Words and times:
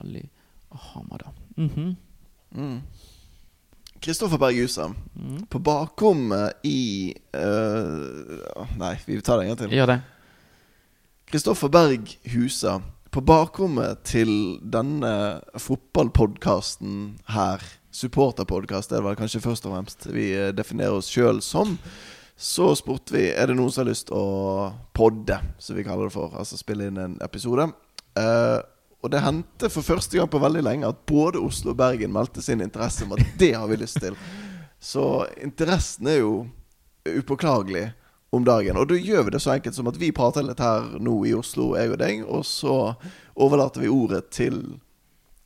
Ali 0.00 0.24
Ahamada. 0.74 1.32
Mhm. 1.56 1.96
Mm. 2.54 2.82
Kristoffer 4.04 4.38
Berg 4.38 4.56
Mm. 5.16 5.46
På 5.46 5.58
bakrommet 5.58 6.52
i 6.62 7.14
uh, 7.36 8.66
Nei, 8.76 8.96
vi 9.06 9.20
tar 9.20 9.38
det 9.38 9.46
en 9.46 9.54
gang 9.54 9.58
til. 9.58 9.76
Gjør 9.78 9.86
det. 9.86 10.00
Kristoffer 11.30 11.68
Berg 11.68 12.18
Husa. 12.34 12.80
På 13.10 13.20
bakrommet 13.20 14.02
til 14.04 14.58
denne 14.60 15.40
fotballpodkasten 15.56 17.20
her, 17.30 17.62
supporterpodkast 17.94 18.92
er 18.92 18.98
det 18.98 19.06
vel 19.06 19.16
kanskje 19.16 19.40
først 19.40 19.66
og 19.68 19.76
fremst 19.76 20.08
vi 20.10 20.32
definerer 20.52 20.98
oss 20.98 21.08
sjøl 21.08 21.38
som, 21.42 21.76
så 22.36 22.72
spurte 22.74 23.14
vi 23.14 23.28
er 23.30 23.46
det 23.46 23.54
noen 23.56 23.70
som 23.70 23.84
har 23.84 23.92
lyst 23.92 24.10
å 24.10 24.24
podde, 24.98 25.38
som 25.62 25.78
vi 25.78 25.84
kaller 25.86 26.10
det 26.10 26.16
for. 26.16 26.34
Altså 26.34 26.58
spille 26.58 26.90
inn 26.90 26.98
en 26.98 27.14
episode. 27.22 27.68
Eh, 28.18 28.58
og 29.04 29.12
det 29.12 29.20
hendte 29.20 29.68
for 29.68 29.84
første 29.84 30.16
gang 30.16 30.30
på 30.32 30.40
veldig 30.40 30.62
lenge 30.64 30.88
at 30.88 31.02
både 31.04 31.42
Oslo 31.44 31.74
og 31.74 31.80
Bergen 31.82 32.12
meldte 32.14 32.42
sin 32.42 32.64
interesse 32.64 33.04
om 33.04 33.12
at 33.12 33.24
det 33.42 33.52
har 33.52 33.68
vi 33.68 33.76
lyst 33.82 34.00
til. 34.00 34.16
Så 34.80 35.26
interessen 35.44 36.08
er 36.08 36.22
jo 36.22 36.32
upåklagelig 37.04 37.90
om 38.34 38.44
dagen. 38.44 38.78
Og 38.80 38.88
da 38.88 38.96
gjør 38.98 39.26
vi 39.26 39.34
det 39.36 39.42
så 39.44 39.54
enkelt 39.54 39.76
som 39.76 39.90
at 39.90 40.00
vi 40.00 40.14
prater 40.14 40.46
litt 40.46 40.62
her 40.62 40.96
nå 41.02 41.18
i 41.28 41.34
Oslo, 41.36 41.74
jeg 41.78 41.92
og 41.92 42.00
deg, 42.00 42.24
og 42.24 42.42
så 42.48 42.78
overlater 43.34 43.84
vi 43.84 43.92
ordet 43.92 44.24
til 44.34 44.58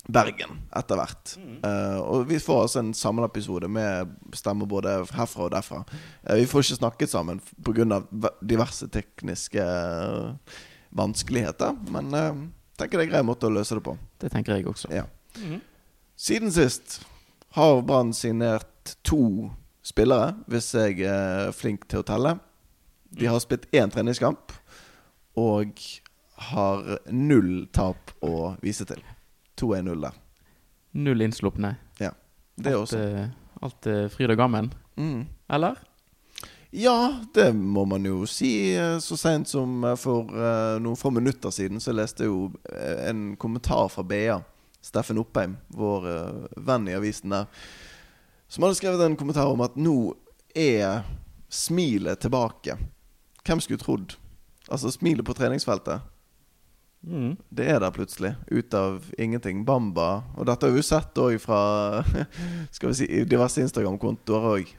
Bergen 0.08 0.62
etter 0.78 0.96
hvert. 0.96 1.34
Eh, 1.36 1.98
og 2.00 2.28
vi 2.30 2.38
får 2.40 2.62
altså 2.64 2.80
en 2.80 2.94
samleepisode 2.96 3.68
med 3.68 4.14
stemmer 4.36 4.70
både 4.70 4.94
herfra 5.12 5.48
og 5.48 5.52
derfra. 5.52 5.82
Uh, 6.24 6.38
vi 6.38 6.46
får 6.48 6.64
ikke 6.64 6.78
snakket 6.78 7.12
sammen 7.12 7.42
pga. 7.66 8.00
diverse 8.40 8.88
tekniske 8.88 9.60
uh, 9.60 10.32
vanskeligheter, 10.96 11.76
men 11.92 12.16
uh, 12.16 12.40
tenker 12.78 12.98
det 12.98 13.04
er 13.04 13.08
en 13.08 13.14
grei 13.16 13.22
måte 13.26 13.48
å 13.48 13.52
løse 13.54 13.76
det 13.78 13.84
på. 13.86 13.96
Det 14.22 14.30
tenker 14.32 14.56
jeg 14.56 14.66
også. 14.70 14.90
Ja. 14.94 15.04
Mhm. 15.38 15.60
Siden 16.18 16.50
sist 16.54 17.00
har 17.54 17.80
Brann 17.86 18.12
signert 18.12 18.96
to 19.06 19.50
spillere, 19.86 20.34
hvis 20.50 20.72
jeg 20.74 21.00
er 21.06 21.52
flink 21.54 21.86
til 21.88 22.02
å 22.02 22.06
telle. 22.06 22.36
De 23.14 23.26
har 23.30 23.38
spilt 23.40 23.68
én 23.72 23.90
treningskamp 23.90 24.52
og 25.38 25.78
har 26.50 26.98
null 27.10 27.66
tap 27.72 28.12
å 28.22 28.56
vise 28.62 28.84
til. 28.88 29.00
2-1-0 29.58 30.02
der. 30.02 30.18
Null 30.98 31.22
innslupne. 31.24 31.76
Ja. 32.02 32.10
Det 32.58 32.74
Alt, 32.74 32.82
også. 32.92 32.98
eh, 32.98 33.28
alt 33.62 33.86
er 33.86 34.08
fryd 34.12 34.30
og 34.34 34.38
gammen. 34.38 34.72
Mm. 34.98 35.26
Eller? 35.50 35.78
Ja, 36.70 37.20
det 37.34 37.52
må 37.56 37.84
man 37.88 38.04
jo 38.04 38.26
si. 38.28 38.76
Eh, 38.76 38.98
Så 38.98 39.16
seint 39.16 39.48
som 39.48 39.84
eh, 39.84 39.96
for 39.96 40.28
eh, 40.36 40.76
noen 40.82 40.98
få 41.00 41.10
minutter 41.10 41.52
siden 41.54 41.80
så 41.80 41.94
leste 41.96 42.26
jeg 42.26 42.32
jo 42.32 42.50
en 43.08 43.36
kommentar 43.40 43.88
fra 43.92 44.04
BA. 44.04 44.40
Steffen 44.84 45.18
Oppheim, 45.18 45.56
vår 45.74 46.04
venn 46.64 46.86
i 46.88 46.94
avisen 46.94 47.32
der, 47.34 47.48
som 48.48 48.62
hadde 48.62 48.76
skrevet 48.78 49.02
en 49.04 49.16
kommentar 49.18 49.50
om 49.50 49.60
at 49.60 49.74
nå 49.76 50.14
er 50.54 51.02
smilet 51.52 52.22
tilbake. 52.22 52.76
Hvem 53.44 53.60
skulle 53.60 53.82
trodd? 53.82 54.14
Altså, 54.70 54.92
smilet 54.94 55.26
på 55.26 55.34
treningsfeltet. 55.36 56.06
Mm. 57.02 57.34
Det 57.50 57.66
er 57.68 57.82
der 57.82 57.92
plutselig, 57.92 58.32
ut 58.48 58.74
av 58.78 59.10
ingenting. 59.18 59.64
Bamba. 59.66 60.22
Og 60.38 60.46
dette 60.48 60.70
har 60.70 60.78
vi 60.78 60.86
sett 60.86 61.20
òg 61.20 61.36
fra 61.42 61.60
Skal 62.74 62.92
vi 62.92 62.98
si 63.02 63.10
diverse 63.28 63.60
Instagram-kontoer 63.66 64.48
òg. 64.54 64.72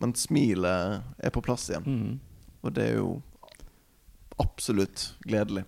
Men 0.00 0.14
smilet 0.16 1.02
er 1.20 1.34
på 1.34 1.42
plass 1.44 1.68
igjen. 1.70 1.84
Mm. 1.86 2.48
Og 2.64 2.74
det 2.76 2.86
er 2.88 2.98
jo 3.00 3.12
absolutt 4.40 5.10
gledelig. 5.28 5.66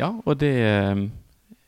Ja, 0.00 0.14
og 0.24 0.40
det 0.40 0.52
eh, 0.64 1.06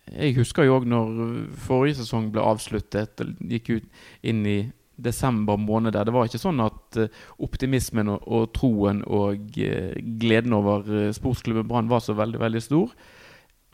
Jeg 0.08 0.36
husker 0.38 0.64
jo 0.64 0.78
òg 0.78 0.88
når 0.88 1.48
forrige 1.64 2.00
sesong 2.00 2.30
ble 2.32 2.44
avsluttet 2.44 3.20
og 3.24 3.36
gikk 3.44 3.70
ut 3.76 3.88
inn 4.24 4.44
i 4.48 4.58
desember 4.98 5.60
måned 5.60 5.94
der. 5.94 6.08
Det 6.08 6.14
var 6.14 6.26
ikke 6.26 6.40
sånn 6.40 6.64
at 6.64 6.98
eh, 7.00 7.12
optimismen 7.44 8.08
og, 8.14 8.24
og 8.24 8.48
troen 8.56 9.04
og 9.04 9.60
eh, 9.60 9.92
gleden 10.20 10.56
over 10.56 11.12
sportsklubben 11.16 11.68
Brann 11.68 11.92
var 11.92 12.00
så 12.04 12.16
veldig, 12.16 12.40
veldig 12.40 12.64
stor. 12.64 12.96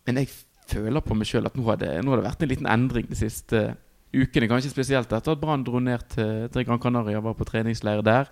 Men 0.07 0.21
jeg 0.21 0.35
føler 0.69 1.05
på 1.05 1.17
meg 1.17 1.29
sjøl 1.29 1.47
at 1.49 1.57
nå 1.59 1.65
har, 1.69 1.79
det, 1.81 1.95
nå 2.03 2.13
har 2.13 2.21
det 2.21 2.29
vært 2.29 2.45
en 2.45 2.51
liten 2.51 2.71
endring 2.71 3.09
de 3.11 3.19
siste 3.19 3.65
ukene. 4.15 4.49
Kanskje 4.51 4.73
spesielt 4.73 5.13
etter 5.13 5.35
at 5.35 5.43
Brann 5.43 5.65
dro 5.67 5.83
ned 5.83 6.07
til, 6.15 6.47
til 6.53 6.67
Gran 6.67 6.83
Canaria 6.83 7.21
og 7.21 7.29
var 7.31 7.37
på 7.39 7.49
treningsleir 7.49 8.05
der. 8.07 8.31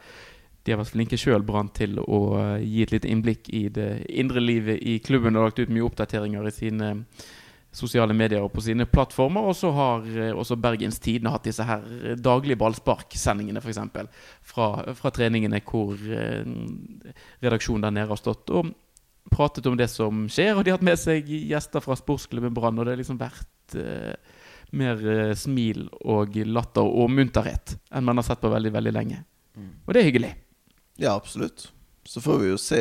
De 0.63 0.73
har 0.73 0.79
vært 0.79 0.95
flinke 0.95 1.19
sjøl, 1.19 1.43
Brann, 1.47 1.73
til 1.75 1.99
å 2.03 2.23
eh, 2.39 2.65
gi 2.65 2.85
et 2.85 2.95
lite 2.95 3.11
innblikk 3.11 3.51
i 3.51 3.67
det 3.75 3.91
indre 4.09 4.43
livet 4.43 4.83
i 4.83 4.99
klubben 5.03 5.37
og 5.37 5.49
lagt 5.49 5.63
ut 5.63 5.73
mye 5.73 5.87
oppdateringer 5.89 6.47
i 6.47 6.55
sine 6.55 6.93
sosiale 7.73 8.13
medier 8.15 8.45
og 8.45 8.53
på 8.53 8.63
sine 8.63 8.87
plattformer. 8.87 9.49
Og 9.49 9.57
så 9.59 9.73
har 9.75 10.07
eh, 10.13 10.31
også 10.37 10.59
Bergens 10.61 11.01
Tidende 11.03 11.33
hatt 11.35 11.49
disse 11.49 11.67
her 11.67 11.83
eh, 11.99 12.15
daglige 12.21 12.61
ballsparksendingene, 12.61 13.63
f.eks. 13.65 13.83
Fra, 14.53 14.69
fra 14.99 15.15
treningene 15.15 15.63
hvor 15.67 15.97
eh, 15.97 16.45
redaksjonen 17.43 17.89
der 17.89 17.97
nede 17.97 18.13
har 18.13 18.21
stått 18.21 18.53
og 18.55 18.71
pratet 19.33 19.67
om 19.67 19.79
det 19.79 19.89
som 19.91 20.27
skjer. 20.31 20.55
Og 20.57 20.65
de 20.65 20.73
har 20.73 20.79
hatt 20.79 20.87
med 20.87 21.01
seg 21.01 21.27
gjester 21.27 21.83
fra 21.85 21.97
sportsklubben 21.99 22.55
Brann, 22.55 22.79
og 22.79 22.87
det 22.87 22.95
har 22.95 23.03
liksom 23.03 23.21
vært 23.21 23.79
eh, 23.81 24.15
mer 24.77 25.03
eh, 25.09 25.35
smil 25.39 25.87
og 26.01 26.37
latter 26.49 26.87
og 26.87 27.13
munterhet 27.13 27.77
enn 27.93 28.07
man 28.07 28.21
har 28.21 28.27
sett 28.27 28.43
på 28.43 28.51
veldig, 28.53 28.73
veldig 28.75 28.95
lenge. 28.95 29.23
Og 29.87 29.93
det 29.93 30.01
er 30.01 30.09
hyggelig. 30.09 30.33
Ja, 30.97 31.15
absolutt. 31.15 31.71
Så 32.05 32.21
får 32.21 32.39
vi 32.39 32.51
jo 32.51 32.59
se 32.59 32.81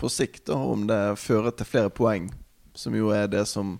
på 0.00 0.08
sikt 0.08 0.46
da 0.50 0.56
om 0.58 0.86
det 0.88 1.16
fører 1.20 1.54
til 1.54 1.68
flere 1.68 1.92
poeng, 1.92 2.30
som 2.74 2.94
jo 2.96 3.12
er 3.14 3.28
det 3.30 3.44
som 3.50 3.76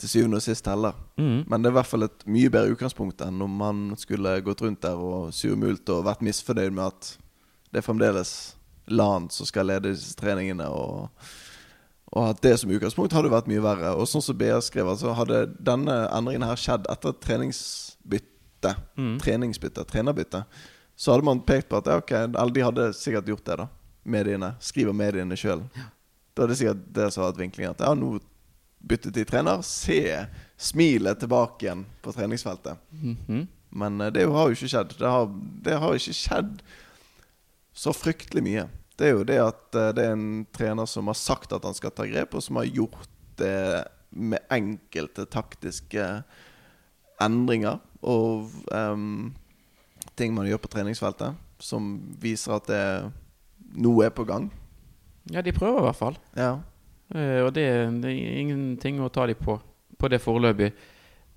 til 0.00 0.10
syvende 0.10 0.40
og 0.40 0.44
sist 0.44 0.64
teller. 0.66 0.96
Mm. 1.20 1.44
Men 1.46 1.62
det 1.62 1.70
er 1.70 1.74
i 1.74 1.78
hvert 1.78 1.90
fall 1.90 2.06
et 2.06 2.24
mye 2.26 2.50
bedre 2.50 2.74
utgangspunkt 2.74 3.22
enn 3.22 3.42
om 3.44 3.58
man 3.60 3.82
skulle 4.00 4.38
gått 4.46 4.64
rundt 4.64 4.82
der 4.82 4.98
og 4.98 5.30
surmult 5.36 5.92
og 5.94 6.06
vært 6.08 6.24
misfornøyd 6.26 6.74
med 6.74 6.88
at 6.88 7.12
det 7.72 7.80
er 7.80 7.86
fremdeles 7.86 8.32
LAN 8.90 9.28
som 9.30 9.48
skal 9.48 9.70
lede 9.70 9.92
disse 9.92 10.16
treningene. 10.18 10.66
Og, 10.68 11.06
og 12.12 12.28
at 12.28 12.42
det 12.44 12.58
som 12.60 12.70
utgangspunkt 12.70 13.14
hadde 13.16 13.30
vært 13.32 13.46
mye 13.48 13.62
verre. 13.64 13.94
Og 13.96 14.04
sånn 14.10 14.22
som 14.24 14.36
BA 14.36 14.58
skrev, 14.64 14.88
altså 14.92 15.14
hadde 15.16 15.46
denne 15.64 15.94
endringen 16.12 16.44
her 16.44 16.60
skjedd 16.60 16.88
etter 16.92 17.14
treningsbytte, 17.24 18.74
Mm. 18.96 19.16
treningsbytte, 19.18 19.82
trenerbytte, 19.90 20.44
så 20.96 21.12
hadde 21.14 21.24
man 21.26 21.40
pekt 21.42 21.68
på 21.68 21.76
at 21.80 21.86
ja, 21.90 21.96
ok, 21.98 22.12
eller 22.12 22.52
de 22.54 22.60
hadde 22.62 22.84
sikkert 22.94 23.26
gjort 23.32 23.44
det, 23.48 23.56
da. 23.58 23.66
Mediene. 24.04 24.52
Skriver 24.60 24.92
mediene 24.94 25.34
sjøl. 25.38 25.64
Da 26.34 26.44
hadde 26.44 26.56
sikkert 26.58 26.84
det 26.94 27.08
som 27.12 27.22
hadde 27.24 27.32
vært 27.36 27.42
vinklingen 27.46 27.70
at 27.74 27.80
ja, 27.86 27.94
nå 27.94 28.20
byttet 28.82 29.14
de 29.14 29.24
trener. 29.24 29.62
Se 29.66 29.98
smilet 30.58 31.18
tilbake 31.22 31.66
igjen 31.66 31.84
på 32.02 32.12
treningsfeltet. 32.14 32.78
Mhm. 32.92 33.48
Men 33.72 34.00
eh, 34.00 34.10
det 34.12 34.26
har 34.28 34.48
jo 34.50 34.54
ikke 34.54 34.68
skjedd. 34.68 34.94
Det 34.98 35.08
har, 35.08 35.26
det 35.64 35.78
har 35.80 35.94
ikke 35.96 36.12
skjedd 36.18 36.62
så 37.72 37.94
fryktelig 37.96 38.42
mye. 38.44 38.66
Det 39.02 39.08
er 39.08 39.16
jo 39.16 39.26
det 39.26 39.38
at 39.42 39.78
eh, 39.78 39.90
det 39.98 40.06
er 40.06 40.14
en 40.14 40.44
trener 40.54 40.86
som 40.86 41.10
har 41.10 41.18
sagt 41.18 41.54
at 41.54 41.66
han 41.66 41.74
skal 41.74 41.90
ta 41.94 42.06
grep, 42.06 42.36
og 42.38 42.44
som 42.44 42.60
har 42.60 42.70
gjort 42.70 43.08
det 43.40 43.82
med 44.14 44.44
enkelte 44.52 45.24
taktiske 45.26 46.04
endringer 47.22 47.80
og 48.04 48.50
um, 48.70 49.32
ting 50.18 50.34
man 50.36 50.46
gjør 50.46 50.60
på 50.62 50.70
treningsfeltet, 50.74 51.34
som 51.62 51.94
viser 52.20 52.58
at 52.58 52.68
det 52.68 52.84
noe 53.82 54.04
er 54.06 54.14
på 54.14 54.26
gang. 54.28 54.50
Ja, 55.32 55.42
de 55.42 55.54
prøver 55.56 55.80
i 55.80 55.86
hvert 55.88 55.98
fall. 55.98 56.18
Ja. 56.36 56.52
Uh, 57.14 57.46
og 57.46 57.52
det, 57.56 57.66
det 58.04 58.12
er 58.12 58.40
ingenting 58.42 59.00
å 59.02 59.10
ta 59.10 59.26
dem 59.30 59.40
på 59.40 59.56
på 60.02 60.10
det 60.10 60.18
foreløpig. 60.22 60.72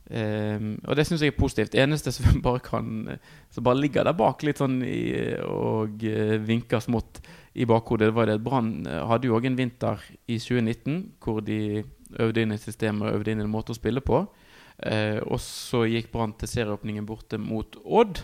Eh, 0.06 0.62
og 0.86 0.98
det 0.98 1.08
syns 1.08 1.24
jeg 1.26 1.34
er 1.34 1.40
positivt. 1.40 1.76
Eneste 1.82 2.14
som 2.14 2.40
bare 2.46 2.62
kan 2.64 3.18
Som 3.50 3.66
bare 3.66 3.80
ligger 3.80 4.06
der 4.06 4.18
bak 4.18 4.44
litt 4.46 4.62
sånn 4.62 4.82
i, 4.86 5.34
og 5.42 6.04
uh, 6.04 6.38
vinker 6.44 6.84
smått 6.84 7.22
i 7.56 7.66
bakhodet, 7.66 8.10
det 8.10 8.16
var 8.18 8.28
det 8.28 8.36
at 8.36 8.44
Brann 8.44 8.84
eh, 8.84 9.04
hadde 9.08 9.30
jo 9.30 9.38
òg 9.38 9.46
en 9.48 9.56
vinter 9.56 10.02
i 10.28 10.36
2019 10.44 10.98
hvor 11.24 11.40
de 11.40 11.86
øvde 12.20 12.44
inn 12.44 12.52
et 12.52 12.60
system 12.60 13.00
og 13.00 13.14
øvde 13.14 13.32
inn 13.32 13.40
en 13.46 13.52
måte 13.52 13.72
å 13.72 13.78
spille 13.78 14.04
på. 14.04 14.26
Uh, 14.76 15.24
og 15.24 15.40
så 15.40 15.86
gikk 15.88 16.12
Brann 16.12 16.36
til 16.36 16.52
serieåpningen 16.52 17.08
borte 17.08 17.40
mot 17.40 17.80
Odd. 17.86 18.20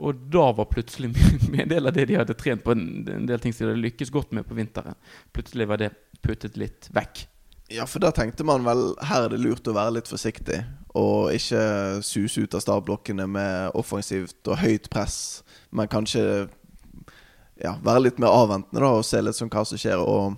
Og 0.00 0.24
da 0.32 0.48
var 0.56 0.66
plutselig 0.72 1.12
en 1.62 1.70
del 1.70 1.86
av 1.86 1.94
det 1.94 2.08
de 2.10 2.18
hadde 2.18 2.36
trent 2.38 2.64
på, 2.66 2.74
en 2.74 3.28
del 3.28 3.42
ting 3.42 3.54
som 3.54 3.68
de 3.68 3.74
hadde 3.74 3.86
lykkes 3.86 4.10
godt 4.10 4.34
med 4.34 4.48
på 4.48 4.58
vinteren, 4.58 4.98
plutselig 5.30 5.68
var 5.70 5.82
det 5.82 5.92
puttet 6.24 6.58
litt 6.58 6.90
vekk. 6.96 7.22
Ja, 7.70 7.86
for 7.86 8.02
da 8.02 8.10
tenkte 8.10 8.44
man 8.46 8.64
vel 8.66 8.90
her 9.06 9.28
er 9.28 9.32
det 9.32 9.40
lurt 9.42 9.68
å 9.70 9.74
være 9.76 10.00
litt 10.00 10.10
forsiktig. 10.10 10.58
Og 10.98 11.30
ikke 11.36 11.62
suse 12.02 12.42
ut 12.42 12.54
av 12.58 12.64
startblokkene 12.64 13.28
med 13.30 13.76
offensivt 13.78 14.48
og 14.50 14.58
høyt 14.58 14.88
press. 14.90 15.44
Men 15.70 15.90
kanskje 15.90 16.48
ja, 17.60 17.76
være 17.84 18.08
litt 18.08 18.18
mer 18.22 18.34
avventende 18.34 18.82
da 18.82 18.94
og 18.98 19.06
se 19.06 19.20
litt 19.22 19.38
sånn 19.38 19.52
hva 19.52 19.62
som 19.68 19.78
skjer. 19.78 20.02
Og 20.02 20.34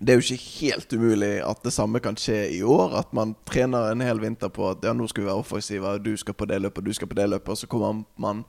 det 0.00 0.12
er 0.12 0.20
jo 0.20 0.26
ikke 0.26 0.50
helt 0.60 0.92
umulig 0.96 1.32
at 1.44 1.62
det 1.64 1.72
samme 1.72 2.02
kan 2.04 2.18
skje 2.20 2.42
i 2.58 2.60
år. 2.60 2.98
At 3.00 3.14
man 3.16 3.32
trener 3.48 3.88
en 3.90 4.04
hel 4.04 4.20
vinter 4.20 4.52
på 4.52 4.68
at 4.72 4.84
ja, 4.84 4.92
nå 4.96 5.08
skal 5.08 5.24
vi 5.24 5.30
være 5.30 5.44
offensive, 5.46 5.94
du 6.04 6.12
skal 6.20 6.36
på 6.36 6.48
det 6.50 6.60
løpet, 6.60 6.84
du 6.84 6.96
skal 6.96 7.08
på 7.08 7.16
det 7.16 7.30
løpet. 7.30 7.54
Og 7.54 7.62
så 7.62 7.70
kommer 7.70 8.04
man 8.20 8.44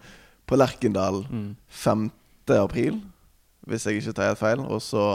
på 0.50 0.60
Lerkendal 0.60 1.24
5. 1.70 2.10
april, 2.60 3.00
hvis 3.68 3.88
jeg 3.88 4.02
ikke 4.02 4.18
tar 4.18 4.34
helt 4.34 4.44
feil. 4.44 4.68
Og 4.68 4.84
så 4.84 5.08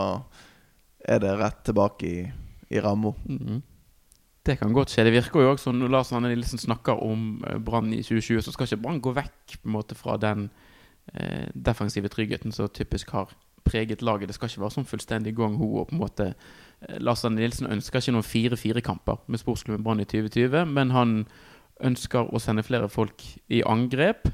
er 1.04 1.20
det 1.20 1.36
rett 1.36 1.60
tilbake 1.66 2.08
i, 2.08 2.18
i 2.70 2.80
ramma. 2.82 3.14
Mhm. 3.24 3.62
Det 4.46 4.58
kan 4.60 4.72
godt 4.72 4.92
skje. 4.94 5.04
Det 5.04 5.12
virker 5.12 5.42
jo 5.42 5.50
også 5.50 5.72
når 5.74 5.90
Lars 5.90 6.12
Arne 6.12 6.28
Nilsen 6.30 6.58
snakker 6.58 7.00
om 7.02 7.42
eh, 7.46 7.58
Brann 7.58 7.92
i 7.92 8.02
2020, 8.02 8.42
så 8.42 8.52
skal 8.54 8.68
ikke 8.68 8.82
Brann 8.82 9.00
gå 9.02 9.12
vekk 9.16 9.56
på 9.58 9.66
en 9.66 9.74
måte 9.74 9.96
fra 9.98 10.16
den 10.22 10.50
eh, 11.14 11.48
defensive 11.54 12.08
tryggheten 12.08 12.54
som 12.54 12.68
typisk 12.68 13.10
har 13.10 13.34
preget 13.66 14.02
laget. 14.02 14.28
Det 14.28 14.36
skal 14.36 14.50
ikke 14.50 14.62
være 14.62 14.76
sånn 14.76 14.86
fullstendig 14.86 15.34
gong 15.34 15.58
ho. 15.58 15.72
og 15.80 15.90
på 15.90 15.96
en 15.96 16.02
måte 16.04 16.28
eh, 16.30 16.98
Lars 17.02 17.24
Arne 17.26 17.40
Nilsen 17.40 17.66
ønsker 17.66 17.98
ikke 17.98 18.14
noen 18.14 18.30
fire-fire-kamper 18.30 19.26
med 19.26 19.42
sportsklubben 19.42 19.84
Brann 19.84 20.04
i 20.04 20.06
2020, 20.06 20.70
men 20.70 20.94
han 20.94 21.16
ønsker 21.84 22.30
å 22.30 22.40
sende 22.40 22.64
flere 22.64 22.88
folk 22.88 23.24
i 23.52 23.64
angrep. 23.66 24.30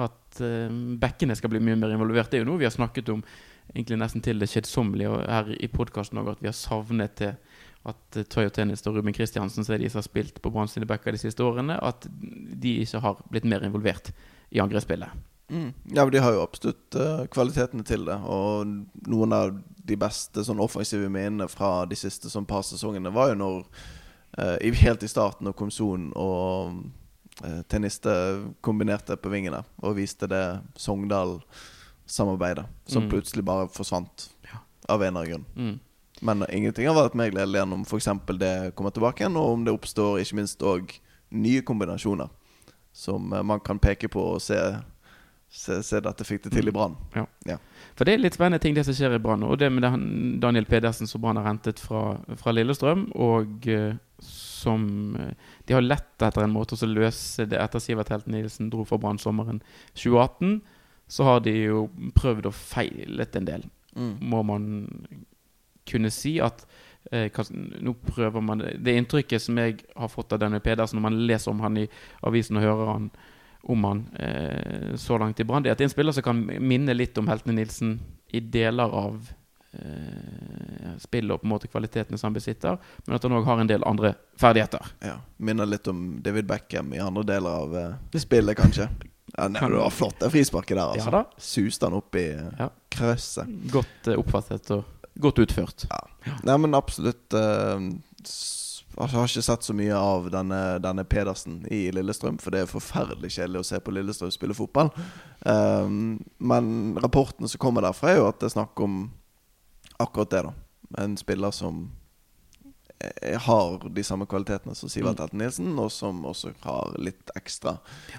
At 0.00 0.40
eh, 0.40 0.72
bekkene 1.04 1.36
skal 1.36 1.52
bli 1.52 1.60
mye 1.62 1.76
mer 1.78 1.92
involvert. 1.92 2.32
Det 2.32 2.40
er 2.40 2.46
jo 2.46 2.54
noe 2.54 2.64
vi 2.64 2.70
har 2.70 2.74
snakket 2.74 3.12
om 3.12 3.20
egentlig 3.72 4.00
nesten 4.00 4.24
til 4.24 4.40
det 4.42 4.50
kjedsommelige 4.52 5.20
her 5.24 5.52
i 5.56 5.70
podkasten 5.72 6.20
òg, 6.20 6.34
at 6.34 6.42
vi 6.42 6.50
har 6.50 6.58
savnet 6.58 7.16
til 7.20 7.34
at 7.84 8.18
uh, 8.18 8.24
Toyo 8.30 8.52
Tennis 8.54 8.84
og 8.88 8.96
Ruben 8.96 9.14
Kristiansen, 9.16 9.64
som 9.64 9.74
er 9.74 9.82
de 9.82 9.90
som 9.92 10.00
har 10.00 10.08
spilt 10.08 10.40
på 10.42 10.52
Brann 10.52 10.70
sine 10.70 10.88
backer 10.88 11.14
de 11.14 11.20
siste 11.20 11.44
årene, 11.44 11.76
at 11.84 12.08
de 12.08 12.78
ikke 12.84 13.02
har 13.04 13.22
blitt 13.30 13.48
mer 13.48 13.66
involvert 13.66 14.12
i 14.54 14.62
angrepsspillet. 14.62 15.12
Mm. 15.48 15.72
Ja, 15.92 16.10
De 16.10 16.18
har 16.18 16.32
jo 16.32 16.42
absolutt 16.42 16.96
uh, 16.96 17.26
kvalitetene 17.30 17.84
til 17.84 18.06
det. 18.08 18.16
Og 18.24 18.64
noen 19.10 19.36
av 19.36 19.52
de 19.84 19.96
beste 20.00 20.44
sånn 20.46 20.62
offensive 20.64 21.10
minnene 21.12 21.48
fra 21.52 21.84
de 21.88 21.98
siste 21.98 22.32
sånn 22.32 22.48
par 22.48 22.64
sesongene 22.64 23.12
var 23.12 23.32
jo 23.32 23.40
når 23.40 23.58
uh, 24.40 24.80
Helt 24.80 25.04
i 25.04 25.10
starten, 25.10 25.44
når 25.44 25.56
Komson 25.58 26.08
og 26.16 26.80
uh, 27.44 27.60
Tenniste 27.68 28.14
kombinerte 28.64 29.18
på 29.20 29.32
vingene 29.32 29.62
og 29.82 29.98
viste 30.00 30.30
det 30.30 30.44
Sogndal-samarbeidet, 32.06 32.66
som 32.86 33.02
Mm. 33.04 33.10
plutselig 33.10 33.44
bare 33.44 33.68
forsvant 33.68 34.28
Ja. 34.44 34.58
av 34.88 35.02
en 35.02 35.08
eller 35.16 35.20
annen 35.20 35.30
grunn. 35.30 35.44
Mm. 35.56 35.80
Men 36.22 36.44
ingenting 36.50 36.86
har 36.86 36.94
vært 36.94 37.14
mer 37.14 37.30
gledelig 37.30 37.62
enn 37.62 37.72
om 37.72 37.82
f.eks. 37.84 38.04
det 38.38 38.74
kommer 38.76 38.90
tilbake 38.90 39.20
igjen, 39.20 39.36
og 39.36 39.52
om 39.52 39.64
det 39.64 39.72
oppstår 39.74 40.20
ikke 40.20 40.34
minst 40.36 40.58
òg 40.60 40.98
nye 41.32 41.62
kombinasjoner 41.62 42.28
som 42.92 43.32
eh, 43.32 43.42
man 43.42 43.60
kan 43.60 43.78
peke 43.78 44.08
på 44.08 44.20
og 44.34 44.40
se, 44.40 44.54
se, 45.50 45.82
se 45.82 46.00
dette 46.00 46.24
fikk 46.24 46.44
det 46.44 46.52
til 46.52 46.68
i 46.68 46.70
Brann. 46.70 46.96
Ja 47.14 47.58
For 47.96 48.04
det 48.04 48.14
er 48.14 48.18
litt 48.18 48.34
spennende 48.34 48.60
ting 48.60 48.74
det 48.74 48.84
som 48.84 48.94
skjer 48.94 49.14
i 49.14 49.18
Brann. 49.18 49.42
Og 49.42 49.58
det 49.58 49.70
med 49.72 49.82
Daniel 50.40 50.64
Pedersen 50.64 51.06
som 51.06 51.20
Brann 51.20 51.36
har 51.36 51.44
hentet 51.44 51.78
fra, 51.80 52.18
fra 52.36 52.52
Lillestrøm, 52.52 53.10
og 53.16 53.66
eh, 53.68 53.94
som 54.20 55.16
eh, 55.16 55.34
De 55.66 55.74
har 55.74 55.82
lett 55.82 56.22
etter 56.22 56.42
en 56.44 56.52
måte 56.52 56.74
å 56.74 56.86
løse 56.86 57.46
det 57.46 57.58
etter 57.58 57.78
Sivert 57.80 58.08
Helt 58.08 58.26
Nilsen 58.26 58.70
dro 58.70 58.84
fra 58.84 58.98
Brann 58.98 59.18
sommeren 59.18 59.60
2018. 59.94 60.60
Så 61.08 61.24
har 61.24 61.40
de 61.44 61.52
jo 61.66 61.88
prøvd 62.16 62.46
og 62.50 62.54
feilet 62.54 63.36
en 63.36 63.44
del, 63.50 63.64
Mm. 63.94 64.16
må 64.26 64.40
man 64.42 64.64
kunne 65.86 66.10
si. 66.10 66.40
At 66.42 66.64
eh, 67.12 67.28
nå 67.80 67.92
prøver 67.94 68.40
man 68.42 68.58
Det 68.58 68.96
inntrykket 68.96 69.40
som 69.42 69.56
jeg 69.58 69.84
har 69.96 70.08
fått 70.08 70.32
av 70.32 70.40
Daniel 70.40 70.60
Pedersen 70.64 70.98
når 70.98 71.02
man 71.02 71.26
leser 71.28 71.50
om 71.52 71.60
han 71.60 71.76
i 71.76 71.88
avisen 72.22 72.56
og 72.56 72.62
hører 72.62 72.92
han 72.92 73.10
om 73.62 73.84
han 73.84 74.02
eh, 74.18 74.96
så 74.96 75.16
langt 75.18 75.40
i 75.40 75.44
Brann, 75.44 75.64
er 75.66 75.72
at 75.72 75.78
det 75.78 75.84
er 75.84 75.88
en 75.88 75.94
spiller 75.94 76.12
som 76.12 76.22
kan 76.26 76.42
minne 76.60 76.92
litt 76.94 77.16
om 77.18 77.28
Heltene 77.30 77.54
Nilsen 77.56 77.94
i 78.34 78.40
deler 78.40 78.92
av 78.92 79.30
eh, 79.72 80.90
spillet 81.00 81.32
og 81.32 81.40
på 81.40 81.46
en 81.48 81.52
måte 81.54 81.70
kvalitetene 81.72 82.18
som 82.18 82.28
han 82.28 82.36
besitter, 82.36 82.76
men 83.06 83.16
at 83.16 83.24
han 83.24 83.32
òg 83.38 83.46
har 83.48 83.62
en 83.62 83.70
del 83.70 83.86
andre 83.88 84.14
ferdigheter. 84.40 84.90
Ja, 85.04 85.16
Minner 85.38 85.66
litt 85.70 85.88
om 85.88 86.20
David 86.24 86.48
Beckham 86.50 86.92
i 86.94 87.00
andre 87.00 87.24
deler 87.34 87.62
av 87.64 87.76
eh, 87.78 88.20
spillet, 88.20 88.56
kanskje. 88.58 88.88
Ja, 89.36 89.48
nei, 89.48 89.60
det 89.60 89.78
var 89.80 89.90
flott, 89.90 90.18
det 90.20 90.28
frisparket 90.30 90.76
der. 90.76 90.92
altså 90.94 91.10
Ja. 91.10 91.24
Suste 91.40 91.86
han 91.88 91.96
opp 91.96 92.14
i 92.20 92.26
Ja. 92.58 92.68
krøsset. 92.92 93.48
Godt 93.72 94.08
uh, 94.12 94.18
oppfattet 94.20 94.70
og 94.76 94.84
godt 95.18 95.38
utført. 95.42 95.86
Nei, 96.44 96.56
men 96.58 96.74
absolutt 96.74 97.34
uh, 97.34 97.80
altså, 98.98 99.16
Jeg 99.16 99.18
har 99.18 99.26
ikke 99.32 99.42
sett 99.48 99.66
så 99.66 99.74
mye 99.74 99.96
av 99.98 100.28
denne, 100.30 100.60
denne 100.84 101.04
Pedersen 101.04 101.64
i 101.70 101.90
Lillestrøm, 101.90 102.38
for 102.38 102.54
det 102.54 102.60
er 102.62 102.70
forferdelig 102.70 103.32
kjedelig 103.34 103.64
å 103.64 103.68
se 103.72 103.80
på 103.82 103.94
Lillestrøm 103.96 104.30
spille 104.34 104.54
fotball. 104.54 104.92
Um, 105.44 106.20
men 106.38 106.96
rapporten 107.02 107.48
som 107.50 107.58
kommer 107.58 107.82
derfra, 107.82 108.12
er 108.12 108.20
jo 108.22 108.28
at 108.28 108.38
det 108.40 108.52
er 108.52 108.56
snakk 108.60 108.80
om 108.86 109.10
akkurat 109.98 110.30
det, 110.30 110.42
da. 110.46 110.54
En 111.02 111.16
spiller 111.18 111.50
som 111.50 111.88
har 113.38 113.88
de 113.88 114.02
samme 114.04 114.26
kvalitetene 114.26 114.74
som 114.74 114.88
Sivert 114.88 115.16
Mm. 115.18 115.22
Helten 115.24 115.38
Nilsen, 115.38 115.78
og 115.78 115.90
som 115.92 116.22
også 116.24 116.54
har 116.62 116.94
litt 116.98 117.30
ekstra 117.36 117.78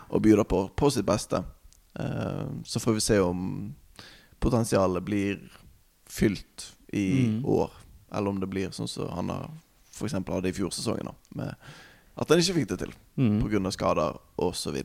å 0.10 0.20
by 0.20 0.36
på 0.44 0.70
på 0.76 0.92
sitt 0.92 1.06
beste. 1.06 1.44
Eh, 2.00 2.46
så 2.64 2.80
får 2.80 2.94
vi 2.94 3.00
se 3.02 3.20
om 3.20 3.74
potensialet 4.40 5.04
blir 5.04 5.40
fylt 6.10 6.74
i 6.94 7.26
Mm. 7.28 7.46
år, 7.46 7.72
eller 8.12 8.30
om 8.30 8.40
det 8.40 8.48
blir 8.50 8.70
sånn 8.70 8.88
som 8.88 9.10
han 9.10 9.30
har 9.30 9.50
for 9.92 10.08
hadde 10.10 10.50
i 10.50 10.52
fjorsesongen, 10.54 11.16
med 11.36 11.56
at 12.18 12.30
han 12.30 12.38
ikke 12.40 12.54
fikk 12.54 12.68
det 12.68 12.80
til 12.80 12.94
Mm. 13.18 13.42
pga. 13.42 13.72
skader 13.72 14.18
osv. 14.38 14.84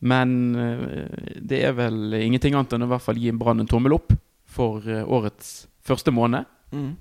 Men 0.00 0.54
eh, 0.56 1.40
det 1.40 1.62
er 1.64 1.72
vel 1.72 2.12
ingenting 2.14 2.54
annet 2.54 2.72
enn 2.72 2.82
å 2.82 2.86
i 2.86 2.88
hvert 2.88 3.02
fall 3.02 3.14
gi 3.16 3.30
Brann 3.30 3.60
en 3.60 3.66
tommel 3.66 3.92
opp 3.94 4.12
for 4.46 4.78
eh, 4.88 5.04
årets 5.04 5.66
første 5.84 6.10
måned. 6.10 6.44
Mm. 6.72 6.96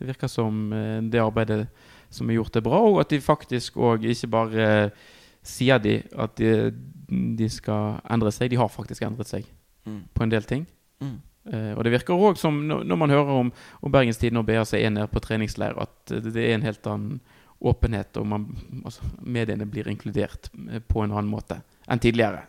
Det 0.00 0.08
virker 0.08 0.28
som 0.32 0.72
eh, 0.72 0.98
det 1.12 1.20
arbeidet 1.22 1.66
som 2.10 2.28
er 2.32 2.38
gjort, 2.40 2.56
er 2.58 2.64
bra, 2.66 2.80
og 2.88 3.00
at 3.04 3.12
de 3.12 3.20
faktisk 3.22 3.76
òg 3.78 4.02
ikke 4.10 4.30
bare 4.32 4.68
sier 5.46 5.78
de 5.80 5.98
at 6.18 6.34
de, 6.40 6.72
de 7.38 7.48
skal 7.48 8.00
endre 8.10 8.32
seg. 8.34 8.50
De 8.50 8.58
har 8.60 8.68
faktisk 8.72 9.02
endret 9.06 9.30
seg 9.30 9.44
Mm. 9.86 10.02
på 10.12 10.22
en 10.26 10.28
del 10.30 10.44
ting. 10.44 10.66
Mm. 11.00 11.14
Uh, 11.50 11.72
og 11.72 11.84
det 11.86 11.92
virker 11.94 12.12
òg 12.12 12.36
som, 12.36 12.58
når, 12.68 12.96
man 13.00 13.10
hører 13.10 13.30
om, 13.32 13.48
om 13.80 13.92
Bergenstiden 13.94 14.36
og 14.36 14.44
BA 14.44 14.60
seg 14.68 14.82
er 14.84 14.90
nede 14.92 15.08
på 15.08 15.22
treningsleir, 15.24 15.72
at 15.80 16.12
eh, 16.12 16.20
det 16.20 16.42
er 16.44 16.52
en 16.58 16.66
helt 16.66 16.84
annen 16.86 17.14
åpenhet, 17.64 18.12
og 18.20 18.26
man, 18.28 18.44
altså, 18.84 19.08
mediene 19.24 19.64
blir 19.66 19.88
inkludert 19.88 20.50
eh, 20.68 20.82
på 20.84 21.00
en 21.00 21.14
annen 21.16 21.30
måte 21.32 21.62
enn 21.88 21.98
tidligere. 22.04 22.42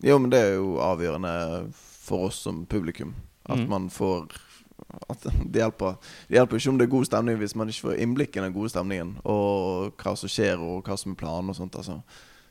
Jo, 0.00 0.16
men 0.22 0.30
det 0.32 0.38
er 0.46 0.52
jo 0.56 0.78
avgjørende 0.80 1.34
for 1.74 2.28
oss 2.30 2.40
som 2.46 2.64
publikum. 2.70 3.12
At 3.44 3.58
Mm. 3.58 3.68
man 3.68 3.88
får 3.90 4.28
det, 5.52 5.60
hjelper, 5.60 5.96
det 6.28 6.38
hjelper 6.38 6.60
ikke 6.60 6.70
om 6.72 6.78
det 6.78 6.86
er 6.86 6.92
god 6.94 7.08
stemning 7.08 7.40
hvis 7.40 7.56
man 7.58 7.72
ikke 7.72 7.88
får 7.88 8.02
innblikk 8.04 8.36
i 8.36 8.44
den 8.44 8.54
gode 8.54 8.72
stemningen. 8.72 9.16
Og 9.28 9.94
hva 10.00 10.14
som 10.18 10.32
skjer, 10.32 10.62
og 10.62 10.86
hva 10.86 10.98
som 11.00 11.14
er 11.14 11.20
planen 11.20 11.52
og 11.52 11.58
sånt. 11.58 11.78
Altså. 11.80 12.00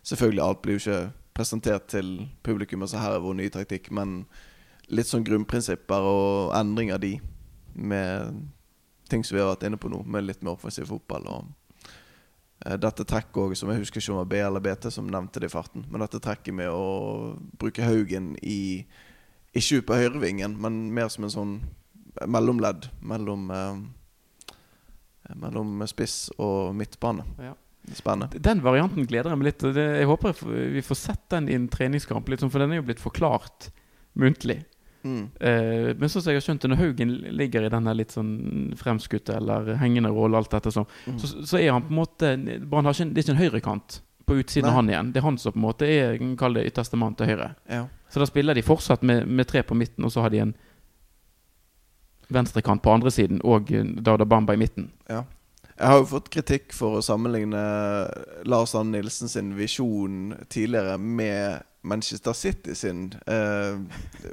Selvfølgelig, 0.08 0.44
alt 0.44 0.62
blir 0.64 0.78
jo 0.78 0.84
ikke 0.84 1.00
presentert 1.38 1.88
til 1.94 2.12
publikum. 2.44 2.84
Altså 2.86 3.02
her 3.02 3.18
er 3.18 3.24
vår 3.24 3.40
nye 3.40 3.54
taktikk. 3.54 3.92
Men 3.96 4.20
litt 4.88 5.10
sånn 5.10 5.26
grunnprinsipper 5.28 6.12
og 6.12 6.56
endring 6.58 6.94
av 6.96 7.04
de, 7.04 7.18
med 7.74 8.44
ting 9.12 9.24
som 9.24 9.38
vi 9.38 9.44
har 9.44 9.54
vært 9.54 9.68
inne 9.70 9.80
på 9.80 9.92
nå, 9.92 10.04
med 10.04 10.28
litt 10.28 10.44
mer 10.44 10.58
offensiv 10.58 10.90
fotball. 10.92 11.28
og 11.32 11.48
Eh, 12.66 12.78
Dette 12.82 13.06
trekket 13.06 13.38
også, 13.38 13.62
som 13.62 13.72
jeg 13.72 13.84
husker 13.84 14.02
ikke 14.02 14.14
om 14.14 14.22
var 14.24 14.30
B 14.32 14.40
eller 14.42 14.64
BT 14.64 14.90
som 14.94 15.10
nevnte 15.12 15.42
det 15.42 15.52
i 15.52 15.54
farten, 15.54 15.86
men 15.92 16.02
dette 16.02 16.22
trekket 16.24 16.56
med 16.58 16.72
å 16.74 17.38
bruke 17.60 17.86
Haugen 17.86 18.36
i 18.42 18.86
Ikke 19.58 19.80
ut 19.80 19.86
på 19.88 19.96
høyrevingen, 19.96 20.58
men 20.62 20.92
mer 20.94 21.08
som 21.10 21.24
en 21.26 21.34
sånn 21.34 21.54
mellomledd 22.26 22.90
mellom 23.02 23.52
eh, 23.52 23.78
Mellom 25.36 25.82
spiss 25.92 26.30
og 26.40 26.72
midtbane. 26.80 27.26
Ja. 27.44 27.54
Spennende. 27.96 28.40
Den 28.44 28.62
varianten 28.64 29.06
gleder 29.08 29.32
jeg 29.32 29.40
meg 29.40 29.48
litt. 29.50 29.64
jeg 29.76 30.08
håper 30.08 30.34
vi 30.74 30.82
får 30.84 30.98
sett 31.00 31.26
den 31.32 31.50
i 31.52 31.56
en 31.56 31.68
treningskamp, 31.72 32.28
litt 32.32 32.40
sånn, 32.44 32.52
for 32.52 32.60
den 32.64 32.72
er 32.72 32.80
jo 32.82 32.86
blitt 32.88 33.00
forklart 33.04 33.70
muntlig. 34.20 34.62
Mm. 35.04 35.30
Eh, 35.40 35.92
men 35.96 36.10
sånn 36.12 36.24
som 36.24 36.32
jeg 36.34 36.40
har 36.42 36.46
skjønt 36.48 36.64
det, 36.64 36.72
når 36.72 36.80
Haugen 36.82 37.12
ligger 37.40 37.64
i 37.68 37.72
denne 37.72 37.94
litt 37.96 38.12
sånn 38.16 38.74
fremskutte 38.80 39.36
eller 39.40 39.74
hengende 39.80 40.12
rolle, 40.16 40.40
alt 40.40 40.52
dette 40.56 40.72
sånn, 40.76 40.88
Mm. 41.08 41.20
så, 41.20 41.32
så 41.48 41.60
er 41.60 41.72
han 41.72 41.84
på 41.84 41.92
en 41.94 42.00
måte 42.02 42.32
Brann 42.68 42.86
har 42.88 42.94
ikke, 42.96 43.14
Det 43.14 43.18
er 43.22 43.28
ikke 43.28 43.36
en 43.38 43.44
høyrekant 43.44 44.00
på 44.28 44.40
utsiden 44.42 44.68
Nei. 44.68 44.72
av 44.72 44.76
han 44.82 44.90
igjen. 44.92 45.12
Det 45.14 45.20
er 45.22 45.28
han 45.28 45.38
som 45.38 45.54
på 45.56 45.60
en 45.60 45.68
måte 45.68 45.88
er 45.88 46.18
Kall 46.40 46.54
det 46.60 46.66
ytterste 46.72 46.98
mann 47.00 47.16
til 47.16 47.28
høyre. 47.28 47.54
Ja. 47.72 47.86
Så 48.12 48.20
da 48.20 48.26
spiller 48.28 48.56
de 48.56 48.64
fortsatt 48.64 49.04
med, 49.04 49.28
med 49.28 49.48
tre 49.48 49.64
på 49.64 49.76
midten, 49.76 50.04
og 50.04 50.12
så 50.12 50.22
har 50.24 50.30
de 50.32 50.40
en 50.44 50.56
venstrekant 52.34 52.84
på 52.84 52.92
andre 52.92 53.12
siden 53.12 53.42
og 53.44 53.72
Dada 53.72 54.02
Dauda 54.12 54.26
Bamba 54.26 54.54
i 54.54 54.62
midten. 54.62 54.92
ja. 55.10 55.24
Jeg 55.78 55.88
har 55.88 56.00
jo 56.02 56.06
fått 56.10 56.32
kritikk 56.34 56.72
for 56.74 56.98
å 56.98 57.04
sammenligne 57.06 57.60
Lars 58.50 58.72
Ann 58.74 58.90
Nilsen 58.90 59.30
sin 59.30 59.52
visjon 59.54 60.32
tidligere 60.50 60.96
med 60.98 61.62
Manchester 61.86 62.34
City 62.34 62.74
sin 62.76 63.14
eh, 63.28 63.78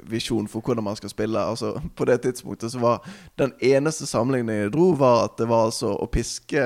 visjon 0.09 0.47
for 0.49 0.65
hvordan 0.65 0.83
man 0.83 0.97
skal 0.97 1.13
spille. 1.13 1.39
Altså 1.39 1.81
På 1.95 2.05
det 2.09 2.21
tidspunktet 2.21 2.71
så 2.71 2.81
var 2.81 3.05
den 3.37 3.53
eneste 3.61 4.09
sammenligningen 4.09 4.63
jeg 4.63 4.73
dro, 4.73 4.91
var 4.97 5.27
at 5.27 5.37
det 5.37 5.49
var 5.49 5.69
altså 5.69 5.93
å 5.93 6.09
piske 6.09 6.65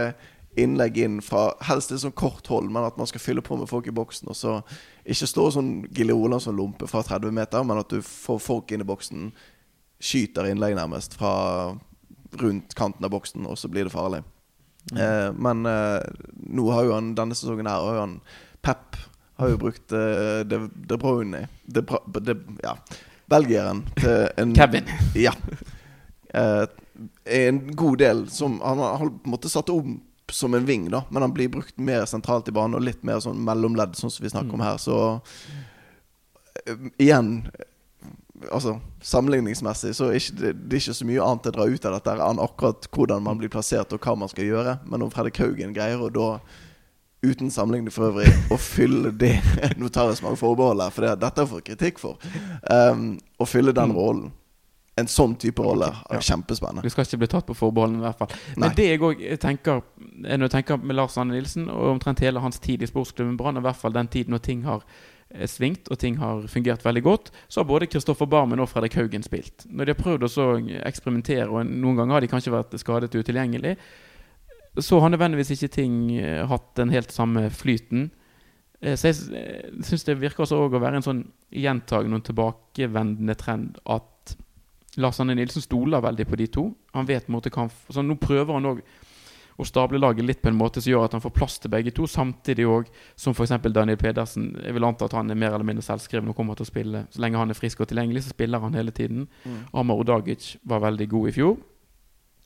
innlegg 0.57 0.97
inn 0.97 1.19
fra 1.21 1.49
helst 1.67 1.91
litt 1.91 2.01
sånn 2.03 2.15
kort 2.17 2.47
hold, 2.47 2.71
men 2.71 2.87
at 2.87 2.97
man 2.97 3.07
skal 3.07 3.21
fylle 3.21 3.43
på 3.45 3.59
med 3.59 3.69
folk 3.69 3.87
i 3.87 3.95
boksen. 3.95 4.31
Og 4.31 4.37
så 4.37 4.57
ikke 5.05 5.29
stå 5.29 5.51
sånn 5.55 5.71
Gille 5.95 6.15
Olansson-lompe 6.15 6.87
fra 6.89 7.03
30 7.05 7.35
meter, 7.35 7.67
men 7.67 7.83
at 7.83 7.91
du 7.91 7.99
får 8.05 8.41
folk 8.43 8.71
inn 8.71 8.83
i 8.83 8.87
boksen, 8.87 9.29
skyter 9.99 10.47
innlegg 10.49 10.75
nærmest 10.77 11.15
fra 11.19 11.33
rundt 12.39 12.75
kanten 12.77 13.05
av 13.05 13.11
boksen, 13.11 13.45
og 13.49 13.57
så 13.57 13.67
blir 13.71 13.87
det 13.87 13.93
farlig. 13.93 14.21
Eh, 14.95 15.29
men 15.35 15.65
eh, 15.65 16.01
nå 16.49 16.65
har 16.71 16.85
jo 16.87 16.93
han 16.95 17.13
denne 17.17 17.35
sesongen 17.37 17.67
her 17.67 17.81
har 17.83 17.97
jo 17.97 18.03
han 18.05 18.13
Pep 18.65 18.95
har 19.39 19.51
jo 19.53 19.57
brukt 19.61 19.91
eh, 19.95 20.39
De, 20.47 20.57
de 20.89 20.97
Bruyne 20.99 21.41
De, 21.67 21.83
de, 22.25 22.35
Ja, 22.63 22.73
belgieren 23.29 23.83
til 23.99 24.27
en 24.39 24.55
Kevin. 24.55 24.87
Ja. 25.15 25.33
Eh, 26.33 26.65
en 27.25 27.59
god 27.75 27.97
del 28.01 28.23
som 28.33 28.57
Han 28.61 28.77
har 28.83 28.97
på 28.99 29.25
en 29.25 29.31
måte 29.35 29.49
satt 29.51 29.69
om 29.73 29.99
som 30.29 30.53
en 30.53 30.65
ving, 30.67 30.83
da, 30.93 31.03
men 31.09 31.23
han 31.25 31.31
blir 31.33 31.49
brukt 31.49 31.77
mer 31.81 32.03
sentralt 32.05 32.47
i 32.47 32.53
banen 32.53 32.77
og 32.77 32.83
litt 32.85 32.99
mer 33.07 33.17
sånn 33.23 33.39
mellomledd, 33.41 33.95
sånn 33.97 34.11
som 34.13 34.21
vi 34.23 34.29
snakker 34.29 34.53
om 34.53 34.61
Mm. 34.61 34.65
her. 34.67 34.77
Så 34.77 34.97
igjen 37.01 37.31
Altså, 38.51 38.77
Sammenligningsmessig 39.03 39.91
så 39.95 40.09
er 40.13 40.19
det, 40.39 40.53
det 40.69 40.77
er 40.77 40.81
ikke 40.83 40.93
så 40.95 41.05
mye 41.07 41.23
annet 41.25 41.49
å 41.51 41.53
dra 41.55 41.65
ut 41.67 41.85
av 41.89 41.93
dette 41.97 42.15
enn 42.23 42.39
akkurat 42.43 42.87
hvordan 42.95 43.23
man 43.25 43.37
blir 43.41 43.51
plassert 43.51 43.91
og 43.95 43.99
hva 44.03 44.15
man 44.15 44.31
skal 44.31 44.47
gjøre. 44.47 44.77
Men 44.87 45.03
om 45.03 45.11
Fredrik 45.11 45.39
Haugen 45.43 45.73
greier 45.75 45.99
å 46.03 46.09
da, 46.13 46.27
uten 47.23 47.51
sammenligning 47.51 47.91
for 47.91 48.09
øvrig, 48.13 48.31
å 48.51 48.57
fylle 48.59 49.11
det 49.11 49.33
Nå 49.79 49.89
tar 49.91 50.07
jeg 50.07 50.21
så 50.21 50.27
mange 50.29 50.39
forbehold 50.39 50.79
her, 50.85 50.93
for 50.95 51.03
det, 51.07 51.17
dette 51.19 51.43
har 51.43 51.59
jeg 51.59 51.67
kritikk 51.73 51.99
for. 51.99 52.19
Um, 52.71 53.17
å 53.39 53.47
fylle 53.47 53.75
den 53.75 53.91
Mm. 53.91 53.97
rollen. 53.99 54.31
En 54.99 55.07
sånn 55.07 55.37
type 55.39 55.63
rolle 55.63 55.87
er 56.11 56.19
kjempespennende. 56.19 56.81
Du 56.83 56.91
skal 56.91 57.05
ikke 57.07 57.17
bli 57.21 57.27
tatt 57.31 57.45
på 57.47 57.55
forbeholdene, 57.55 58.01
i 58.01 58.03
hvert 58.03 58.17
fall. 58.19 58.33
Nei. 58.57 58.65
Men 58.65 58.73
det 58.75 58.87
jeg 58.89 58.99
òg 59.07 59.21
tenker 59.39 59.79
når 60.25 60.43
jeg 60.49 60.51
tenker 60.57 60.81
med 60.83 60.97
Lars 60.97 61.15
Anne 61.17 61.37
Nilsen, 61.37 61.69
og 61.71 61.93
omtrent 61.93 62.19
hele 62.19 62.41
hans 62.43 62.59
tid 62.59 62.83
i 62.83 62.89
sportsklubben 62.89 63.37
Brann, 63.39 63.55
i 63.55 63.63
hvert 63.63 63.79
fall 63.79 63.95
den 63.95 64.07
tiden 64.11 64.35
når 64.35 64.43
ting 64.43 64.65
har 64.67 64.83
svingt 65.45 65.89
og 65.93 65.99
ting 66.01 66.17
har 66.17 66.47
fungert 66.49 66.83
veldig 66.85 67.03
godt, 67.05 67.31
så 67.47 67.61
har 67.61 67.69
både 67.69 67.87
Kristoffer 67.91 68.25
Barmen 68.29 68.59
og 68.63 68.69
Fredrik 68.71 68.95
Haugen 68.97 69.23
spilt. 69.25 69.65
Når 69.69 69.85
de 69.85 69.93
har 69.93 69.99
prøvd 70.03 70.25
å 70.25 70.45
eksperimentere, 70.89 71.49
og 71.49 71.65
noen 71.69 71.99
ganger 71.99 72.17
har 72.17 72.25
de 72.25 72.31
kanskje 72.31 72.53
vært 72.53 72.77
skadet 72.81 73.13
utilgjengelig, 73.13 73.75
så 74.79 74.99
har 75.01 75.11
nødvendigvis 75.13 75.51
ikke 75.55 75.73
ting 75.73 75.95
eh, 76.17 76.45
hatt 76.47 76.71
den 76.77 76.93
helt 76.93 77.11
samme 77.13 77.49
flyten. 77.53 78.09
Eh, 78.81 78.95
Så 78.95 79.09
jeg 79.09 79.17
eh, 79.35 79.71
syns 79.85 80.05
det 80.07 80.19
virker 80.21 80.45
også 80.45 80.63
å 80.65 80.69
være 80.71 81.01
en 81.01 81.05
sånn 81.05 81.23
gjentagende 81.51 82.21
og 82.21 82.27
tilbakevendende 82.29 83.35
trend 83.39 83.79
at 83.85 84.35
Lars 84.99 85.19
Anne 85.21 85.35
Nilsen 85.37 85.63
stoler 85.63 86.01
veldig 86.03 86.25
på 86.27 86.37
de 86.39 86.47
to. 86.47 86.65
Han 86.95 87.07
vet 87.09 87.29
måte 87.29 87.51
hva 87.53 87.67
han 87.67 88.07
Nå 88.07 88.17
prøver 88.21 88.55
han 88.55 88.69
òg 88.71 88.81
å 89.59 89.67
stable 89.67 89.99
laget 89.99 90.25
litt 90.25 90.41
på 90.43 90.51
en 90.51 90.57
måte 90.59 90.81
som 90.81 90.93
gjør 90.93 91.07
at 91.07 91.15
han 91.17 91.23
får 91.23 91.35
plass 91.35 91.57
til 91.59 91.71
begge 91.73 91.91
to, 91.95 92.07
samtidig 92.07 92.67
òg 92.69 92.91
som 93.19 93.35
f.eks. 93.35 93.57
Daniel 93.75 93.99
Pedersen. 93.99 94.53
Jeg 94.63 94.75
vil 94.77 94.87
anta 94.87 95.09
at 95.09 95.17
han 95.17 95.31
er 95.31 95.39
mer 95.39 95.51
eller 95.51 95.67
mindre 95.67 95.85
selvskreven 95.85 96.31
og 96.31 96.37
kommer 96.37 96.59
til 96.59 96.67
å 96.67 96.71
spille 96.71 97.03
så 97.11 97.23
lenge 97.23 97.41
han 97.41 97.51
er 97.51 97.59
frisk 97.59 97.83
og 97.83 97.91
tilgjengelig. 97.91 98.23
Så 98.25 98.35
spiller 98.35 98.63
han 98.63 98.77
hele 98.77 98.95
tiden. 98.95 99.27
Mm. 99.43 99.59
Amar 99.81 99.99
Odagic 99.99 100.53
var 100.63 100.85
veldig 100.85 101.09
god 101.11 101.31
i 101.31 101.35
fjor. 101.35 101.59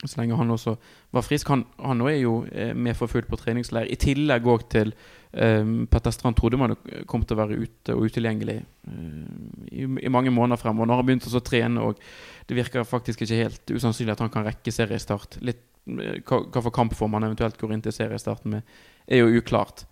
Så 0.03 0.19
lenge 0.19 0.35
han 0.35 0.51
også 0.51 0.75
var 1.15 1.23
frisk. 1.23 1.49
Han, 1.53 1.65
han 1.79 2.01
er 2.07 2.17
jo 2.17 2.37
eh, 2.51 2.73
med 2.75 2.97
for 2.99 3.11
fullt 3.11 3.29
på 3.29 3.39
treningsleir. 3.39 3.87
I 3.87 3.99
tillegg 3.99 4.47
òg 4.49 4.65
til 4.71 4.91
um, 5.31 5.85
Petter 5.91 6.11
Strand 6.11 6.35
trodde 6.39 6.59
man 6.59 6.75
kom 7.07 7.23
til 7.23 7.37
å 7.37 7.41
være 7.43 7.59
ute 7.61 7.95
og 7.95 8.09
utilgjengelig 8.09 8.57
um, 8.89 9.61
i, 9.71 9.85
i 9.85 10.11
mange 10.11 10.33
måneder 10.33 10.59
fremover. 10.59 10.89
Nå 10.89 10.97
har 10.97 11.03
han 11.03 11.11
begynt 11.11 11.29
å 11.29 11.43
trene, 11.45 11.85
og 11.85 12.01
det 12.49 12.57
virker 12.59 12.87
faktisk 12.87 13.23
ikke 13.23 13.43
helt 13.45 13.75
usannsynlig 13.75 14.17
at 14.17 14.25
han 14.25 14.33
kan 14.33 14.47
rekke 14.47 14.75
seriestart. 14.75 15.39
Litt, 15.45 15.63
hva, 15.85 16.61
for 16.61 16.73
kampform 16.73 17.17
han 17.17 17.27
eventuelt 17.27 17.57
går 17.59 17.73
inn 17.75 17.83
til 17.83 17.95
seriestarten 17.95 18.55
med, 18.55 18.77
er 19.07 19.23
jo 19.23 19.41
uklart. 19.41 19.85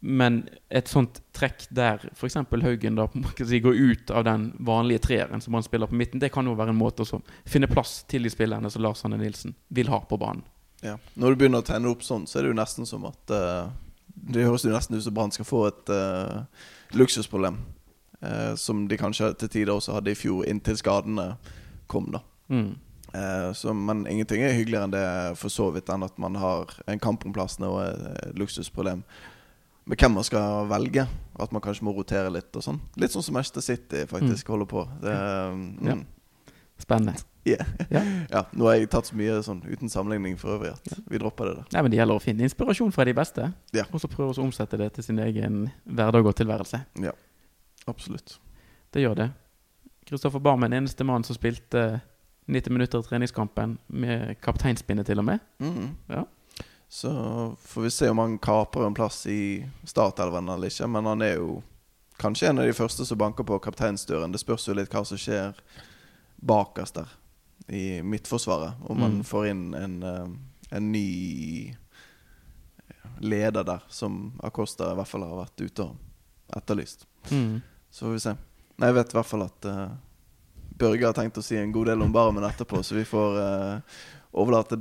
Men 0.00 0.44
et 0.70 0.86
sånt 0.86 1.18
trekk 1.34 1.64
der 1.74 2.04
f.eks. 2.12 2.36
Haugen 2.62 2.98
da 2.98 3.08
si, 3.40 3.58
går 3.60 3.74
ut 3.74 4.12
av 4.14 4.28
den 4.28 4.52
vanlige 4.62 5.02
treeren 5.08 5.42
som 5.42 5.56
han 5.58 5.66
spiller 5.66 5.90
på 5.90 5.98
midten, 5.98 6.22
det 6.22 6.30
kan 6.34 6.46
jo 6.46 6.54
være 6.58 6.70
en 6.70 6.78
måte 6.78 7.02
å 7.02 7.20
finne 7.48 7.70
plass 7.70 8.04
til 8.10 8.22
de 8.22 8.30
spillerne 8.30 8.70
som 8.70 8.84
Lars 8.84 9.02
Arne 9.04 9.18
Nilsen 9.18 9.56
vil 9.74 9.90
ha 9.90 9.98
på 10.06 10.20
banen. 10.20 10.44
Ja. 10.84 10.94
Når 11.18 11.34
du 11.34 11.40
begynner 11.40 11.64
å 11.64 11.66
tegne 11.66 11.90
opp 11.90 12.04
sånn, 12.06 12.28
så 12.30 12.38
er 12.38 12.46
det 12.46 12.52
jo 12.52 12.60
nesten 12.60 12.86
som 12.86 13.08
at 13.08 13.32
uh, 13.34 13.70
Det 14.06 14.44
høres 14.46 14.62
jo 14.62 14.70
nesten 14.70 14.94
ut 14.94 15.02
som 15.02 15.14
Brann 15.16 15.34
skal 15.34 15.48
få 15.48 15.64
et 15.72 15.90
uh, 15.90 16.44
luksusproblem. 16.94 17.58
Uh, 18.22 18.54
som 18.58 18.86
de 18.90 18.98
kanskje 18.98 19.32
til 19.40 19.50
tider 19.50 19.74
også 19.74 19.96
hadde 19.96 20.14
i 20.14 20.18
fjor, 20.18 20.44
inntil 20.46 20.78
skadene 20.78 21.32
kom, 21.90 22.06
da. 22.14 22.22
Mm. 22.54 22.76
Eh, 23.14 23.52
så, 23.56 23.72
men 23.74 24.06
ingenting 24.06 24.42
er 24.44 24.52
hyggeligere 24.56 24.84
enn 24.88 24.92
det 24.94 25.06
for 25.40 25.48
så 25.52 25.70
vidt 25.72 25.88
enn 25.92 26.04
at 26.04 26.18
man 26.20 26.36
har 26.36 26.74
en 26.86 27.00
kamp 27.00 27.24
om 27.26 27.32
plassene 27.32 27.70
og 27.70 27.80
et, 27.86 28.34
luksusproblem 28.36 29.02
med 29.88 29.96
hvem 30.02 30.12
man 30.18 30.26
skal 30.26 30.66
velge. 30.68 31.06
At 31.40 31.52
man 31.54 31.62
kanskje 31.64 31.86
må 31.88 31.94
rotere 31.96 32.28
litt 32.34 32.52
og 32.58 32.64
sånn. 32.66 32.80
Litt 33.00 33.14
sånn 33.14 33.24
som 33.24 33.38
Manchester 33.38 33.64
City 33.64 34.04
faktisk 34.10 34.50
holder 34.52 34.68
på. 34.68 34.84
Det, 35.00 35.16
mm, 35.54 35.86
Ja. 35.88 35.96
Spennende. 36.78 37.14
yeah. 37.44 37.66
Ja. 37.90 38.02
ja, 38.34 38.42
Nå 38.52 38.68
har 38.68 38.76
jeg 38.76 38.90
tatt 38.92 39.08
så 39.08 39.16
mye 39.18 39.40
sånn 39.42 39.64
uten 39.66 39.88
sammenligning 39.90 40.36
for 40.38 40.54
øvrig 40.58 40.76
at 40.76 41.00
vi 41.10 41.18
dropper 41.18 41.48
det 41.48 41.54
der. 41.56 41.64
Nei, 41.72 41.82
men 41.82 41.90
Det 41.90 41.98
gjelder 41.98 42.20
å 42.20 42.22
finne 42.22 42.44
inspirasjon 42.46 42.92
fra 42.94 43.04
de 43.08 43.14
beste, 43.18 43.48
Ja. 43.74 43.84
og 43.90 43.98
så 43.98 44.06
prøve 44.12 44.30
å 44.36 44.44
omsette 44.44 44.78
det 44.78 44.92
til 44.94 45.04
sin 45.08 45.18
egen 45.18 45.72
hverdag 45.88 46.26
og 46.28 46.36
tilværelse. 46.38 46.84
Ja, 47.02 47.16
Absolutt. 47.88 48.36
Det 48.92 49.00
gjør 49.02 49.14
det. 49.16 49.30
Kristoffer 50.06 50.40
Barmen, 50.40 50.72
eneste 50.72 51.04
mann 51.04 51.24
som 51.24 51.34
spilte 51.36 52.00
90 52.48 52.72
minutter 52.72 52.98
av 52.98 53.04
treningskampen, 53.08 53.76
med 53.86 54.36
kapteinspinnet 54.40 55.06
til 55.06 55.20
og 55.20 55.24
med. 55.28 55.40
Mm. 55.60 55.90
Ja. 56.08 56.24
Så 56.88 57.10
får 57.60 57.82
vi 57.84 57.90
se 57.92 58.08
om 58.08 58.18
han 58.22 58.38
kaprer 58.40 58.86
en 58.88 58.94
plass 58.96 59.26
i 59.28 59.66
startelven 59.84 60.48
eller 60.48 60.70
ikke. 60.72 60.88
Men 60.88 61.04
han 61.10 61.22
er 61.22 61.34
jo 61.36 61.58
kanskje 62.18 62.48
en 62.48 62.58
av 62.62 62.64
de 62.66 62.72
første 62.72 63.04
som 63.06 63.18
banker 63.20 63.44
på 63.44 63.58
kapteinsdøren. 63.60 64.32
Det 64.32 64.40
spørs 64.40 64.64
jo 64.70 64.74
litt 64.78 64.90
hva 64.96 65.04
som 65.06 65.20
skjer 65.20 65.52
bakerst 66.40 66.96
der 67.02 67.12
i 67.68 68.00
Midtforsvaret. 68.02 68.80
Om 68.88 69.00
man 69.00 69.18
Mm. 69.18 69.24
får 69.24 69.46
inn 69.50 69.74
en, 69.74 70.02
eh, 70.02 70.28
en 70.76 70.92
ny 70.92 71.76
leder 73.20 73.64
der, 73.64 73.82
som 73.88 74.32
Acosta 74.42 74.92
i 74.92 74.94
hvert 74.98 75.08
fall 75.08 75.22
har 75.26 75.36
vært 75.44 75.60
ute 75.66 75.82
og 75.82 75.96
etterlyst. 76.56 77.06
Mm. 77.30 77.60
Så 77.90 78.06
får 78.06 78.12
vi 78.12 78.18
se. 78.24 78.34
Nei, 78.78 78.86
jeg 78.88 78.94
vet 78.94 79.12
i 79.14 79.18
hvert 79.18 79.26
fall 79.26 79.42
at 79.42 79.64
uh, 79.66 79.88
Børge 80.78 81.08
har 81.10 81.16
tenkt 81.18 81.40
å 81.40 81.44
si 81.44 81.56
en 81.58 81.72
god 81.74 81.90
del 81.92 82.02
om 82.06 82.12
Barmen 82.14 82.46
etterpå, 82.48 82.82
så 82.86 82.94
vi 82.98 83.04
får 83.08 83.36
uh, 83.42 83.98
overlate 84.38 84.76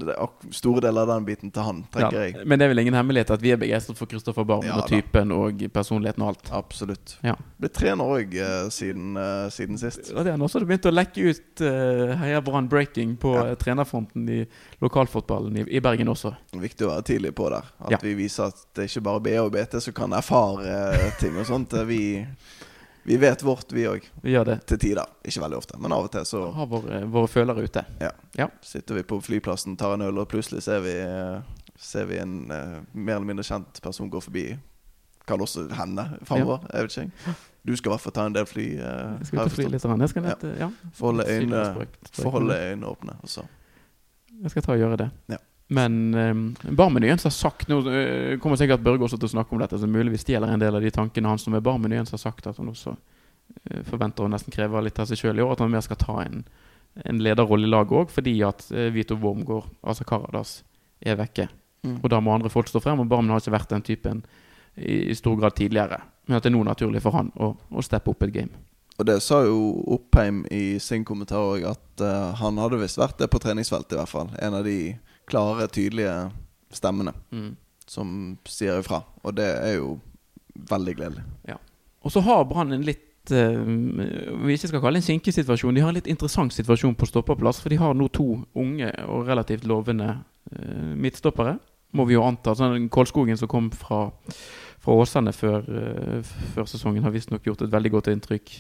store 0.54 0.82
deler 0.84 1.06
av 1.08 1.08
den 1.16 1.26
biten 1.26 1.50
til 1.56 1.64
han, 1.64 1.78
tenker 1.94 2.18
Ja, 2.18 2.24
jeg. 2.28 2.44
Men 2.46 2.60
det 2.60 2.66
er 2.68 2.72
vel 2.74 2.82
ingen 2.84 2.98
hemmelighet 2.98 3.32
at 3.34 3.42
vi 3.42 3.54
er 3.56 3.58
begeistret 3.58 3.98
for 3.98 4.10
Kristoffer 4.12 4.44
Barmen 4.46 4.68
Ja 4.68 4.76
og 4.82 4.90
typen 4.92 5.32
og 5.34 5.64
personligheten 5.74 6.22
og 6.26 6.34
alt. 6.34 6.52
Absolutt. 6.54 7.16
Ja. 7.26 7.34
Ble 7.58 7.70
trener 7.74 8.12
òg 8.18 8.36
siden, 8.76 9.16
uh, 9.18 9.48
siden 9.56 9.80
sist. 9.82 10.12
Ja, 10.12 10.26
det 10.28 10.36
har 10.36 10.44
også 10.46 10.62
begynt 10.68 10.86
å 10.86 10.94
lekke 10.94 11.32
ut 11.32 11.64
uh, 11.64 12.14
Heia 12.22 12.44
Brann 12.46 12.68
breaking 12.70 13.16
på 13.24 13.34
Ja. 13.40 13.46
eh, 13.54 13.58
trenerfronten 13.64 14.28
i 14.36 14.42
lokalfotballen 14.84 15.58
i, 15.64 15.66
i 15.80 15.82
Bergen 15.82 16.12
også. 16.12 16.36
Viktig 16.60 16.86
å 16.86 16.92
være 16.92 17.08
tidlig 17.14 17.34
på 17.40 17.48
der. 17.56 17.72
At 17.88 18.04
vi 18.04 18.14
viser 18.20 18.52
at 18.52 18.62
det 18.76 18.86
er 18.86 18.92
ikke 18.92 19.06
bare 19.10 19.26
BH 19.30 19.48
og 19.48 19.52
BT 19.56 19.80
som 19.88 19.96
kan 20.04 20.14
erfare 20.20 20.68
eh, 20.68 21.10
ting 21.24 21.40
og 21.40 21.48
sånt. 21.50 21.74
Vi, 21.88 22.04
vi 23.08 23.18
vet 23.18 23.44
vårt, 23.44 23.72
vi 23.72 23.86
òg. 23.88 24.04
Vi 24.22 24.34
gjør 24.34 24.50
det. 24.50 24.56
Til 24.68 24.80
tider. 24.84 25.08
Ikke 25.24 25.40
veldig 25.40 25.58
ofte, 25.62 25.78
men 25.80 25.94
av 25.96 26.10
og 26.10 26.12
til 26.12 26.26
så 26.28 26.42
Har 26.52 26.68
våre, 26.68 26.98
våre 27.08 27.30
følere 27.32 27.64
ute. 27.64 27.84
sitter 28.62 28.98
vi 29.00 29.04
på 29.08 29.22
flyplassen, 29.24 29.78
tar 29.80 29.94
en 29.96 30.04
øl, 30.10 30.20
og 30.20 30.28
plutselig 30.28 30.66
ser 30.66 30.82
vi, 30.84 30.98
eh, 31.00 31.70
ser 31.80 32.10
vi 32.10 32.18
en 32.20 32.52
uh, 32.52 32.82
mer 32.92 33.16
eller 33.16 33.30
mindre 33.30 33.46
kjent 33.48 33.80
person 33.82 34.12
gå 34.12 34.20
forbi. 34.20 34.44
Kan 35.24 35.40
også 35.40 35.70
hende 35.80 36.04
framover. 36.28 36.68
Jeg 36.74 36.84
vet 36.84 36.98
ikke. 36.98 37.38
Du 37.64 37.76
skal 37.76 37.90
i 37.90 37.94
hvert 37.94 38.04
fall 38.10 38.18
ta 38.20 38.26
en 38.28 38.36
del 38.36 38.46
fly. 38.52 38.68
Uh, 38.76 38.84
Jeg 38.84 39.30
skal 39.32 39.40
ut 39.40 39.46
og 39.46 39.56
fly 39.56 39.70
litt. 39.72 39.88
grann. 39.88 40.04
Jeg 40.04 40.10
skal 40.10 40.28
ned 40.28 40.48
ja. 40.50 40.68
ja. 40.68 40.70
Forholde 41.00 41.30
øynene, 41.32 41.88
øynene 42.60 42.92
åpne. 42.92 43.20
Også. 43.24 43.48
Jeg 44.42 44.52
skal 44.52 44.68
ta 44.68 44.76
og 44.76 44.84
gjøre 44.84 45.00
det. 45.06 45.10
Ja. 45.32 45.40
Men 45.68 46.14
eh, 46.14 46.72
Barmenyen 46.72 47.20
som 47.20 47.28
har 47.28 47.36
sagt 47.36 47.68
Nå 47.68 47.82
eh, 47.92 48.38
kommer 48.40 48.56
sikkert 48.60 48.86
Børge 48.86 49.04
også 49.04 49.20
til 49.20 49.28
å 49.28 49.34
snakke 49.36 49.56
om 49.56 49.60
dette, 49.60 49.80
så 49.80 49.90
muligvis 49.90 50.24
stjeler 50.24 50.54
en 50.54 50.64
del 50.64 50.78
av 50.78 50.84
de 50.84 50.92
tankene 50.96 51.34
hans. 51.34 51.48
Med 51.52 51.66
Barmenyen 51.66 52.08
som 52.08 52.16
har 52.16 52.24
sagt 52.24 52.48
at 52.48 52.60
han 52.62 52.72
også 52.72 52.96
eh, 52.96 53.84
forventer 53.88 54.28
og 54.28 54.32
nesten 54.32 54.56
krever 54.56 54.86
litt 54.86 55.00
av 55.00 55.10
seg 55.10 55.20
sjøl 55.20 55.42
i 55.42 55.46
år. 55.46 55.58
At 55.58 55.66
han 55.66 55.74
mer 55.74 55.84
skal 55.84 56.00
ta 56.00 56.22
en, 56.24 56.46
en 57.04 57.24
lederrolle 57.24 57.68
i 57.68 57.72
laget 57.72 58.00
òg, 58.00 58.14
fordi 58.16 58.38
at 58.48 58.70
eh, 58.72 58.92
Vito 58.96 59.20
Wormgård, 59.20 59.68
altså 59.84 60.08
Karadas, 60.08 60.62
er 61.04 61.20
vekke. 61.20 61.50
Mm. 61.84 62.00
Og 62.00 62.10
da 62.12 62.22
må 62.24 62.34
andre 62.34 62.52
folk 62.54 62.72
stå 62.72 62.82
frem, 62.84 63.04
og 63.04 63.12
Barmen 63.12 63.34
har 63.34 63.44
ikke 63.44 63.58
vært 63.58 63.76
den 63.76 63.86
typen 63.86 64.24
i, 64.76 65.12
i 65.12 65.18
stor 65.20 65.36
grad 65.40 65.58
tidligere. 65.60 66.00
Men 66.28 66.40
at 66.40 66.48
det 66.48 66.52
er 66.52 66.58
nå 66.58 66.64
naturlig 66.68 67.04
for 67.04 67.16
han 67.16 67.30
å, 67.36 67.54
å 67.56 67.84
steppe 67.84 68.12
opp 68.12 68.24
et 68.24 68.34
game. 68.40 68.64
Og 68.98 69.06
det 69.06 69.20
sa 69.22 69.44
jo 69.46 69.58
Oppheim 69.94 70.42
i 70.50 70.80
sin 70.82 71.04
kommentar 71.06 71.44
òg, 71.44 71.68
at 71.70 72.02
uh, 72.02 72.34
han 72.40 72.58
hadde 72.58 72.80
visst 72.82 72.98
vært 72.98 73.20
det 73.22 73.30
på 73.30 73.42
treningsfeltet, 73.44 73.94
i 73.94 74.00
hvert 74.00 74.10
fall. 74.10 74.32
En 74.42 74.58
av 74.58 74.66
de 74.66 74.96
klare, 75.28 75.68
tydelige 75.68 76.32
stemmene 76.72 77.14
Mm. 77.32 77.56
som 77.88 78.38
sier 78.46 78.80
ifra. 78.82 79.04
Og 79.24 79.36
det 79.36 79.48
er 79.48 79.76
jo 79.78 80.00
veldig 80.70 80.96
gledelig. 80.96 81.24
Og 82.04 82.12
så 82.12 82.22
har 82.24 82.46
Brann 82.46 82.72
en 82.72 82.84
litt 82.88 83.32
eh, 83.32 83.64
vi 84.46 84.54
ikke 84.56 84.70
skal 84.70 84.82
kalle 84.82 85.00
en 85.02 85.04
sinkesituasjon. 85.04 85.76
De 85.76 85.82
har 85.82 85.90
en 85.90 85.96
litt 85.98 86.08
interessant 86.08 86.54
situasjon 86.54 86.96
på 86.96 87.08
stopperplass. 87.10 87.60
For 87.60 87.70
de 87.70 87.80
har 87.82 87.94
nå 87.94 88.08
to 88.16 88.46
unge 88.56 88.92
og 89.08 89.28
relativt 89.28 89.66
lovende 89.68 90.14
eh, 90.54 90.94
midtstoppere. 90.96 91.58
Må 91.94 92.06
vi 92.08 92.16
jo 92.16 92.24
anta. 92.24 92.54
Sånn, 92.56 92.88
Kolskogen 92.90 93.38
som 93.40 93.50
kom 93.52 93.68
fra, 93.72 94.12
fra 94.80 94.96
Åsane 95.02 95.34
før, 95.36 95.68
eh, 95.68 96.22
før 96.54 96.70
sesongen, 96.72 97.04
har 97.04 97.12
visstnok 97.12 97.44
gjort 97.44 97.66
et 97.66 97.72
veldig 97.74 97.92
godt 97.92 98.08
inntrykk 98.14 98.54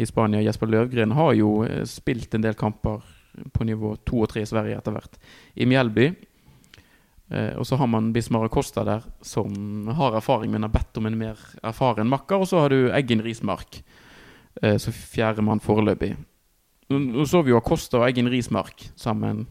i 0.00 0.04
Spania. 0.08 0.42
Jesper 0.44 0.68
Løvgren 0.68 1.12
har 1.16 1.32
jo 1.38 1.64
spilt 1.88 2.34
en 2.34 2.44
del 2.44 2.54
kamper 2.54 3.00
på 3.52 3.66
nivå 3.68 3.94
to 4.08 4.22
og 4.24 4.30
tre 4.32 4.44
i 4.44 4.48
Sverige 4.48 4.78
etter 4.78 4.94
hvert. 4.96 5.18
I 5.56 5.68
Mjelby. 5.68 6.10
Eh, 7.30 7.54
og 7.58 7.66
så 7.66 7.78
har 7.78 7.86
man 7.90 8.12
Bismar 8.12 8.48
Costa 8.48 8.84
der, 8.84 9.06
som 9.22 9.88
har 9.96 10.16
erfaring, 10.18 10.50
men 10.50 10.66
har 10.66 10.74
bedt 10.74 10.98
om 10.98 11.06
en 11.06 11.18
mer 11.18 11.38
erfaren 11.62 12.10
makker. 12.10 12.42
Og 12.42 12.50
så 12.50 12.64
har 12.64 12.74
du 12.74 12.90
Eggen 12.90 13.22
Rismark, 13.22 13.82
eh, 14.62 14.76
som 14.82 14.92
fjerdemann 14.92 15.62
foreløpig. 15.62 16.16
Nå 16.90 17.24
så 17.30 17.44
vi 17.46 17.52
jo 17.52 17.60
Acosta 17.60 18.00
og 18.00 18.08
Eggen 18.08 18.28
Rismark 18.30 18.88
sammen 18.98 19.44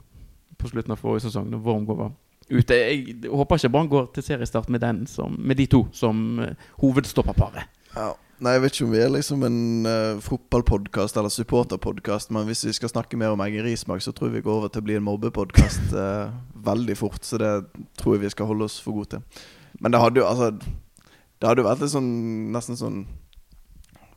på 0.59 0.67
slutten 0.67 0.91
av 0.91 0.99
forrige 0.99 1.29
sesong, 1.29 1.47
da 1.53 1.59
Wormgård 1.63 2.01
var 2.01 2.11
ute. 2.49 2.75
Jeg 2.75 3.29
håper 3.31 3.61
ikke 3.61 3.71
Brann 3.71 3.91
går 3.91 4.09
til 4.15 4.25
seriestart 4.25 4.67
med, 4.69 4.81
den 4.83 5.05
som, 5.07 5.37
med 5.39 5.55
de 5.55 5.69
to 5.71 5.85
som 5.95 6.41
uh, 6.41 6.49
hovedstopperparet. 6.81 7.69
Ja. 7.95 8.11
Nei, 8.39 8.53
jeg 8.55 8.61
vet 8.63 8.75
ikke 8.77 8.85
om 8.85 8.93
vi 8.93 8.99
er 9.03 9.09
liksom 9.11 9.41
en 9.43 9.63
uh, 9.83 10.19
fotballpodkast 10.23 11.17
eller 11.19 11.31
supporterpodkast, 11.33 12.29
men 12.31 12.45
hvis 12.47 12.61
vi 12.69 12.71
skal 12.77 12.91
snakke 12.91 13.17
mer 13.19 13.33
om 13.35 13.41
eggerismak, 13.43 13.99
så 13.99 14.13
tror 14.15 14.29
jeg 14.29 14.37
vi 14.37 14.43
går 14.45 14.61
over 14.61 14.71
til 14.71 14.79
å 14.79 14.85
bli 14.87 14.95
en 14.95 15.03
mobbepodkast 15.03 15.91
uh, 15.91 16.31
veldig 16.69 16.95
fort. 16.95 17.19
Så 17.27 17.39
det 17.41 17.49
tror 17.99 18.15
jeg 18.15 18.23
vi 18.23 18.31
skal 18.31 18.47
holde 18.47 18.69
oss 18.69 18.77
for 18.83 18.95
gode 18.95 19.17
til. 19.17 19.41
Men 19.83 19.91
det 19.91 19.99
hadde 19.99 20.21
jo 20.21 20.27
altså 20.27 20.53
Det 20.55 21.47
hadde 21.47 21.61
jo 21.61 21.67
vært 21.67 21.83
litt 21.83 21.91
sånn 21.91 22.07
nesten 22.55 22.79
sånn 22.79 23.01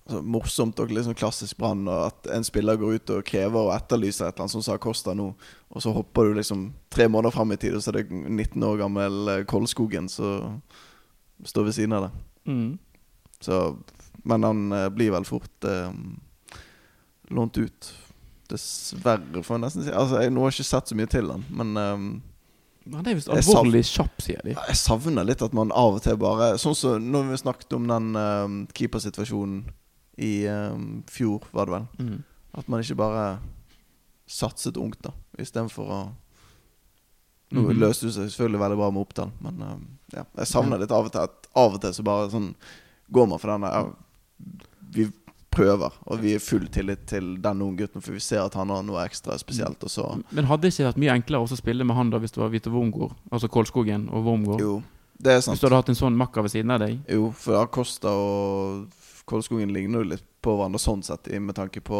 altså, 0.07 0.21
morsomt 0.23 0.79
og 0.83 0.95
sånn 0.95 1.19
klassisk 1.19 1.59
Brann 1.59 1.83
at 1.91 2.31
en 2.35 2.47
spiller 2.47 2.79
går 2.79 3.01
ut 3.01 3.13
og 3.15 3.27
krever 3.27 3.59
og 3.59 3.75
etterlyser 3.75 4.29
et 4.29 4.37
eller 4.37 4.47
annet, 4.47 4.55
som 4.55 4.65
sa 4.65 4.79
Kosta 4.79 5.15
nå, 5.19 5.29
og 5.71 5.83
så 5.83 5.95
hopper 5.95 6.31
du 6.31 6.39
liksom 6.39 6.69
tre 6.95 7.09
måneder 7.11 7.35
fram 7.35 7.55
i 7.55 7.59
tid, 7.59 7.75
og 7.75 7.83
så 7.83 7.91
er 7.91 8.01
det 8.01 8.07
19 8.11 8.67
år 8.71 8.81
gammel 8.85 9.35
Koldskogen 9.51 10.11
som 10.11 10.63
står 11.43 11.69
ved 11.69 11.79
siden 11.79 11.99
av 11.99 12.07
det. 12.07 12.13
Mm. 12.51 12.73
Så 13.43 13.61
men 14.23 14.47
han 14.47 14.73
eh, 14.73 14.89
blir 14.89 15.13
vel 15.15 15.25
fort 15.25 15.65
eh, 15.65 15.91
lånt 17.33 17.59
ut. 17.59 17.93
Dessverre, 18.51 19.43
får 19.43 19.57
jeg 19.57 19.65
nesten 19.65 19.87
si. 19.87 19.95
Altså, 19.97 20.21
jeg, 20.23 20.33
nå 20.35 20.43
har 20.45 20.53
jeg 20.53 20.61
ikke 20.61 20.71
sett 20.71 20.93
så 20.93 20.99
mye 20.99 21.11
til 21.11 21.31
han, 21.33 21.45
men 21.51 21.77
um, 21.79 22.09
Han 22.93 23.07
er 23.07 23.17
visst 23.17 23.31
alvorlig 23.33 23.85
kjapp, 23.89 24.21
sier 24.21 24.43
de. 24.45 24.57
Jeg 24.57 24.79
savner 24.81 25.27
litt 25.27 25.45
at 25.45 25.55
man 25.57 25.73
av 25.73 25.97
og 25.97 26.03
til 26.05 26.19
bare 26.21 26.53
Sånn 26.61 26.77
som 26.77 26.99
så 26.99 27.01
når 27.01 27.31
vi 27.31 27.41
snakket 27.45 27.79
om 27.79 27.89
den 27.89 28.11
um, 28.19 28.59
keepersituasjonen 28.77 29.63
i 30.21 30.33
um, 30.53 31.01
fjor, 31.09 31.47
var 31.57 31.71
det 31.71 31.77
vel. 31.79 31.87
Mm. 32.03 32.19
At 32.61 32.69
man 32.69 32.83
ikke 32.85 32.99
bare 33.01 33.27
satset 34.29 34.77
ungt, 34.81 35.01
da, 35.05 35.15
istedenfor 35.41 35.89
å 35.89 36.03
Nå 37.53 37.67
mm 37.67 37.77
løste 37.77 38.07
det 38.07 38.15
seg 38.15 38.31
selvfølgelig 38.31 38.61
veldig 38.63 38.77
bra 38.79 38.87
med 38.89 39.03
Oppdal, 39.03 39.33
men 39.45 39.59
um, 39.61 39.81
ja, 40.15 40.23
jeg 40.39 40.49
savner 40.49 40.81
litt 40.81 40.93
av 40.95 41.05
og 41.05 41.13
til 41.13 41.21
at 41.21 41.49
av 41.53 41.75
og 41.77 41.83
til 41.83 41.93
så 41.93 42.05
bare 42.07 42.31
sånn 42.33 42.47
går 43.13 43.29
man 43.29 43.43
for 43.43 43.53
denne 43.53 43.69
ja, 43.69 43.83
vi 44.93 45.09
prøver, 45.53 45.93
og 46.09 46.23
vi 46.23 46.33
er 46.37 46.41
full 46.43 46.65
tillit 46.73 47.05
til 47.11 47.35
den 47.43 47.63
unggutten, 47.63 48.03
for 48.03 48.17
vi 48.17 48.23
ser 48.25 48.47
at 48.47 48.57
han 48.57 48.73
har 48.73 48.85
noe 48.87 49.03
ekstra 49.05 49.37
spesielt. 49.41 49.85
Men 50.33 50.49
hadde 50.49 50.65
det 50.65 50.73
ikke 50.73 50.89
vært 50.89 51.01
mye 51.03 51.17
enklere 51.19 51.45
å 51.45 51.59
spille 51.59 51.85
med 51.85 51.99
han 51.99 52.13
da 52.13 52.21
hvis 52.23 52.33
det 52.33 52.41
var 52.41 52.53
Vito 52.55 52.73
Wormgård? 52.73 53.13
Altså 53.31 53.51
Kolskogen 53.53 54.09
og 54.09 54.25
Wormgård? 54.29 54.63
Jo, 54.65 54.79
det 55.19 55.37
er 55.37 55.43
sant. 55.45 55.55
Hvis 55.55 55.65
du 55.65 55.69
hadde 55.69 55.83
hatt 55.83 55.93
en 55.93 55.99
sånn 55.99 56.17
makker 56.19 56.47
ved 56.47 56.55
siden 56.55 56.73
av 56.73 56.81
deg? 56.85 57.03
Jo, 57.13 57.29
for 57.37 57.61
Acosta 57.61 58.13
og 58.13 59.03
Kolskogen 59.29 59.75
ligner 59.75 60.03
jo 60.03 60.15
litt 60.15 60.29
på 60.43 60.57
hverandre 60.57 60.81
sånn 60.83 61.05
sett, 61.07 61.29
med 61.39 61.57
tanke 61.59 61.85
på 61.85 61.99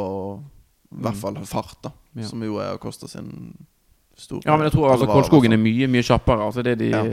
i 0.93 1.03
hvert 1.05 1.17
mm. 1.17 1.21
fall 1.21 1.37
fart, 1.49 1.77
da. 1.85 1.93
Ja. 2.19 2.29
Som 2.29 2.43
jo 2.45 2.57
er 2.61 2.73
Acosta 2.75 3.09
sin 3.09 3.53
store 4.19 4.45
Ja, 4.45 4.57
men 4.57 4.67
jeg 4.69 4.75
tror 4.75 4.91
altså 4.93 5.09
Kolskogen 5.09 5.55
er 5.55 5.61
mye, 5.61 5.89
mye 5.93 6.05
kjappere. 6.05 6.49
Altså 6.49 6.65
det 6.65 6.79
de 6.81 6.91
ja 6.93 7.05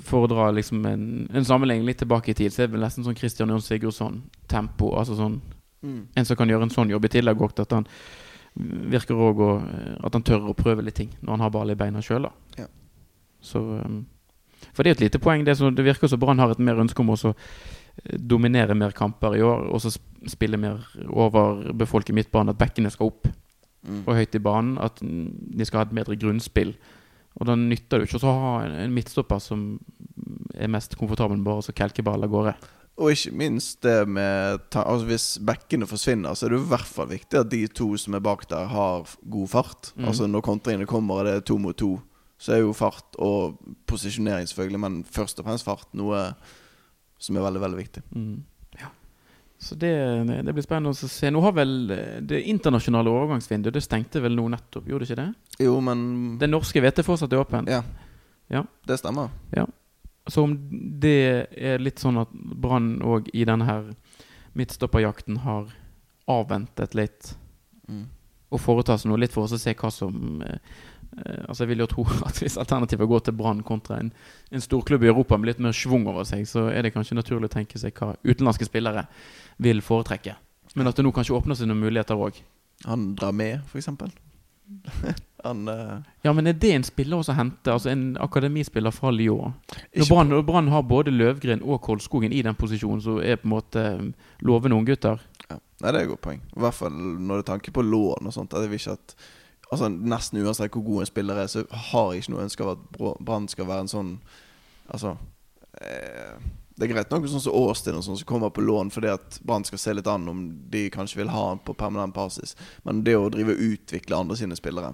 for 0.00 0.24
å 0.24 0.30
dra 0.30 0.48
liksom 0.54 0.84
en, 0.88 1.02
en, 1.28 1.44
sammenligning 1.44 1.86
litt 1.86 2.00
tilbake 2.00 2.32
i 2.32 2.36
tid, 2.36 2.52
så 2.52 2.62
er 2.62 2.70
det 2.70 2.76
vel 2.76 2.86
nesten 2.86 3.04
sånn 3.04 3.18
Christian 3.18 3.52
Jørn 3.52 3.64
Sigurdsson-tempo. 3.64 4.94
Altså 4.96 5.16
sånn 5.18 5.40
mm. 5.84 6.00
En 6.16 6.28
som 6.28 6.38
kan 6.38 6.48
gjøre 6.48 6.68
en 6.68 6.72
sånn 6.72 6.92
jobb, 6.92 7.04
i 7.04 7.12
tillegg 7.18 7.42
også 7.44 7.66
at 7.66 7.76
han 7.76 7.88
virker 8.56 9.18
òg 9.20 9.40
At 10.00 10.14
han 10.16 10.24
tør 10.24 10.50
å 10.50 10.56
prøve 10.56 10.84
litt 10.84 10.96
ting 10.96 11.10
når 11.20 11.34
han 11.34 11.44
har 11.44 11.52
ball 11.52 11.72
i 11.72 11.78
beina 11.78 12.00
sjøl. 12.04 12.28
Ja. 12.56 12.68
Så 13.44 13.60
um, 13.60 14.04
For 14.72 14.82
det 14.82 14.90
er 14.90 14.96
et 14.96 15.06
lite 15.06 15.20
poeng. 15.22 15.44
Det, 15.44 15.58
så, 15.58 15.70
det 15.70 15.84
virker 15.84 16.08
som 16.08 16.20
Brann 16.22 16.40
har 16.40 16.54
et 16.54 16.62
mer 16.62 16.80
ønske 16.80 17.04
om 17.04 17.12
å 17.12 17.18
eh, 17.28 17.34
dominere 18.16 18.74
mer 18.74 18.96
kamper 18.96 19.36
i 19.36 19.44
år, 19.44 19.68
og 19.68 19.82
så 19.84 19.92
spille 20.26 20.56
mer 20.60 20.80
over 21.12 21.74
befolket 21.76 22.16
midtbanen, 22.16 22.54
at 22.54 22.60
bekkene 22.60 22.90
skal 22.90 23.12
opp 23.12 23.28
mm. 23.28 24.06
og 24.06 24.14
høyt 24.16 24.40
i 24.40 24.42
banen. 24.42 24.78
At 24.80 25.04
de 25.04 25.68
skal 25.68 25.82
ha 25.82 25.90
et 25.90 25.98
bedre 26.00 26.16
grunnspill. 26.16 26.72
Og 27.36 27.48
da 27.48 27.56
nytter 27.58 28.00
det 28.00 28.08
ikke 28.08 28.22
å 28.24 28.38
ha 28.40 28.54
en 28.64 28.94
midtstopper 28.96 29.42
som 29.42 29.68
er 30.56 30.72
mest 30.72 30.96
komfortabel 30.96 31.36
med 31.36 31.46
bare 31.48 31.64
å 31.64 31.76
kelke 31.76 32.04
ball 32.06 32.24
av 32.24 32.32
gårde. 32.32 32.56
Og 32.96 33.12
ikke 33.12 33.34
minst 33.36 33.82
det 33.84 34.06
med 34.08 34.62
altså 34.72 35.04
Hvis 35.04 35.26
bekkene 35.44 35.88
forsvinner, 35.88 36.32
så 36.32 36.46
er 36.46 36.54
det 36.54 36.60
i 36.62 36.68
hvert 36.70 36.88
fall 36.88 37.10
viktig 37.10 37.40
at 37.42 37.50
de 37.52 37.66
to 37.68 37.90
som 38.00 38.16
er 38.16 38.24
bak 38.24 38.46
der, 38.48 38.70
har 38.72 39.04
god 39.20 39.48
fart. 39.52 39.90
Mm. 39.96 40.06
Altså 40.08 40.28
Når 40.30 40.46
kontringene 40.46 40.88
kommer 40.88 41.20
og 41.20 41.28
det 41.28 41.34
er 41.36 41.44
to 41.44 41.58
mot 41.60 41.76
to, 41.76 41.98
så 42.40 42.56
er 42.56 42.62
jo 42.62 42.72
fart 42.76 43.16
og 43.22 43.60
posisjonering 43.88 44.48
selvfølgelig, 44.48 44.80
men 44.80 44.98
først 45.04 45.40
og 45.40 45.48
fremst 45.48 45.68
fart 45.68 45.92
noe 45.96 46.22
som 47.20 47.36
er 47.36 47.46
veldig, 47.46 47.62
veldig 47.62 47.78
viktig. 47.80 48.02
Mm. 48.12 48.40
Så 49.66 49.74
det, 49.74 49.90
det, 50.46 50.52
blir 50.54 50.62
spennende 50.62 50.92
å 50.94 51.08
se. 51.10 51.30
Nå 51.34 51.40
har 51.42 51.54
vel 51.56 51.72
eh, 51.90 52.18
det 52.22 52.44
internasjonale 52.52 53.10
overgangsvinduet 53.10 53.74
Det 53.74 53.82
stengte 53.82 54.22
vel 54.22 54.36
nå 54.38 54.44
nettopp, 54.52 54.86
gjorde 54.86 55.02
det 55.02 55.10
ikke 55.10 55.22
det? 55.24 55.64
Jo, 55.66 55.80
men 55.82 56.04
Det 56.38 56.48
norske 56.50 56.82
vet 56.84 57.00
jeg 57.00 57.08
fortsatt 57.08 57.34
er 57.34 57.42
åpent? 57.42 57.72
Ja. 57.72 57.80
ja. 58.52 58.62
Det 58.86 59.00
stemmer. 59.00 59.32
Ja. 59.56 59.66
Så 60.30 60.44
om 60.46 60.54
det 61.02 61.18
er 61.50 61.82
litt 61.82 62.02
sånn 62.02 62.20
at 62.22 62.30
Brann 62.34 63.00
òg 63.02 63.30
i 63.34 63.42
denne 63.46 63.66
her 63.66 63.90
midtstopperjakten 64.56 65.42
har 65.42 65.74
avventet 66.30 66.94
litt 66.98 67.32
mm. 67.88 68.04
og 68.54 68.62
foretar 68.62 68.98
seg 68.98 69.10
noe 69.10 69.20
litt 69.22 69.34
for 69.34 69.46
oss 69.46 69.54
å 69.54 69.60
se 69.60 69.74
hva 69.78 69.90
som 69.94 70.42
eh, 70.46 70.62
altså 71.24 71.64
Jeg 71.64 71.68
vil 71.72 71.84
jo 71.84 71.88
tro 71.90 72.06
at 72.28 72.40
hvis 72.42 72.58
alternativet 72.60 73.08
går 73.08 73.26
til 73.26 73.36
Brann 73.36 73.62
kontra 73.66 74.00
en, 74.00 74.12
en 74.52 74.64
storklubb 74.64 75.06
i 75.06 75.10
Europa 75.12 75.38
med 75.38 75.52
litt 75.52 75.62
mer 75.64 75.76
schwung 75.76 76.06
over 76.10 76.26
seg, 76.28 76.44
så 76.48 76.68
er 76.70 76.84
det 76.84 76.94
kanskje 76.96 77.18
naturlig 77.18 77.50
å 77.50 77.56
tenke 77.56 77.80
seg 77.80 77.96
hva 77.96 78.14
utenlandske 78.24 78.68
spillere 78.68 79.06
vil 79.62 79.80
foretrekke. 79.84 80.36
Men 80.76 80.90
at 80.90 80.98
det 80.98 81.06
nå 81.06 81.14
kanskje 81.16 81.36
åpner 81.36 81.56
seg 81.56 81.70
noen 81.70 81.86
muligheter 81.86 82.20
òg. 82.20 82.42
Han 82.84 83.14
drar 83.16 83.32
med, 83.32 83.62
f.eks.? 83.64 83.88
Han 85.46 85.68
uh... 85.68 86.02
Ja, 86.22 86.32
men 86.32 86.46
er 86.50 86.56
det 86.58 86.72
en 86.74 86.84
spiller 86.84 87.20
også 87.20 87.32
å 87.32 87.38
hente? 87.38 87.72
Altså 87.72 87.92
en 87.92 88.16
akademispiller 88.20 88.92
fra 88.92 89.12
Lyon? 89.14 89.54
Når 89.94 90.42
Brann 90.44 90.68
har 90.72 90.84
både 90.84 91.14
Løvgren 91.14 91.62
og 91.62 91.80
Kolskogen 91.86 92.34
i 92.34 92.42
den 92.44 92.58
posisjonen, 92.58 93.02
så 93.04 93.20
er 93.22 93.38
på 93.40 93.48
en 93.48 93.54
måte 93.54 93.84
eh, 93.94 94.04
lovende 94.44 94.76
unggutter. 94.76 95.22
Ja. 95.46 95.60
Nei, 95.84 95.92
det 95.92 96.00
er 96.00 96.02
et 96.02 96.12
godt 96.12 96.24
poeng. 96.24 96.42
I 96.56 96.62
hvert 96.64 96.76
fall 96.76 96.94
når 96.96 97.42
det 97.42 97.48
tanker 97.52 97.76
på 97.76 97.84
lån 97.84 98.28
og 98.28 98.34
sånt. 98.34 98.56
Jeg 98.56 98.72
vil 98.72 98.80
ikke 98.80 98.96
at 98.96 99.16
Altså 99.72 99.88
Nesten 99.90 100.42
uansett 100.44 100.74
hvor 100.74 100.84
god 100.86 101.02
en 101.02 101.08
spiller 101.08 101.40
er, 101.42 101.48
så 101.50 101.64
har 101.90 102.12
jeg 102.12 102.22
ikke 102.22 102.34
noe 102.36 102.44
ønske 102.44 102.66
av 102.66 102.76
at 102.76 103.00
Brann 103.26 103.48
skal 103.50 103.68
være 103.68 103.86
en 103.86 103.90
sånn 103.90 104.12
Altså 104.86 105.16
eh, 105.82 106.36
Det 106.76 106.86
er 106.86 106.92
greit 106.92 107.10
nok 107.10 107.26
sånn 107.30 107.42
som 107.42 107.56
Austin 107.58 107.98
og 107.98 108.04
sånn 108.06 108.20
som 108.20 108.28
kommer 108.28 108.52
på 108.54 108.62
lån 108.62 108.92
fordi 108.94 109.10
at 109.10 109.40
Brann 109.46 109.66
skal 109.66 109.82
se 109.82 109.96
litt 109.96 110.10
an 110.10 110.28
om 110.30 110.46
de 110.70 110.86
kanskje 110.94 111.22
vil 111.22 111.32
ha 111.34 111.48
han 111.48 111.62
på 111.66 111.74
permanent 111.74 112.14
basis. 112.14 112.54
Men 112.84 113.02
det 113.06 113.16
å 113.18 113.30
drive 113.32 113.56
og 113.56 113.62
utvikle 113.72 114.18
andre 114.20 114.36
sine 114.38 114.58
spillere, 114.58 114.92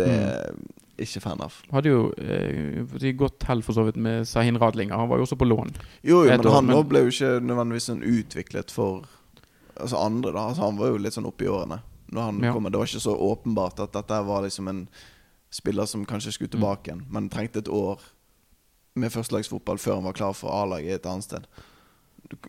det 0.00 0.06
er 0.08 0.56
mm. 0.56 0.64
ikke 1.04 1.22
fan 1.22 1.44
av. 1.44 1.60
Hadde 1.70 1.92
jo 1.92 2.00
eh, 2.24 3.12
godt 3.20 3.44
hell 3.46 3.62
for 3.66 3.76
så 3.76 3.84
vidt 3.86 4.00
med 4.00 4.24
Sahin 4.26 4.58
Radlinger. 4.58 4.96
Han 4.96 5.12
var 5.12 5.20
jo 5.20 5.28
også 5.28 5.38
på 5.38 5.50
lån. 5.50 5.76
Jo, 6.00 6.24
jo 6.24 6.32
men 6.32 6.40
år, 6.40 6.56
han 6.56 6.70
men... 6.72 6.80
ble 6.88 7.04
jo 7.04 7.12
ikke 7.12 7.34
nødvendigvis 7.44 7.90
sånn 7.92 8.04
utviklet 8.16 8.74
for 8.74 9.06
Altså 9.80 9.96
andre, 9.96 10.28
da. 10.34 10.42
Altså, 10.50 10.66
han 10.66 10.76
var 10.76 10.90
jo 10.90 10.98
litt 11.00 11.14
sånn 11.14 11.28
oppi 11.30 11.46
årene 11.48 11.78
når 12.10 12.22
han 12.22 12.44
ja. 12.44 12.52
kommer. 12.52 12.70
Det 12.70 12.78
var 12.78 12.86
ikke 12.90 13.06
så 13.06 13.16
åpenbart 13.16 13.80
at 13.80 13.92
dette 13.94 14.22
var 14.26 14.42
liksom 14.46 14.68
en 14.68 14.88
spiller 15.50 15.86
som 15.86 16.06
kanskje 16.06 16.32
skulle 16.32 16.50
tilbake 16.50 16.90
igjen, 16.90 17.06
men 17.10 17.28
trengte 17.30 17.58
et 17.62 17.68
år 17.68 18.00
med 18.98 19.12
førstelagsfotball 19.12 19.78
før 19.78 19.94
han 19.98 20.04
var 20.06 20.12
klar 20.18 20.32
for 20.36 20.48
A-laget 20.54 20.94
et 21.00 21.06
annet 21.10 21.24
sted. 21.26 21.42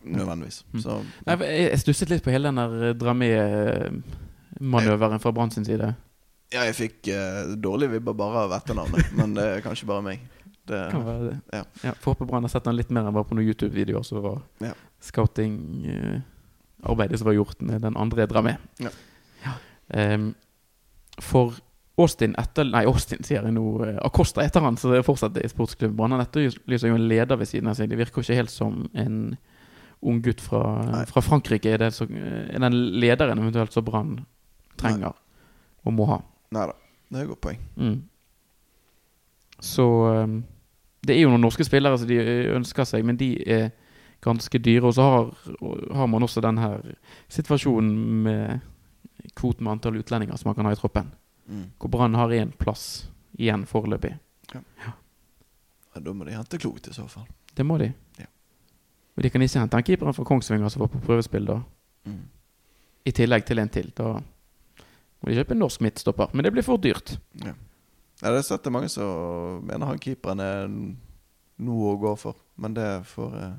Nødvendigvis. 0.04 0.65
Mm. 0.74 0.82
Så, 0.82 1.06
ja. 1.26 1.36
Jeg 1.45 1.80
stusset 1.82 2.10
litt 2.12 2.24
på 2.26 2.32
hele 2.34 2.47
den 2.50 2.60
der 2.62 2.71
eh, 2.89 2.97
Dramé-manøveren 2.97 5.19
fra 5.24 5.32
Brann 5.34 5.52
sin 5.54 5.65
side. 5.65 5.88
Ja, 6.52 6.62
jeg 6.67 6.76
fikk 6.76 6.97
uh, 7.15 7.21
dårlige 7.58 7.91
vibber 7.95 8.13
bare 8.17 8.38
av 8.45 8.52
etternavnet, 8.60 9.06
men 9.19 9.28
det 9.38 9.45
er 9.47 9.65
kanskje 9.65 9.89
bare 9.89 10.04
meg. 10.06 10.17
Det, 10.67 10.82
kan 10.91 11.06
være 11.06 11.24
det. 11.26 11.38
Ja. 11.56 11.63
Ja, 11.88 11.93
Får 12.04 12.12
håpe 12.13 12.26
Brann 12.30 12.45
har 12.45 12.52
sett 12.54 12.67
den 12.67 12.78
litt 12.78 12.91
mer 12.93 13.04
enn 13.08 13.15
bare 13.15 13.30
på 13.30 13.36
noen 13.38 13.50
YouTube-videoer 13.50 14.04
som 14.06 14.15
var 14.24 14.38
ja. 14.62 14.74
scouting-arbeidet 15.08 17.15
uh, 17.15 17.19
som 17.21 17.28
var 17.32 17.39
gjort 17.39 17.60
med 17.65 17.78
den 17.88 17.95
andre 17.97 18.21
Dramé. 18.30 18.54
Ja. 18.84 18.91
Um, 19.91 20.32
for 21.21 21.58
Austin 21.99 22.34
etter, 22.39 22.65
Nei, 22.71 22.86
Austin 22.89 23.25
sier 23.27 23.43
jeg 23.43 23.56
nå. 23.56 23.63
Uh, 23.84 23.95
Acosta 24.08 24.43
etter 24.45 24.63
han, 24.63 24.77
så 24.80 24.91
det 24.91 25.01
er 25.01 25.08
fortsatt 25.08 25.39
i 25.41 25.49
sportsklubben. 25.51 25.97
Brann 25.99 26.21
etterlyser 26.21 26.91
jo 26.91 26.97
en 26.97 27.08
leder 27.12 27.39
ved 27.39 27.49
siden 27.49 27.71
av 27.71 27.80
seg. 27.80 27.91
Det 27.91 27.99
virker 27.99 28.21
jo 28.21 28.27
ikke 28.27 28.39
helt 28.39 28.54
som 28.54 28.86
en 28.93 29.17
ung 30.01 30.21
gutt 30.25 30.41
fra, 30.41 30.63
fra 31.10 31.21
Frankrike. 31.21 31.75
Er, 31.75 31.84
det 31.84 31.91
så, 31.93 32.08
er 32.10 32.62
den 32.63 32.77
lederen 33.01 33.41
eventuelt 33.41 33.75
så 33.75 33.84
Brann 33.86 34.21
trenger 34.80 35.12
nei. 35.12 35.43
og 35.86 35.93
må 35.93 36.08
ha? 36.10 36.21
Nei 36.56 36.69
da. 36.71 36.80
Det 37.12 37.19
er 37.19 37.27
et 37.27 37.30
godt 37.34 37.43
poeng. 37.43 37.60
Mm. 37.75 37.99
Så 39.62 39.86
Det 41.06 41.15
er 41.15 41.21
jo 41.25 41.30
noen 41.30 41.43
norske 41.43 41.65
spillere 41.65 41.97
som 41.99 42.10
de 42.10 42.17
ønsker 42.56 42.88
seg, 42.88 43.06
men 43.06 43.17
de 43.19 43.34
er 43.45 43.69
ganske 44.23 44.58
dyre. 44.62 44.88
Og 44.88 44.95
så 44.95 45.06
har, 45.06 45.30
har 45.97 46.10
man 46.10 46.23
også 46.23 46.41
den 46.41 46.58
her 46.62 46.80
situasjonen 47.30 48.23
med 48.23 48.60
kvoten 49.38 49.63
med 49.63 49.72
antall 49.78 50.00
utlendinger 50.00 50.36
som 50.39 50.50
man 50.50 50.56
kan 50.56 50.65
ha 50.65 50.74
i 50.74 50.80
troppen. 50.80 51.12
Mm. 51.48 51.72
Hvor 51.80 51.89
Brann 51.89 52.15
har 52.15 52.34
én 52.36 52.52
plass 52.58 53.08
igjen 53.38 53.65
foreløpig. 53.65 54.17
Ja. 54.54 54.62
Ja. 54.86 54.94
ja. 55.94 56.02
Da 56.02 56.13
må 56.13 56.28
de 56.28 56.36
hente 56.36 56.60
klokt 56.62 56.88
i 56.88 56.94
så 56.96 57.08
fall. 57.12 57.28
Det 57.56 57.65
må 57.67 57.78
de. 57.82 57.91
Ja. 58.20 58.28
Og 59.15 59.24
de 59.24 59.30
kan 59.30 59.44
ikke 59.44 59.60
hente 59.60 59.78
en 59.78 59.88
keeper 59.88 60.13
fra 60.15 60.28
Kongsvinger 60.28 60.72
som 60.72 60.86
var 60.86 60.91
på 60.94 61.02
prøvespill 61.04 61.48
da. 61.48 61.60
Mm. 62.08 62.22
I 63.06 63.12
tillegg 63.15 63.46
til 63.48 63.60
en 63.60 63.72
til. 63.72 63.89
Da 63.98 64.13
må 64.15 65.30
de 65.30 65.38
kjøpe 65.38 65.56
en 65.56 65.63
norsk 65.65 65.84
midtstopper. 65.84 66.32
Men 66.34 66.46
det 66.46 66.54
blir 66.56 66.65
for 66.65 66.82
dyrt. 66.82 67.17
Ja, 67.44 67.56
sett 68.41 68.62
det 68.63 68.70
er 68.70 68.76
mange 68.76 68.91
som 68.94 69.65
mener 69.65 69.89
han 69.89 70.00
keeperen 70.02 70.44
er 70.44 70.70
noe 71.62 71.91
å 71.94 72.00
gå 72.02 72.13
for. 72.20 72.39
Men 72.62 72.76
det 72.78 72.88
får, 73.10 73.36
eh, 73.41 73.54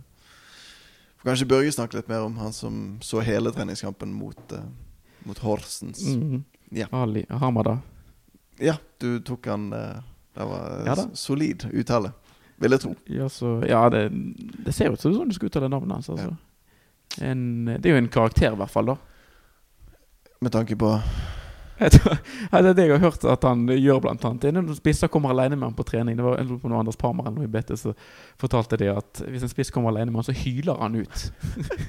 får 1.19 1.31
kanskje 1.31 1.49
Børge 1.49 1.75
snakke 1.75 1.99
litt 1.99 2.09
mer 2.09 2.25
om, 2.27 2.37
han 2.39 2.53
som 2.53 2.99
så 3.03 3.23
hele 3.23 3.53
treningskampen 3.53 4.13
mot, 4.15 4.53
eh, 4.53 4.65
mot 5.29 5.39
Horsens. 5.45 6.03
Mm. 6.15 6.45
Ja. 6.73 6.87
Ali 6.91 7.25
Hamada. 7.29 7.79
Ja, 8.63 8.77
du 8.99 9.21
tok 9.21 9.47
han 9.47 9.73
eh, 9.73 10.01
Det 10.35 10.45
var 10.49 10.83
Ja 10.87 10.95
solid 11.19 11.67
uttale, 11.73 12.13
vil 12.57 12.73
jeg 12.77 12.81
tro. 12.81 12.95
Ja, 13.11 13.29
så, 13.29 13.59
ja 13.69 13.83
det, 13.93 14.07
det 14.65 14.73
ser 14.73 14.93
ut 14.95 15.01
som 15.01 15.15
sånn 15.17 15.33
du 15.33 15.37
skal 15.37 15.51
uttale 15.51 15.69
navnet 15.73 15.99
hans. 15.99 16.09
Altså. 16.13 16.37
En, 17.21 17.43
det 17.67 17.85
er 17.85 17.97
jo 17.97 18.01
en 18.01 18.09
karakter, 18.13 18.55
i 18.55 18.61
hvert 18.61 18.73
fall. 18.73 18.95
da 18.95 18.97
Med 20.41 20.53
tanke 20.55 20.77
på 20.81 20.95
Jeg 21.83 21.92
tror- 21.97 22.18
Det 22.53 22.71
er 22.71 22.75
det 22.75 22.85
jeg 22.87 22.92
har 22.95 23.03
hørt 23.11 23.25
at 23.25 23.42
han 23.49 23.66
gjør, 23.66 24.01
blant 24.05 24.25
annet. 24.29 24.53
Når 24.55 24.77
spisser 24.79 25.09
kommer 25.11 25.31
alene 25.35 25.57
med 25.57 25.66
han 25.71 25.75
på 25.75 25.85
trening 25.88 26.16
Det 26.16 26.25
var 26.25 26.37
jeg 26.38 26.47
på 26.62 26.71
Anders 26.79 26.97
Parmer 27.01 27.27
eller 27.27 27.40
noe 27.42 27.49
i 27.49 27.53
BT 27.53 27.77
som 27.81 27.95
fortalte 28.38 28.79
det 28.79 28.90
at 28.92 29.23
hvis 29.29 29.42
en 29.42 29.49
spiss 29.53 29.71
kommer 29.75 29.90
alene 29.90 30.12
med 30.12 30.23
han, 30.23 30.29
så 30.31 30.37
hyler 30.37 30.79
han 30.79 30.95
ut. 30.95 31.33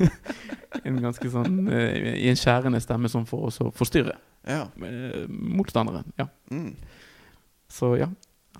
en 0.84 1.00
ganske 1.04 1.30
sånn 1.32 1.68
eh, 1.72 2.14
I 2.26 2.30
en 2.32 2.40
skjærende 2.40 2.82
stemme 2.84 3.10
som 3.12 3.26
for 3.30 3.50
å 3.50 3.72
forstyrre 3.76 4.16
Ja. 4.48 4.66
eh, 4.84 5.26
motstanderen. 5.30 6.10
Ja. 6.20 6.28
Mm. 6.52 6.76
Så 7.72 7.96
ja. 8.00 8.10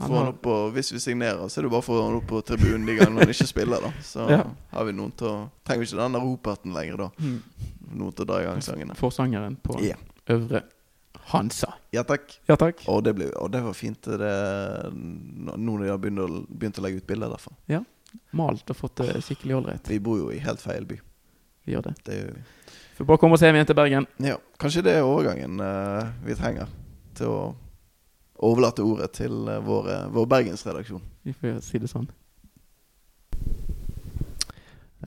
Opp 0.02 0.40
på, 0.42 0.54
hvis 0.74 0.90
vi 0.96 0.98
signerer, 1.00 1.44
så 1.54 1.60
er 1.60 1.68
det 1.68 1.70
bare 1.72 1.84
å 1.84 1.86
få 1.86 2.00
han 2.02 2.16
opp 2.18 2.26
på 2.32 2.40
tribunen 2.48 2.86
de 2.88 2.96
gangene 2.98 3.20
han 3.22 3.30
ikke 3.30 3.46
spiller. 3.46 3.82
da 3.84 3.92
Så 4.02 4.26
Ja. 4.30 4.44
har 4.72 4.86
vi 4.86 4.92
noen 4.92 5.12
til 5.16 5.28
å 5.28 5.50
Trenger 5.66 5.80
vi 5.84 5.86
ikke 5.86 6.00
den 6.02 6.16
der 6.18 6.20
Roperten 6.26 6.74
lenger, 6.74 6.98
da. 6.98 7.10
mm, 7.20 7.42
Noen 7.94 8.16
til 8.16 8.26
å 8.26 8.28
dra 8.28 8.40
i 8.42 8.46
gang 8.48 8.62
sangene. 8.62 8.96
forsangeren 8.98 9.58
på 9.62 9.80
yeah. 9.84 9.98
Øvre 10.30 10.64
Hansa. 11.34 11.74
ja 11.96 12.04
takk. 12.04 12.34
Ja 12.50 12.58
takk. 12.60 12.84
Og 12.92 13.04
det, 13.06 13.14
ble, 13.18 13.30
og 13.40 13.52
det 13.54 13.62
var 13.64 13.76
fint 13.78 14.10
det, 14.20 14.34
nå 14.94 15.56
når 15.56 15.86
jeg 15.86 15.94
har 15.94 16.02
begynt 16.04 16.24
å, 16.24 16.44
begynt 16.50 16.80
å 16.80 16.86
legge 16.86 17.02
ut 17.02 17.08
bilder 17.10 17.32
derfra. 17.34 17.56
Malt 18.38 18.70
og 18.70 18.78
fått 18.78 19.02
det 19.02 19.22
skikkelig 19.26 19.58
ålreit. 19.58 19.90
Vi 19.90 20.00
bor 20.04 20.20
jo 20.20 20.30
i 20.34 20.42
helt 20.44 20.62
feil 20.62 20.86
by. 20.90 21.00
Vi 21.66 21.74
gjør 21.74 21.88
det. 21.90 21.94
Det 22.06 22.18
gjør 22.20 22.32
vi. 22.36 22.44
Får 22.98 23.10
bare 23.10 23.22
komme 23.22 23.38
oss 23.38 23.44
hjem 23.46 23.58
igjen 23.58 23.70
til 23.72 23.78
Bergen. 23.78 24.08
Ja, 24.22 24.38
kanskje 24.62 24.84
det 24.86 24.98
er 25.00 25.08
overgangen 25.08 25.62
uh, 25.64 26.12
vi 26.26 26.36
trenger 26.38 26.70
til 27.18 27.32
å 27.32 27.40
overlate 28.44 28.86
ordet 28.86 29.10
til 29.18 29.48
uh, 29.50 29.58
vår, 29.66 29.90
vår 30.14 30.28
bergensredaksjon. 30.30 31.02
Vi 31.26 31.34
får 31.40 31.58
si 31.66 31.82
det 31.82 31.90
sånn. 31.90 32.06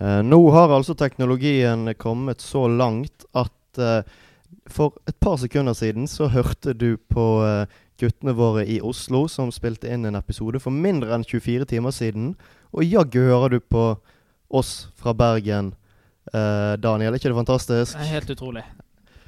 Uh, 0.01 0.21
nå 0.27 0.41
har 0.53 0.75
altså 0.75 0.97
teknologien 0.99 1.93
kommet 2.01 2.43
så 2.45 2.67
langt 2.69 3.25
at 3.37 3.81
eh, 3.81 4.03
for 4.71 4.97
et 5.09 5.17
par 5.23 5.37
sekunder 5.41 5.77
siden 5.77 6.09
så 6.11 6.29
hørte 6.33 6.75
du 6.75 6.97
på 7.13 7.27
eh, 7.47 7.67
guttene 8.01 8.35
våre 8.37 8.65
i 8.67 8.81
Oslo 8.85 9.25
som 9.31 9.53
spilte 9.55 9.91
inn 9.93 10.07
en 10.09 10.19
episode 10.19 10.61
for 10.63 10.75
mindre 10.75 11.15
enn 11.17 11.27
24 11.27 11.69
timer 11.71 11.95
siden. 11.95 12.35
Og 12.77 12.85
jaggu 12.85 13.23
hører 13.25 13.57
du 13.57 13.61
på 13.61 13.87
oss 14.49 14.89
fra 14.99 15.15
Bergen. 15.17 15.75
Eh, 16.33 16.75
Daniel, 16.83 17.15
er 17.15 17.21
ikke 17.21 17.33
det 17.33 17.39
fantastisk? 17.39 17.97
Det 17.97 18.05
er 18.05 18.15
helt 18.19 18.35
utrolig. 18.35 18.65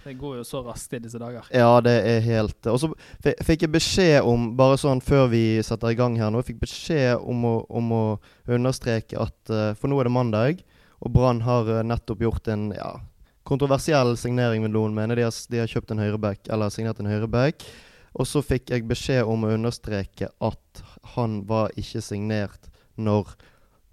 Det 0.08 0.14
går 0.16 0.38
jo 0.38 0.44
så 0.46 0.62
raskt 0.64 0.94
i 0.96 1.00
disse 1.04 1.18
dager. 1.20 1.44
Ja, 1.52 1.80
det 1.84 1.92
er 2.08 2.22
helt 2.24 2.66
Og 2.70 2.78
så 2.80 2.88
fikk 3.20 3.66
jeg 3.66 3.72
beskjed 3.74 4.24
om, 4.24 4.54
bare 4.56 4.78
sånn 4.80 5.02
før 5.04 5.26
vi 5.28 5.60
setter 5.66 5.92
i 5.92 5.98
gang 5.98 6.16
her 6.16 6.32
nå, 6.32 6.40
jeg 6.40 6.54
fikk 6.54 6.62
beskjed 6.62 7.26
om 7.28 7.44
å, 7.44 7.54
om 7.68 7.92
å 7.92 8.02
understreke 8.48 9.20
at 9.20 9.52
eh, 9.52 9.74
For 9.76 9.90
nå 9.90 9.98
er 10.00 10.08
det 10.08 10.14
mandag, 10.14 10.62
og 11.04 11.12
Brann 11.12 11.42
har 11.44 11.68
eh, 11.68 11.84
nettopp 11.84 12.24
gjort 12.24 12.48
en 12.48 12.70
ja, 12.76 12.94
kontroversiell 13.48 14.14
signering, 14.20 14.64
vil 14.64 14.74
noen 14.74 14.96
mene. 14.96 15.16
De 15.18 15.24
har, 15.26 15.34
de 15.52 15.62
har 15.62 15.70
kjøpt 15.70 15.94
en 15.94 16.02
høyreback, 16.02 16.48
eller 16.52 16.72
signert 16.72 17.00
en 17.00 17.10
høyreback. 17.10 17.64
Og 18.18 18.26
så 18.28 18.42
fikk 18.44 18.72
jeg 18.72 18.88
beskjed 18.88 19.28
om 19.28 19.44
å 19.46 19.52
understreke 19.54 20.30
at 20.44 20.82
han 21.14 21.42
var 21.48 21.72
ikke 21.78 22.02
signert 22.04 22.68
når 22.98 23.30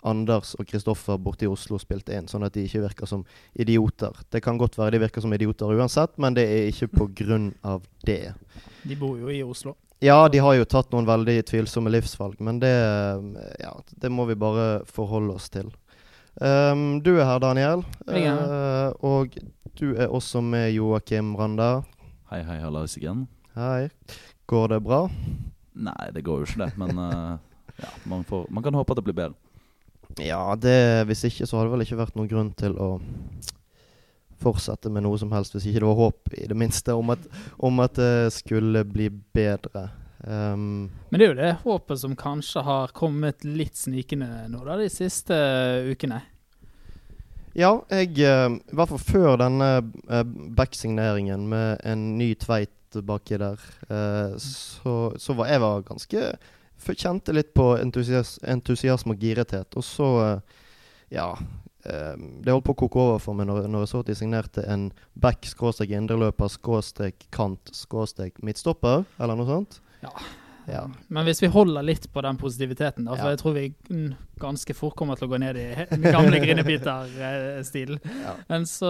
Anders 0.06 0.54
og 0.60 0.68
Kristoffer 0.70 1.18
borte 1.22 1.48
i 1.48 1.50
Oslo 1.50 1.80
spilte 1.82 2.14
inn, 2.14 2.28
sånn 2.30 2.46
at 2.46 2.54
de 2.54 2.66
ikke 2.68 2.84
virker 2.84 3.10
som 3.10 3.24
idioter. 3.58 4.14
Det 4.30 4.42
kan 4.46 4.60
godt 4.62 4.78
være 4.78 4.96
de 4.96 5.02
virker 5.02 5.24
som 5.24 5.34
idioter 5.34 5.74
uansett, 5.74 6.14
men 6.22 6.38
det 6.38 6.46
er 6.46 6.70
ikke 6.70 7.08
av 7.74 7.84
det. 8.06 8.34
De 8.84 8.96
bor 8.96 9.18
jo 9.18 9.34
i 9.34 9.42
Oslo. 9.44 9.76
Ja, 10.04 10.28
de 10.30 10.38
har 10.44 10.54
jo 10.54 10.66
tatt 10.70 10.92
noen 10.92 11.08
veldig 11.08 11.40
tvilsomme 11.48 11.90
livsvalg, 11.90 12.38
men 12.44 12.60
det, 12.60 12.76
ja, 13.60 13.72
det 13.90 14.12
må 14.12 14.26
vi 14.30 14.36
bare 14.36 14.84
forholde 14.86 15.34
oss 15.34 15.50
til. 15.50 15.72
Ehm, 16.42 17.00
du 17.04 17.14
er 17.16 17.26
her, 17.26 17.40
Daniel. 17.40 17.84
Ja. 18.08 18.36
er 18.36 18.88
Eh, 18.88 18.94
og 19.08 19.38
du 19.80 19.96
er 19.96 20.08
også 20.08 20.42
med 20.42 20.74
Joakim 20.74 21.36
Randa. 21.36 21.84
Hei, 22.32 22.42
hei, 22.44 22.60
hallais 22.60 22.98
igjen. 22.98 23.28
Hei. 23.56 23.90
Går 24.48 24.68
det 24.74 24.82
bra? 24.84 25.06
Nei, 25.76 26.12
det 26.14 26.24
går 26.26 26.42
jo 26.42 26.48
ikke 26.48 26.66
det, 26.66 26.78
men 26.80 27.00
uh, 27.00 27.38
ja, 27.84 27.90
man, 28.06 28.24
får, 28.28 28.46
man 28.50 28.64
kan 28.64 28.76
håpe 28.76 28.94
at 28.94 29.00
det 29.00 29.06
blir 29.08 29.18
bedre. 29.18 29.36
Ja, 30.22 30.56
det, 30.56 31.08
hvis 31.10 31.26
ikke 31.28 31.48
så 31.48 31.58
hadde 31.58 31.70
det 31.70 31.76
vel 31.76 31.86
ikke 31.88 32.00
vært 32.00 32.16
noen 32.16 32.30
grunn 32.32 32.52
til 32.56 32.76
å 32.80 32.90
fortsette 34.44 34.92
med 34.92 35.04
noe 35.04 35.18
som 35.20 35.32
helst, 35.34 35.56
hvis 35.56 35.66
ikke 35.72 35.82
det 35.82 35.90
var 35.90 36.00
håp, 36.00 36.34
i 36.36 36.48
det 36.52 36.58
minste, 36.60 36.94
om 36.96 37.16
at, 37.16 37.24
om 37.58 37.80
at 37.84 37.96
det 37.98 38.34
skulle 38.36 38.84
bli 38.88 39.10
bedre. 39.10 39.88
Ehm, 40.28 40.90
Men 41.10 41.20
det 41.20 41.26
er 41.26 41.34
jo 41.34 41.42
det 41.42 41.52
håpet 41.64 42.02
som 42.02 42.16
kanskje 42.18 42.64
har 42.66 42.94
kommet 42.98 43.46
litt 43.46 43.78
snikende 43.78 44.48
nå 44.50 44.64
da, 44.66 44.78
de 44.80 44.90
siste 44.90 45.36
ukene. 45.92 46.22
ja, 47.56 47.72
jeg 47.90 48.18
eh, 48.20 48.50
I 48.50 48.76
hvert 48.76 48.92
fall 48.92 49.06
før 49.06 49.38
denne 49.40 49.70
backsigneringen 49.86 50.56
back-signeringen 50.58 51.48
med 51.50 51.86
en 51.86 52.18
ny 52.18 52.34
Tveit 52.36 52.72
baki 53.06 53.38
der, 53.38 53.60
eh, 53.90 54.38
så, 54.40 55.14
så 55.18 55.34
var 55.34 55.52
jeg 55.52 55.62
var 55.62 55.88
ganske 55.88 56.28
Kjente 56.86 57.34
litt 57.34 57.54
på 57.56 57.72
entusias, 57.80 58.36
entusiasme 58.46 59.16
og 59.16 59.22
girethet. 59.24 59.74
Og 59.80 59.84
så, 59.84 60.10
eh, 60.22 60.60
ja 61.16 61.32
eh, 61.86 62.14
Det 62.18 62.52
holdt 62.52 62.66
på 62.68 62.76
å 62.76 62.82
koke 62.84 63.00
over 63.00 63.24
for 63.24 63.34
meg 63.34 63.48
når, 63.48 63.70
når 63.72 63.86
jeg 63.86 63.92
så 63.94 64.02
at 64.04 64.12
de 64.12 64.18
signerte 64.20 64.66
en 64.70 64.92
back 65.14 65.48
skråstrek 65.50 65.96
indreløper 65.96 66.52
skråstrek 66.52 67.26
kant 67.34 67.72
skråstrek 67.74 68.38
midtstopper, 68.44 69.06
eller 69.18 69.40
noe 69.40 69.50
sånt. 69.50 69.80
Ja. 70.06 70.28
Ja. 70.66 70.90
Men 71.14 71.28
hvis 71.28 71.44
vi 71.44 71.50
holder 71.54 71.86
litt 71.86 72.08
på 72.14 72.22
den 72.26 72.38
positiviteten, 72.42 73.06
da, 73.06 73.16
Ja. 73.16 73.30
jeg 73.30 73.40
tror 73.40 73.54
vi 73.54 73.74
ganske 74.42 74.74
fort 74.74 74.96
kommer 74.98 75.16
til 75.16 75.28
å 75.28 75.32
gå 75.32 75.40
ned 75.40 75.58
i 75.58 75.86
den 75.92 76.02
gamle 76.10 76.40
Grinebiter-stilen. 76.42 78.00
Men 78.50 78.66
så, 78.66 78.90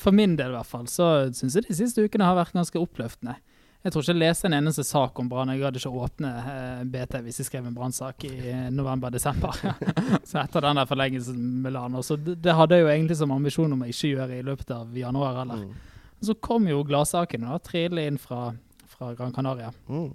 for 0.00 0.16
min 0.16 0.36
del 0.36 0.54
i 0.54 0.56
hvert 0.56 0.70
fall, 0.70 0.86
så 0.88 1.28
syns 1.34 1.58
jeg 1.58 1.68
de 1.68 1.76
siste 1.76 2.04
ukene 2.04 2.24
har 2.24 2.38
vært 2.38 2.56
ganske 2.56 2.80
oppløftende. 2.80 3.36
Jeg 3.84 3.92
tror 3.92 4.00
ikke 4.00 4.14
jeg 4.14 4.20
leste 4.22 4.48
en 4.48 4.56
eneste 4.56 4.84
sak 4.88 5.18
om 5.20 5.28
Brann. 5.28 5.50
Jeg 5.52 5.60
gadd 5.60 5.76
ikke 5.76 5.90
åpne 5.92 6.28
eh, 6.40 6.84
BT 6.88 7.18
hvis 7.26 7.42
jeg 7.42 7.50
skrev 7.50 7.66
en 7.68 7.74
Brann-sak 7.76 8.24
i 8.24 8.32
eh, 8.48 8.70
november-desember. 8.72 9.58
så 10.30 10.38
etter 10.40 10.64
den 10.64 10.80
der 10.80 10.88
forlengelsen 10.88 11.42
med 11.60 11.74
LAN. 11.76 11.98
Så 12.00 12.16
det, 12.16 12.48
hadde 12.48 12.78
jeg 12.78 12.86
jo 12.86 12.92
egentlig 12.94 13.18
som 13.20 13.34
ambisjon 13.36 13.76
om 13.76 13.84
å 13.84 13.90
ikke 13.92 14.14
gjøre 14.14 14.38
i 14.38 14.46
løpet 14.46 14.72
av 14.72 14.96
januar 14.96 15.42
heller. 15.42 15.66
Mm. 15.66 16.16
Så 16.24 16.38
kom 16.40 16.64
jo 16.64 16.80
gladsakene 16.88 17.52
og 17.52 17.60
trillet 17.68 18.08
inn 18.08 18.16
fra, 18.16 18.54
fra 18.88 19.12
Gran 19.18 19.36
Canaria. 19.36 19.68
Mm. 19.92 20.14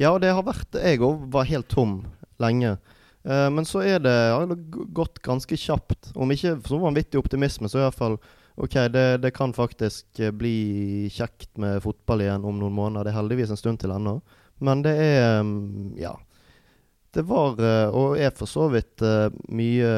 Ja, 0.00 0.12
og 0.12 0.20
det 0.22 0.32
har 0.32 0.44
vært 0.46 0.78
Jeg 0.78 1.02
òg 1.04 1.26
var 1.32 1.48
helt 1.48 1.68
tom 1.72 2.02
lenge. 2.42 2.76
Uh, 3.22 3.48
men 3.54 3.66
så 3.68 3.84
er 3.86 4.00
det, 4.02 4.14
det 4.50 4.58
gått 4.94 5.20
ganske 5.22 5.56
kjapt. 5.56 6.10
Om 6.14 6.34
ikke 6.34 6.56
så 6.66 6.80
vanvittig 6.82 7.20
optimisme, 7.20 7.70
så 7.70 7.80
i 7.80 7.84
hvert 7.86 7.98
fall 7.98 8.18
OK, 8.60 8.74
det, 8.92 9.22
det 9.22 9.30
kan 9.32 9.54
faktisk 9.56 10.20
eh, 10.20 10.30
bli 10.30 11.08
kjekt 11.08 11.56
med 11.56 11.78
fotball 11.80 12.20
igjen 12.20 12.44
om 12.44 12.58
noen 12.60 12.74
måneder. 12.76 13.06
Det 13.08 13.14
er 13.14 13.16
heldigvis 13.16 13.54
en 13.54 13.56
stund 13.56 13.80
til 13.80 13.94
ennå. 13.94 14.18
Men 14.60 14.82
det 14.84 14.92
er 14.92 15.40
um, 15.40 15.94
Ja. 15.96 16.12
Det 17.12 17.24
var, 17.28 17.56
eh, 17.60 17.88
og 17.92 18.18
er 18.20 18.30
for 18.36 18.48
så 18.48 18.70
vidt, 18.72 19.02
mye, 19.52 19.88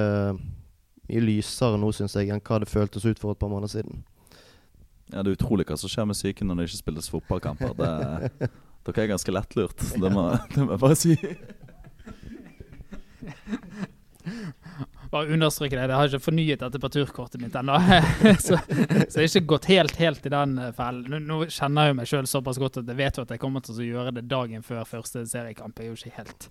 mye 1.06 1.20
lysere 1.22 1.78
nå, 1.78 1.92
syns 1.94 2.16
jeg, 2.18 2.30
enn 2.30 2.42
hva 2.42 2.58
det 2.62 2.70
føltes 2.70 3.06
ut 3.06 3.20
for 3.22 3.34
et 3.34 3.38
par 3.38 3.50
måneder 3.50 3.70
siden. 3.70 4.02
Ja, 5.14 5.22
Det 5.22 5.30
er 5.30 5.36
utrolig 5.38 5.66
hva 5.68 5.76
som 5.78 5.90
skjer 5.90 6.08
med 6.10 6.18
syke 6.18 6.46
når 6.46 6.58
det 6.58 6.68
ikke 6.68 6.80
spilles 6.80 7.10
fotballkamper. 7.12 7.74
Det, 7.78 8.48
dere 8.84 9.04
er 9.04 9.12
ganske 9.12 9.34
lettlurt, 9.34 9.84
det 10.02 10.10
må, 10.10 10.24
det 10.54 10.64
må 10.64 10.74
jeg 10.74 10.82
bare 10.82 10.98
si. 10.98 11.14
Bare 15.14 15.30
understreke 15.30 15.76
det, 15.78 15.84
jeg 15.86 15.94
har 15.94 16.10
ikke 16.10 16.24
fornyet 16.24 16.62
dette 16.64 16.80
på 16.82 16.90
turkortet 16.90 17.38
mitt 17.38 17.54
ennå. 17.54 17.78
så, 18.44 18.58
så 18.58 18.66
jeg 18.66 19.20
har 19.20 19.28
ikke 19.28 19.52
gått 19.54 19.70
helt, 19.70 19.94
helt 20.02 20.26
i 20.26 20.32
den 20.34 20.56
eh, 20.58 20.72
fellen. 20.74 21.06
Nå, 21.12 21.20
nå 21.22 21.36
kjenner 21.46 21.92
jeg 21.92 21.98
meg 22.00 22.10
sjøl 22.10 22.26
såpass 22.26 22.58
godt 22.58 22.80
at 22.82 22.90
jeg 22.90 22.98
vet 22.98 23.20
jo 23.20 23.26
at 23.26 23.34
jeg 23.36 23.42
kommer 23.44 23.62
til 23.62 23.78
å 23.78 23.86
gjøre 23.86 24.16
det 24.18 24.26
dagen 24.32 24.66
før 24.66 24.82
første 24.88 25.22
seriekamp. 25.30 25.78
Jeg 25.78 25.86
er 25.86 25.94
jo 25.94 26.00
ikke 26.00 26.18
helt, 26.18 26.48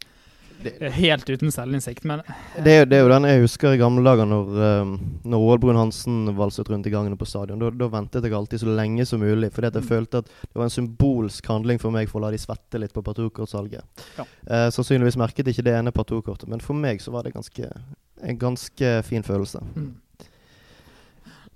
helt 0.95 1.29
uten 1.29 1.51
selvinnsikt, 1.51 2.03
men 2.07 2.21
Det 2.63 2.71
er, 2.81 2.85
det 2.85 2.97
er 2.97 3.01
jo 3.03 3.09
den 3.11 3.27
jeg 3.27 3.41
husker 3.43 3.73
i 3.75 3.79
gamle 3.81 4.03
dager 4.05 4.27
når, 4.29 4.51
um, 4.83 4.93
når 5.25 5.43
Roald 5.43 5.61
Brun 5.63 5.79
Hansen 5.79 6.35
valset 6.37 6.69
rundt 6.69 6.87
i 6.87 6.93
gangene 6.93 7.17
på 7.19 7.27
stadion. 7.27 7.59
Da, 7.59 7.69
da 7.69 7.89
ventet 7.91 8.23
jeg 8.23 8.33
alltid 8.37 8.59
så 8.63 8.75
lenge 8.77 9.05
som 9.09 9.19
mulig, 9.23 9.51
fordi 9.51 9.71
jeg 9.71 9.83
Mm. 9.83 9.89
følte 9.89 10.17
at 10.23 10.25
det 10.25 10.55
var 10.55 10.63
en 10.69 10.69
symbolsk 10.77 11.47
handling 11.47 11.79
for 11.81 11.91
meg 11.91 12.07
for 12.09 12.19
å 12.21 12.25
la 12.27 12.31
de 12.31 12.37
svette 12.37 12.79
litt 12.79 12.93
på 12.93 13.03
parturkortsalget. 13.03 13.83
Ja. 14.19 14.25
Eh, 14.47 14.69
sannsynligvis 14.71 15.17
merket 15.17 15.47
ikke 15.47 15.63
det 15.65 15.73
ene 15.75 15.91
parturkortet, 15.91 16.47
men 16.47 16.59
for 16.63 16.73
meg 16.77 17.01
så 17.01 17.11
var 17.11 17.23
det 17.23 17.33
ganske, 17.33 17.71
en 18.23 18.37
ganske 18.39 19.03
fin 19.03 19.23
følelse. 19.23 19.59
mm. 19.75 19.91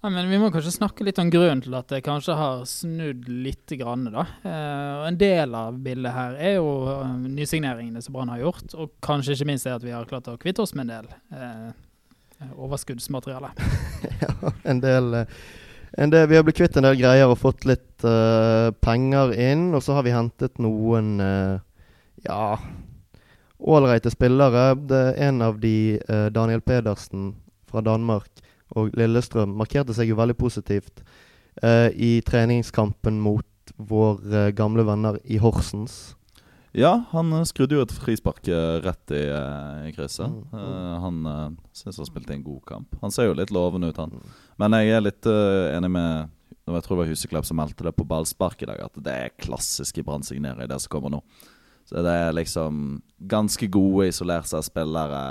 Ja, 0.01 0.09
men 0.09 0.29
Vi 0.29 0.37
må 0.37 0.51
kanskje 0.53 0.75
snakke 0.75 1.05
litt 1.07 1.17
om 1.17 1.29
grunnen 1.33 1.63
til 1.65 1.73
at 1.73 1.89
det 1.89 2.03
kanskje 2.05 2.35
har 2.37 2.61
snudd 2.69 3.25
litt. 3.27 3.65
Grann, 3.67 4.05
da. 4.13 4.23
Eh, 4.47 5.07
en 5.09 5.17
del 5.19 5.55
av 5.57 5.75
bildet 5.83 6.13
her 6.13 6.37
er 6.37 6.53
jo 6.59 6.69
eh, 6.93 7.15
nysigneringene 7.33 8.01
som 8.03 8.13
Brann 8.15 8.31
har 8.31 8.43
gjort, 8.45 8.75
og 8.77 8.93
kanskje 9.03 9.35
ikke 9.35 9.47
minst 9.49 9.67
det 9.67 9.73
at 9.75 9.83
vi 9.83 9.91
har 9.91 10.07
klart 10.07 10.29
å 10.31 10.37
kvitte 10.39 10.63
oss 10.63 10.75
med 10.77 10.87
en 10.87 10.93
del 10.93 11.09
eh, 11.35 12.47
overskuddsmateriale. 12.55 13.51
ja, 14.23 14.53
en 14.71 14.81
del, 14.85 15.13
eh, 15.23 15.35
en 15.97 16.13
del, 16.13 16.29
Vi 16.29 16.39
har 16.39 16.45
blitt 16.47 16.61
kvitt 16.61 16.77
en 16.77 16.87
del 16.87 16.99
greier 17.01 17.33
og 17.33 17.41
fått 17.41 17.67
litt 17.67 18.05
eh, 18.07 18.69
penger 18.85 19.33
inn, 19.33 19.71
og 19.73 19.83
så 19.83 19.97
har 19.97 20.07
vi 20.07 20.15
hentet 20.15 20.61
noen 20.63 21.17
eh, 21.19 21.55
ja 22.29 22.57
ålreite 23.57 24.13
spillere. 24.13 24.75
Det 24.77 24.97
er 25.09 25.23
en 25.31 25.41
av 25.41 25.55
de, 25.57 25.97
Daniel 26.29 26.61
Pedersen 26.61 27.31
fra 27.65 27.81
Danmark 27.81 28.29
og 28.75 28.95
Lillestrøm, 28.97 29.55
markerte 29.59 29.95
seg 29.95 30.11
jo 30.11 30.19
veldig 30.19 30.35
positivt 30.39 31.03
eh, 31.63 31.89
i 31.93 32.17
treningskampen 32.25 33.21
mot 33.23 33.45
våre 33.77 34.49
gamle 34.55 34.85
venner 34.87 35.19
i 35.23 35.39
Horsens. 35.41 36.17
Ja, 36.77 37.03
han 37.11 37.33
eh, 37.33 37.45
skrudde 37.47 37.77
jo 37.77 37.83
et 37.85 37.93
frispark 37.95 38.47
eh, 38.51 38.77
rett 38.83 39.13
i, 39.15 39.23
eh, 39.33 39.87
i 39.89 39.93
krysset. 39.95 40.29
Mm. 40.29 40.53
Uh, 40.53 40.95
han 41.01 41.19
uh, 41.25 41.45
syns 41.73 41.97
han 42.01 42.09
spilte 42.09 42.35
en 42.35 42.45
god 42.45 42.63
kamp. 42.67 42.97
Han 43.01 43.13
ser 43.13 43.29
jo 43.29 43.37
litt 43.37 43.53
lovende 43.55 43.89
ut, 43.89 43.97
han. 43.97 44.13
Mm. 44.13 44.35
Men 44.61 44.77
jeg 44.77 44.97
er 44.97 45.05
litt 45.05 45.29
uh, 45.29 45.71
enig 45.73 45.89
med 45.95 46.33
Jeg 46.67 46.83
tror 46.83 46.97
det 46.97 47.01
var 47.01 47.11
Huseklepp 47.13 47.47
som 47.47 47.57
meldte 47.57 47.85
det 47.87 47.95
på 47.95 48.05
ballspark 48.07 48.61
i 48.61 48.67
dag, 48.69 48.81
at 48.89 48.99
det 49.03 49.13
er 49.13 49.35
klassisk 49.39 50.01
i 50.01 50.03
Brann 50.05 50.25
signere 50.27 50.65
i 50.65 50.69
det 50.69 50.81
som 50.83 50.91
kommer 50.91 51.13
nå. 51.13 51.23
Så 51.87 52.01
det 52.03 52.11
er 52.11 52.33
liksom 52.35 52.97
ganske 53.31 53.69
gode 53.71 54.09
isolerte 54.09 54.59
spillere, 54.65 55.21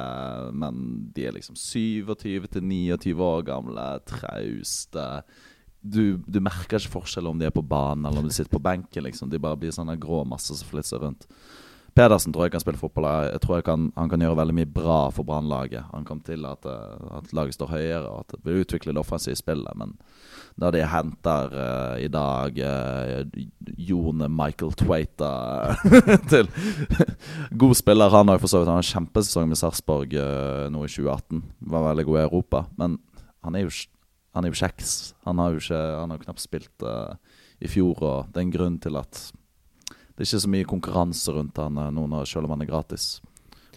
men 0.56 0.78
de 1.12 1.26
er 1.28 1.34
liksom 1.36 1.58
27-29 1.60 3.12
år 3.20 3.44
gamle, 3.44 3.84
trauste. 4.08 5.04
Du, 5.84 6.16
du, 6.24 6.40
merker 6.40 6.80
ikke 6.80 6.94
forskjell 6.94 7.28
om 7.28 7.36
de 7.38 7.50
er 7.50 7.54
på 7.54 7.64
banen 7.64 8.08
eller 8.08 8.24
om 8.24 8.30
de 8.30 8.32
sitter 8.32 8.54
på 8.54 8.62
benken. 8.64 9.04
liksom 9.04 9.28
De 9.30 9.42
bare 9.42 9.60
blir 9.60 9.74
sånne 9.74 9.98
grå 10.00 10.22
masser 10.24 10.56
som 10.56 10.70
flitser 10.72 11.04
rundt. 11.04 11.28
Pedersen 11.96 12.34
tror 12.34 12.44
jeg 12.44 12.52
kan 12.52 12.60
spille 12.60 12.80
fotball. 12.80 13.06
Jeg 13.30 13.40
tror 13.40 13.56
jeg 13.56 13.64
kan, 13.64 13.88
Han 13.96 14.10
kan 14.12 14.20
gjøre 14.20 14.36
veldig 14.36 14.54
mye 14.58 14.68
bra 14.68 14.98
for 15.14 15.24
Brannlaget. 15.24 15.86
Han 15.94 16.04
kom 16.04 16.20
til 16.20 16.44
at, 16.44 16.66
at, 16.66 17.32
laget 17.32 17.56
står 17.56 17.72
høyere 17.72 18.04
og 18.10 18.18
at 18.20 18.34
det 18.34 18.40
blir 18.44 18.60
utviklet 18.60 18.92
det 18.92 19.00
offensive 19.00 19.38
spillet. 19.38 19.72
Men 19.80 19.94
da 20.60 20.70
de 20.74 20.82
henter 20.84 21.56
uh, 21.56 21.96
i 22.00 22.10
dag 22.12 22.60
uh, 22.60 23.24
Jone 23.80 24.28
Michael 24.28 24.76
Twaita 24.76 25.32
til 26.32 26.50
God 27.64 27.74
spiller. 27.80 28.12
Han 28.12 28.28
jo 28.34 28.44
for 28.44 28.52
så 28.52 28.60
vidt 28.60 28.72
Han 28.72 28.82
har 28.82 28.90
kjempesesong 28.92 29.48
med 29.48 29.60
Sarpsborg 29.60 30.12
uh, 30.20 30.68
nå 30.68 30.84
i 30.84 30.92
2018. 30.92 31.42
Var 31.72 31.88
veldig 31.88 32.06
god 32.10 32.20
i 32.20 32.26
Europa. 32.26 32.64
Men 32.76 33.00
han 33.40 33.56
er 33.56 33.64
jo, 33.64 33.72
han 34.36 34.44
er 34.44 34.52
jo 34.52 34.60
kjeks. 34.60 35.14
Han 35.24 35.40
har 35.40 35.56
jo 35.56 35.64
ikke 35.64 35.82
Han 36.02 36.12
har 36.12 36.22
knapt 36.28 36.44
spilt 36.44 36.88
i 37.56 37.68
fjor, 37.72 37.96
og 38.04 38.32
det 38.32 38.42
er 38.42 38.44
en 38.50 38.52
grunn 38.52 38.80
til 38.84 39.00
at 39.00 39.30
det 40.16 40.24
er 40.24 40.28
ikke 40.30 40.44
så 40.46 40.52
mye 40.52 40.68
konkurranse 40.68 41.32
rundt 41.36 41.58
han 41.60 41.76
nå, 41.76 42.06
selv 42.24 42.48
om 42.48 42.54
han 42.56 42.64
er 42.64 42.70
gratis. 42.70 43.18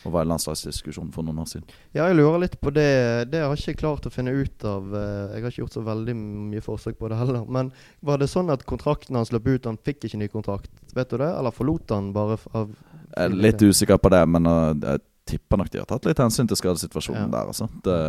Og 0.05 0.13
var 0.13 0.23
i 0.23 0.29
landslagsdiskusjonen 0.29 1.11
for 1.11 1.27
noen 1.27 1.41
år 1.43 1.49
siden. 1.51 1.65
Ja, 1.91 2.05
jeg 2.07 2.15
lurer 2.15 2.39
litt 2.45 2.55
på 2.63 2.71
det. 2.71 2.85
Det 3.33 3.41
har 3.43 3.51
jeg 3.51 3.73
ikke 3.73 3.81
klart 3.81 4.07
å 4.07 4.13
finne 4.13 4.31
ut 4.31 4.63
av. 4.63 4.87
Jeg 4.95 5.43
har 5.43 5.49
ikke 5.51 5.65
gjort 5.65 5.75
så 5.75 5.83
veldig 5.83 6.15
mye 6.15 6.63
forsøk 6.63 6.95
på 7.01 7.09
det 7.11 7.17
heller. 7.19 7.43
Men 7.51 7.73
var 8.05 8.21
det 8.21 8.29
sånn 8.31 8.51
at 8.53 8.63
kontrakten 8.69 9.19
hans 9.19 9.33
løp 9.35 9.49
ut, 9.51 9.67
han 9.67 9.79
fikk 9.83 10.07
ikke 10.07 10.21
ny 10.21 10.29
kontrakt? 10.31 10.71
Vet 10.95 11.11
du 11.11 11.19
det? 11.19 11.27
Eller 11.27 11.55
forlot 11.55 11.91
han 11.91 12.13
bare 12.15 12.39
av 12.55 12.71
Jeg 12.71 13.25
er 13.25 13.35
litt 13.35 13.59
usikker 13.59 13.99
på 13.99 14.13
det, 14.15 14.23
men 14.31 14.47
uh, 14.47 14.71
jeg 14.71 15.03
tipper 15.33 15.59
nok 15.59 15.71
de 15.73 15.83
har 15.83 15.89
tatt 15.89 16.07
litt 16.07 16.23
hensyn 16.23 16.47
til 16.47 16.57
skadesituasjonen 16.57 17.27
ja. 17.27 17.31
der, 17.35 17.51
altså. 17.51 17.67
Det, 17.83 17.99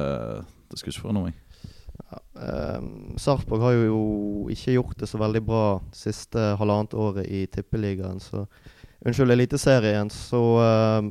det 0.71 0.79
skulle 0.79 0.95
ikke 0.95 1.09
forundre 1.09 1.27
meg. 1.27 1.38
Ja, 1.66 1.80
um, 2.40 3.16
Sarpsborg 3.20 3.62
har 3.64 3.76
jo 3.76 4.03
ikke 4.53 4.74
gjort 4.76 5.00
det 5.00 5.09
så 5.11 5.20
veldig 5.20 5.42
bra 5.46 5.64
siste 5.94 6.53
halvannet 6.61 6.94
året 6.94 7.29
i 7.29 7.46
Tippeligaen, 7.46 8.20
så 8.20 8.46
Unnskyld, 9.00 9.33
Eliteserien, 9.33 10.11
så 10.12 10.42
uh, 10.61 11.05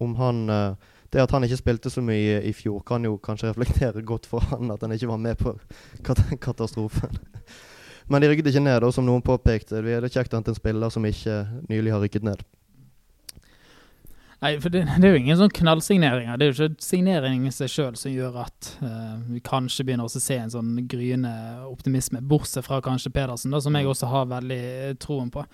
om 0.00 0.14
han 0.16 0.38
uh, 0.48 0.72
Det 1.12 1.20
at 1.20 1.30
han 1.30 1.44
ikke 1.44 1.58
spilte 1.60 1.90
så 1.92 2.00
mye 2.02 2.40
i 2.42 2.52
fjor, 2.56 2.80
kan 2.80 3.04
jo 3.04 3.18
kanskje 3.22 3.52
reflektere 3.52 4.02
godt 4.02 4.26
for 4.26 4.42
han 4.50 4.72
at 4.72 4.82
han 4.82 4.92
ikke 4.96 5.10
var 5.12 5.20
med 5.20 5.36
på 5.38 5.52
kat 6.02 6.24
katastrofen. 6.40 7.20
Men 8.08 8.22
de 8.22 8.28
rykket 8.28 8.50
ikke 8.50 8.64
ned, 8.64 8.82
og 8.82 8.92
som 8.92 9.06
noen 9.06 9.22
påpekte. 9.24 9.80
Det 9.84 9.94
er 9.94 10.08
kjekt 10.08 10.34
å 10.34 10.40
hente 10.40 10.52
en 10.52 10.58
spiller 10.58 10.90
som 10.92 11.04
ikke 11.06 11.44
nylig 11.70 11.92
har 11.94 12.02
rykket 12.02 12.26
ned. 12.26 12.42
Nei, 14.44 14.58
for 14.60 14.68
det, 14.68 14.82
det, 15.00 15.08
er 15.08 15.14
jo 15.14 15.20
ingen 15.22 15.38
sånn 15.40 15.52
knallsigneringer. 15.56 16.36
Det 16.36 16.44
er 16.44 16.50
jo 16.50 16.66
ikke 16.66 16.84
signeringen 16.84 17.48
i 17.48 17.54
seg 17.54 17.70
sjøl 17.72 17.94
som 17.96 18.12
gjør 18.12 18.42
at 18.42 18.74
uh, 18.84 19.14
vi 19.30 19.40
kanskje 19.44 19.86
begynner 19.88 20.04
å 20.04 20.12
se 20.12 20.36
en 20.36 20.52
sånn 20.52 20.74
gryende 20.90 21.32
optimisme, 21.64 22.20
bortsett 22.20 22.66
fra 22.66 22.82
kanskje 22.84 23.14
Pedersen, 23.14 23.54
da, 23.54 23.62
som 23.64 23.78
jeg 23.78 23.88
også 23.88 24.10
har 24.12 24.28
veldig 24.34 24.60
troen 25.00 25.32
på. 25.32 25.46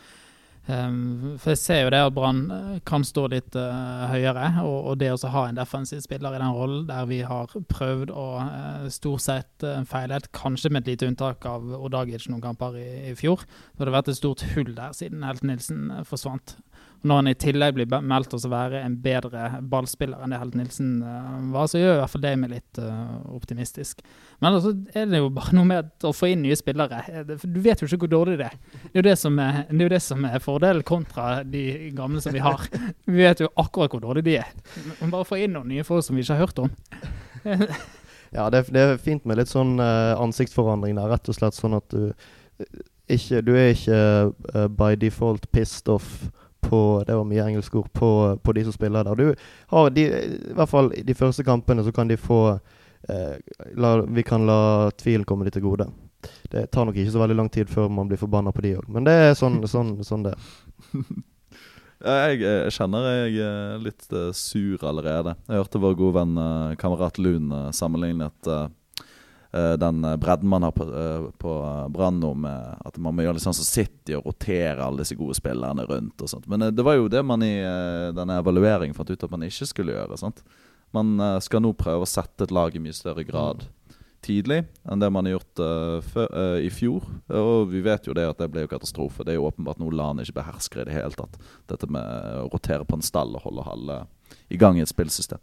Um, 0.67 1.37
for 1.41 1.55
jeg 1.55 1.59
ser 1.59 1.79
jo 1.85 1.93
det 1.95 2.01
at 2.05 2.15
Brann 2.15 2.43
kan 2.87 3.07
stå 3.07 3.25
litt 3.33 3.55
uh, 3.59 4.11
høyere, 4.11 4.51
og, 4.63 4.91
og, 4.91 4.99
det 5.01 5.09
å 5.15 5.31
ha 5.33 5.47
en 5.49 5.59
defensiv 5.59 6.03
spiller 6.05 6.35
i 6.37 6.43
den 6.43 6.53
rollen 6.55 6.85
der 6.91 7.07
vi 7.11 7.23
har 7.27 7.55
prøvd 7.71 8.13
å 8.13 8.27
uh, 8.43 8.91
stort 8.93 9.25
sett 9.25 9.67
uh, 9.67 9.81
feilet, 9.89 10.29
kanskje 10.37 10.71
med 10.71 10.85
et 10.85 10.93
lite 10.93 11.09
unntak 11.11 11.47
av 11.49 11.65
Odagic 11.79 12.27
noen 12.29 12.43
kamper 12.45 12.77
i, 12.79 12.89
i 13.11 13.15
fjor, 13.19 13.47
så 13.47 13.87
har 13.87 13.95
vært 14.01 14.13
et 14.13 14.21
stort 14.21 14.45
hull 14.53 14.75
der 14.77 14.99
siden 14.99 15.25
Helt 15.27 15.47
Nilsen 15.47 15.89
forsvant. 16.11 16.59
Når 17.01 17.17
han 17.17 17.29
i 17.31 17.37
tillegg 17.41 17.77
blir 17.79 18.03
meldt 18.05 18.35
å 18.37 18.39
være 18.53 18.83
en 18.85 18.97
bedre 19.01 19.47
ballspiller 19.73 20.21
enn 20.21 20.35
det 20.35 20.41
Helt 20.43 20.57
Nilsen 20.59 20.89
uh, 21.01 21.39
var, 21.55 21.71
så 21.73 21.81
gjør 21.81 21.95
i 21.95 22.01
hvert 22.03 22.13
fall 22.13 22.25
det 22.27 22.33
meg 22.43 22.51
litt 22.53 22.81
uh, 22.83 23.15
optimistisk. 23.33 24.03
Men 24.45 24.59
altså 24.59 24.75
er 24.93 25.07
det 25.09 25.23
jo 25.23 25.31
bare 25.33 25.55
noe 25.57 25.69
med 25.71 26.05
å 26.05 26.13
få 26.13 26.29
inn 26.35 26.43
nye 26.45 26.59
spillere. 26.61 27.01
Eh, 27.09 27.33
du 27.41 27.61
vet 27.65 27.81
jo 27.81 27.89
ikke 27.89 28.03
hvor 28.05 28.13
dårlig 28.13 28.37
det 28.43 28.51
er. 28.51 28.59
Det 28.83 28.93
er 28.93 29.01
jo 29.01 29.07
det 29.07 29.17
som 29.21 29.41
er, 29.41 29.63
det 29.71 29.87
er, 29.89 30.27
er 30.29 30.45
fordelen 30.45 30.85
kontra 30.91 31.31
de 31.45 31.63
gamle 31.97 32.21
som 32.21 32.37
vi 32.37 32.43
har. 32.45 32.67
Vi 33.09 33.17
vet 33.17 33.41
jo 33.47 33.49
akkurat 33.61 33.97
hvor 33.97 34.05
dårlig 34.05 34.27
de 34.29 34.37
er. 34.43 34.53
Men 35.01 35.15
bare 35.15 35.29
få 35.29 35.41
inn 35.41 35.57
noen 35.57 35.73
nye 35.73 35.87
folk 35.89 36.05
som 36.05 36.21
vi 36.21 36.27
ikke 36.27 36.37
har 36.37 36.45
hørt 36.45 36.61
om. 36.67 36.71
ja, 38.37 38.51
det, 38.53 38.67
det, 38.69 38.85
er 38.85 39.01
fint 39.01 39.25
med 39.25 39.41
litt 39.41 39.53
sånn 39.53 39.81
ansiktsforandring 39.81 41.01
der. 41.01 41.09
Rett 41.15 41.33
og 41.33 41.41
slett 41.41 41.57
sånn 41.57 41.81
at 41.81 41.89
du 41.97 42.11
ikke, 43.11 43.41
du 43.41 43.55
er 43.57 43.73
ikke 43.73 44.69
by 44.77 44.93
default 45.01 45.49
pissed 45.57 45.89
off 45.89 46.29
på 46.61 47.03
Det 47.07 47.17
var 47.17 47.25
mye 47.29 47.47
engelske 47.47 47.79
ord 47.79 47.89
på, 47.93 48.11
på, 48.43 48.53
de 48.53 48.65
som 48.65 48.75
spiller 48.75 49.05
der. 49.05 49.15
Du 49.17 49.35
har 49.73 49.91
de, 49.91 50.05
I 50.51 50.55
hvert 50.57 50.71
fall 50.71 50.93
de 51.07 51.17
første 51.17 51.45
kampene 51.47 51.85
så 51.85 51.93
kan 51.93 52.09
de 52.09 52.19
få 52.21 52.43
eh, 53.09 53.37
la, 53.77 53.97
Vi 54.07 54.23
kan 54.27 54.47
la 54.47 54.91
tvilen 54.91 55.27
komme 55.29 55.49
de 55.49 55.55
til 55.57 55.65
gode. 55.65 55.89
Det 56.53 56.69
tar 56.71 56.85
nok 56.85 56.97
ikke 57.01 57.13
så 57.15 57.23
veldig 57.23 57.37
lang 57.37 57.49
tid 57.53 57.71
før 57.71 57.89
man 57.89 58.09
blir 58.09 58.21
forbanna 58.21 58.53
på 58.53 58.65
de 58.65 58.77
òg, 58.77 58.89
men 58.93 59.07
det 59.09 59.17
er 59.17 59.35
sånn, 59.39 59.63
sånn, 59.75 59.99
sånn 60.05 60.27
det 60.29 60.37
jeg, 62.01 62.41
jeg, 62.41 62.73
kjenner 62.73 63.07
jeg 63.09 63.41
er 63.45 63.81
litt 63.85 64.07
uh, 64.17 64.31
sur 64.33 64.85
allerede. 64.89 65.35
Jeg 65.49 65.61
hørte 65.61 65.81
vår 65.81 65.97
gode 65.99 66.17
venn 66.17 66.77
kamerat 66.81 67.21
Lund 67.21 67.53
sammenlignet 67.77 68.49
Eh, 68.49 68.69
den 69.53 70.05
eh, 70.05 70.17
bredden 70.17 70.49
man 70.49 70.63
har 70.63 70.73
på, 70.73 70.85
uh, 70.85 71.31
på 71.39 71.55
Brann 71.91 72.21
nå, 72.23 72.35
med 72.35 72.87
at 72.87 72.99
man 73.03 73.17
må 73.17 73.25
gjøre 73.25 73.39
litt 73.39 73.47
sånn 73.47 73.57
som 73.57 73.67
City 73.67 74.15
og 74.15 74.29
rotere 74.29 74.85
alle 74.85 75.03
disse 75.03 75.19
gode 75.19 75.35
spillerne 75.39 75.87
rundt. 75.89 76.23
og 76.23 76.31
sånt. 76.31 76.47
Men 76.51 76.69
det 76.75 76.87
var 76.87 76.99
jo 76.99 77.11
det 77.11 77.25
man 77.27 77.43
i 77.43 77.57
denne 78.15 78.39
evalueringen 78.39 78.95
fant 78.95 79.11
ut 79.11 79.27
at 79.27 79.35
man 79.35 79.47
ikke 79.47 79.69
skulle 79.71 79.97
gjøre. 79.97 80.19
sant? 80.21 80.45
Man 80.95 81.19
skal 81.43 81.63
nå 81.63 81.75
prøve 81.79 82.07
å 82.07 82.09
sette 82.09 82.47
et 82.47 82.55
lag 82.55 82.75
i 82.75 82.83
mye 82.83 82.95
større 82.95 83.23
grad 83.27 83.67
tidlig 84.21 84.65
enn 84.85 85.01
det 85.01 85.09
man 85.09 85.25
har 85.25 85.39
gjort 85.39 85.61
før, 86.05 86.35
i 86.61 86.71
fjor. 86.75 87.07
Og 87.31 87.71
vi 87.71 87.81
vet 87.85 88.07
jo 88.07 88.15
det 88.17 88.27
at 88.29 88.43
det 88.43 88.51
ble 88.53 88.67
jo 88.67 88.73
katastrofe. 88.73 89.25
Det 89.25 89.33
er 89.35 89.39
jo 89.39 89.47
åpenbart 89.49 89.81
noe 89.81 89.95
landet 89.95 90.29
ikke 90.29 90.41
behersker 90.43 90.83
i 90.83 90.89
det 90.91 90.99
hele 90.99 91.15
tatt. 91.17 91.39
Dette 91.71 91.89
med 91.91 92.43
å 92.43 92.51
rotere 92.53 92.85
på 92.85 92.99
en 92.99 93.07
stall 93.07 93.39
og 93.39 93.47
holde 93.47 93.67
halve 93.67 94.03
i 94.51 94.59
gang 94.61 94.79
i 94.79 94.85
et 94.85 94.93
spillsystem. 94.93 95.41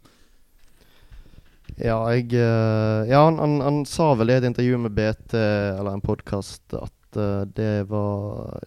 Ja, 1.78 1.98
jeg, 2.10 2.32
eh, 2.34 3.06
ja 3.06 3.22
han, 3.24 3.38
han, 3.38 3.60
han, 3.62 3.82
sa 3.86 4.10
vel 4.18 4.32
i 4.32 4.38
et 4.38 4.46
intervju 4.48 4.80
med 4.82 4.96
BT, 4.96 5.34
eller 5.38 5.94
en 5.94 6.02
podkast, 6.02 6.64
at 6.74 7.18
uh, 7.18 7.44
det 7.54 7.86
var 7.90 8.58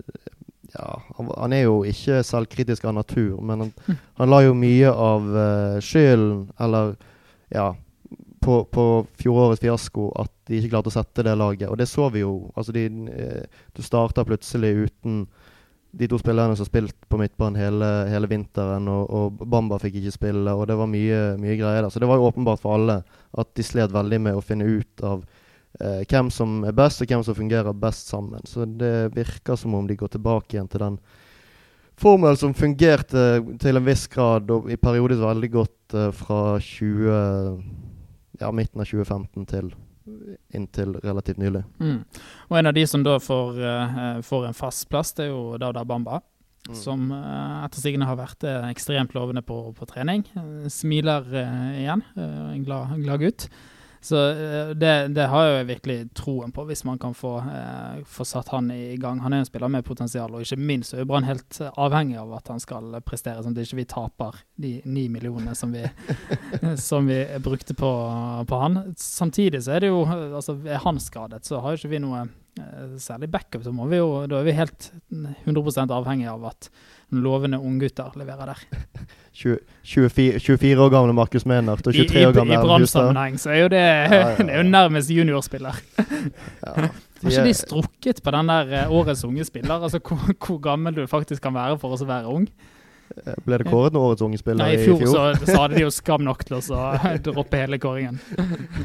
Ja, 0.72 1.02
han, 1.18 1.32
han, 1.36 1.54
er 1.54 1.66
jo 1.66 1.82
ikke 1.84 2.22
selvkritisk 2.24 2.86
av 2.88 2.96
natur, 2.96 3.42
men 3.44 3.66
han, 3.66 3.74
mm. 3.88 4.02
han 4.22 4.32
la 4.32 4.42
jo 4.46 4.56
mye 4.56 4.94
av 4.96 5.28
uh, 5.28 5.80
skylden, 5.84 6.46
eller 6.64 6.96
ja 7.52 7.74
på, 8.42 8.56
på 8.74 8.86
fjorårets 9.22 9.62
fiasko 9.62 10.08
at 10.18 10.32
de 10.50 10.58
ikke 10.58 10.72
klarte 10.72 10.90
å 10.90 10.96
sette 10.96 11.26
det 11.28 11.36
laget. 11.38 11.68
Og 11.70 11.78
det 11.78 11.86
så 11.92 12.08
vi 12.10 12.24
jo. 12.24 12.48
Altså 12.58 12.74
de, 12.74 12.88
du 13.78 13.82
starta 13.86 14.24
plutselig 14.26 14.72
uten 14.88 15.20
de 15.92 16.08
to 16.08 16.18
spillerne 16.20 16.56
som 16.56 16.64
har 16.64 16.70
spilt 16.70 17.10
på 17.10 17.20
midtbanen 17.20 17.60
hele, 17.60 17.90
hele 18.12 18.30
vinteren, 18.32 18.88
og, 18.88 19.10
og, 19.12 19.44
Bamba 19.52 19.80
fikk 19.82 20.00
ikke 20.00 20.14
spille, 20.16 20.54
og 20.56 20.68
det 20.70 20.78
var 20.80 20.90
mye, 20.90 21.22
mye, 21.42 21.58
greier 21.60 21.84
der. 21.84 21.90
Så 21.92 22.00
det 22.00 22.08
var 22.10 22.20
jo 22.20 22.30
åpenbart 22.30 22.64
for 22.64 22.78
alle 22.78 23.02
at 23.32 23.52
de 23.58 23.66
slet 23.66 23.92
veldig 23.94 24.22
med 24.28 24.38
å 24.38 24.44
finne 24.46 24.68
ut 24.68 25.04
av 25.08 25.26
eh, 25.82 26.02
hvem 26.08 26.32
som 26.32 26.62
er 26.68 26.78
best, 26.78 27.04
og 27.04 27.12
hvem 27.12 27.26
som 27.28 27.38
fungerer 27.38 27.76
best 27.76 28.14
sammen. 28.14 28.48
Så 28.48 28.66
det 28.66 29.12
virker 29.18 29.60
som 29.60 29.76
om 29.76 29.90
de 29.90 30.00
går 30.00 30.16
tilbake 30.16 30.56
igjen 30.56 30.72
til 30.72 30.86
den 30.86 30.98
formelen 32.02 32.40
som 32.40 32.56
fungerte 32.58 33.28
til 33.62 33.78
en 33.78 33.86
viss 33.86 34.08
grad, 34.12 34.52
og 34.52 34.72
i 34.72 34.80
perioder 34.80 35.20
veldig 35.22 35.54
godt 35.60 36.00
eh, 36.00 36.12
fra 36.16 36.44
20, 36.64 37.64
ja, 38.40 38.52
midten 38.56 38.80
av 38.80 38.88
2015 38.88 39.50
til 39.52 39.74
inntil 40.54 40.96
relativt 41.04 41.40
nylig. 41.42 41.64
Mm. 41.80 42.04
Og 42.50 42.58
en 42.60 42.70
av 42.72 42.76
de 42.78 42.86
som 42.88 43.04
da 43.06 43.18
får, 43.22 43.60
uh, 43.62 44.20
får 44.26 44.50
en 44.50 44.58
fast 44.58 44.88
plass, 44.92 45.14
det 45.18 45.28
er 45.28 45.34
jo 45.34 45.58
Dauda 45.62 45.86
Bamba. 45.88 46.22
Mm. 46.70 46.76
Som 46.78 47.08
uh, 47.10 47.64
etter 47.66 47.82
sigende 47.82 48.06
har 48.06 48.20
vært 48.20 48.46
eh, 48.46 48.68
ekstremt 48.70 49.16
lovende 49.18 49.42
på, 49.42 49.58
på 49.74 49.88
trening. 49.90 50.22
Eh, 50.38 50.68
smiler 50.70 51.26
igjen. 51.34 52.04
en 52.16 52.66
glad, 52.68 52.94
glad 53.02 53.24
gutt. 53.26 53.48
Så 54.02 54.18
eh, 54.30 54.70
det, 54.70 55.08
det 55.08 55.28
har 55.30 55.46
jeg 55.46 55.68
virkelig 55.70 55.98
troen 56.18 56.52
på, 56.54 56.66
hvis 56.66 56.82
man 56.88 56.98
kan 57.00 57.14
få, 57.14 57.36
eh, 57.46 58.00
få 58.10 58.26
satt 58.26 58.50
han 58.50 58.72
i 58.74 58.96
gang. 58.98 59.22
Han 59.22 59.34
er 59.34 59.44
en 59.44 59.50
spiller 59.50 59.70
med 59.70 59.86
potensial, 59.86 60.34
og 60.34 60.42
ikke 60.42 60.58
minst 60.58 60.96
er 60.96 61.06
Brann 61.06 61.28
helt 61.28 61.60
avhengig 61.76 62.18
av 62.18 62.34
at 62.40 62.50
han 62.50 62.62
skal 62.64 62.98
prestere, 63.06 63.44
sånn 63.46 63.54
at 63.54 63.62
ikke 63.62 63.82
vi 63.84 63.88
taper 63.94 64.40
de 64.62 64.74
ni 64.90 65.06
millionene 65.14 65.54
som 65.58 65.74
vi, 65.76 65.86
som 66.90 67.10
vi 67.10 67.20
brukte 67.46 67.78
på, 67.78 67.92
på 68.50 68.62
han. 68.64 68.82
Samtidig 68.98 69.62
så 69.68 69.78
er 69.78 69.86
det 69.86 69.92
jo 69.92 70.02
altså 70.10 70.58
Er 70.66 70.82
han 70.82 70.98
skadet, 71.02 71.46
så 71.46 71.62
har 71.62 71.76
jo 71.76 71.82
ikke 71.84 71.94
vi 71.94 72.02
noe 72.02 72.24
eh, 72.26 72.98
særlig 72.98 73.30
backup. 73.30 73.62
Så 73.68 73.76
må 73.76 73.86
vi 73.92 74.02
jo, 74.02 74.26
da 74.26 74.42
er 74.42 74.50
vi 74.50 74.58
helt 74.58 74.90
100% 75.46 75.94
avhengig 75.94 76.26
av 76.32 76.50
at 76.50 76.72
lovende 77.12 77.60
unggutter 77.60 78.12
leverer 78.16 78.54
der. 78.54 78.64
20, 79.34 79.60
24, 79.84 80.40
24 80.40 80.82
år 80.84 80.90
gamle 80.90 81.14
Markus 81.14 81.46
Menert 81.46 81.88
og 81.88 81.94
23 81.94 82.20
i, 82.20 82.26
år 82.26 82.36
gamle 82.36 82.56
i. 82.56 82.58
Brann-sammenheng 82.64 83.40
så 83.40 83.54
er 83.54 83.62
jo 83.62 83.70
det, 83.72 83.80
Ja, 83.84 84.04
ja, 84.04 84.20
ja. 84.30 84.36
det 84.46 84.50
er 84.50 84.64
jo 84.64 84.68
nærmest 84.70 85.12
juniorspiller. 85.12 85.80
Ja, 86.62 86.88
Har 87.22 87.30
ikke 87.30 87.46
de 87.46 87.54
strukket 87.54 88.20
på 88.24 88.32
den 88.34 88.50
der 88.50 88.72
eh, 88.74 88.92
årets 88.92 89.24
unge 89.26 89.46
spiller? 89.46 89.84
Altså 89.84 90.00
hvor, 90.00 90.20
hvor 90.46 90.58
gammel 90.58 90.96
du 90.96 91.08
faktisk 91.08 91.42
kan 91.42 91.54
være 91.54 91.78
for 91.82 91.94
å 91.94 92.06
være 92.06 92.30
ung? 92.30 92.48
Ble 93.46 93.58
det 93.60 93.68
kåret 93.68 93.94
noen 93.94 94.12
årets 94.12 94.24
unge 94.26 94.40
spiller 94.40 94.64
Nei, 94.64 94.78
I 94.78 94.86
fjor, 94.86 95.02
Så, 95.06 95.24
så 95.52 95.58
hadde 95.64 95.78
de 95.78 95.84
jo 95.84 95.92
skam 95.94 96.24
nok 96.26 96.46
til 96.48 96.58
å 96.58 96.62
droppe 97.26 97.60
hele 97.60 97.80
kåringen. 97.82 98.22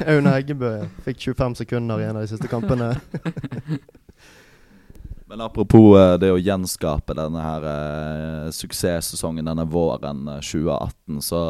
Aune 0.05 0.35
Eggebø 0.41 0.73
fikk 1.07 1.29
25 1.31 1.61
sekunder 1.63 2.03
i 2.03 2.09
en 2.09 2.19
av 2.19 2.27
de 2.27 2.33
siste 2.33 2.51
kampene. 2.51 2.95
Men 5.37 5.45
apropos 5.45 5.91
eh, 6.01 6.15
det 6.17 6.31
å 6.33 6.39
gjenskape 6.41 7.13
denne 7.13 7.43
her 7.45 7.65
eh, 7.69 8.45
suksesssesongen 8.57 9.45
denne 9.45 9.67
våren 9.69 10.23
eh, 10.33 10.39
2018, 10.41 11.19
så 11.21 11.41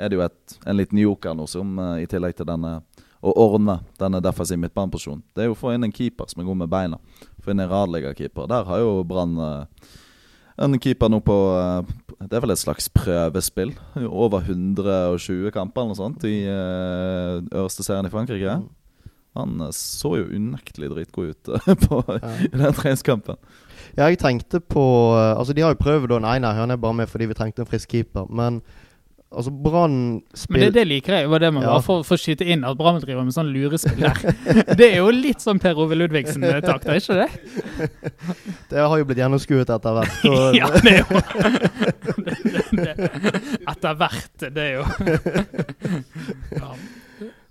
er 0.00 0.08
det 0.08 0.16
jo 0.16 0.22
et, 0.24 0.54
en 0.64 0.78
liten 0.78 1.02
joker 1.02 1.36
nå 1.36 1.44
som 1.52 1.74
eh, 1.76 2.06
i 2.06 2.06
tillegg 2.08 2.38
til 2.38 2.48
denne 2.48 2.78
å 3.20 3.34
ordne 3.36 3.74
denne 4.00 4.22
defensive 4.24 4.56
midtbaneposisjonen. 4.62 5.20
Det 5.36 5.44
er 5.44 5.50
jo 5.50 5.56
å 5.56 5.58
få 5.60 5.74
inn 5.74 5.84
en 5.84 5.92
keeper 5.92 6.30
som 6.32 6.40
er 6.40 6.48
god 6.48 6.62
med 6.62 6.72
beina. 6.72 6.96
Få 7.44 7.52
inn 7.52 7.60
en 7.60 7.68
radligakeeper. 7.74 8.48
Der 8.48 8.64
har 8.70 8.80
jo 8.80 9.04
Brann 9.04 9.36
eh, 9.36 9.92
en 10.64 10.80
keeper 10.80 11.12
nå 11.12 11.20
på 11.20 11.36
eh, 11.60 11.94
Det 12.22 12.38
er 12.38 12.46
vel 12.46 12.56
et 12.56 12.64
slags 12.64 12.88
prøvespill. 12.88 13.76
Over 14.08 14.48
120 14.48 15.52
kamper 15.52 15.84
eller 15.84 15.92
noe 15.92 16.00
sånt 16.00 16.24
i 16.24 16.38
eh, 16.48 17.44
øverste 17.52 17.84
serien 17.84 18.08
i 18.08 18.16
Frankrike. 18.16 18.62
Han 19.36 19.60
eh, 19.68 19.70
så 19.76 20.14
jo 20.20 20.26
unektelig 20.32 20.90
dritgod 20.94 21.34
ut 21.34 21.52
eh, 21.54 21.74
på, 21.86 22.02
Ja. 22.16 22.32
i 22.48 22.50
den 22.56 22.74
treningskampen. 22.80 23.36
Ja, 23.96 24.08
jeg 24.10 24.18
tenkte 24.20 24.58
på 24.60 24.82
eh, 25.16 25.36
Altså, 25.38 25.54
de 25.56 25.62
har 25.64 25.72
jo 25.76 25.80
prøvd 25.84 26.16
å... 26.16 26.22
Nei, 26.24 26.38
nei, 26.42 26.54
han 26.58 26.70
er 26.74 26.80
bare 26.80 26.98
med 27.04 27.08
fordi 27.12 27.30
vi 27.30 27.36
trengte 27.38 27.62
en 27.64 27.70
frisk 27.70 27.92
keeper. 27.94 28.26
Men 28.28 28.58
altså, 29.30 29.50
Brann 29.52 29.96
Men 30.50 30.60
det, 30.60 30.68
det 30.74 30.84
liker 30.88 31.14
jeg. 31.20 31.28
var 31.32 31.40
det 31.44 31.50
man 31.54 31.62
Ja. 31.64 31.76
bare 31.76 31.84
for 31.86 32.02
å 32.04 32.18
skyte 32.20 32.44
inn 32.46 32.64
at 32.68 32.76
Brann 32.78 33.00
driver 33.02 33.24
med 33.26 33.34
sånn 33.36 33.48
lurespill 33.54 34.00
der. 34.04 34.20
Det 34.80 34.90
er 34.90 34.98
jo 35.00 35.08
litt 35.14 35.40
sånn 35.44 35.60
Per 35.62 35.78
Ove 35.80 35.96
Ludvigsen-takt, 35.98 36.86
er 36.88 37.00
ikke 37.00 37.16
det? 37.22 37.30
Det 38.72 38.82
har 38.84 38.98
jo 39.00 39.06
blitt 39.08 39.20
gjennomskuet 39.22 39.72
etter 39.76 39.96
hvert. 40.00 40.26
og- 40.28 40.56
Ja, 40.58 40.68
det 40.82 40.92
er 40.92 41.00
jo 41.00 41.06
det, 42.26 42.36
det, 42.44 42.94
det. 42.98 43.40
Etter 43.68 43.98
hvert, 44.02 44.46
det 44.52 44.62
er 44.66 44.72
jo 44.76 44.84
ja. 46.60 46.70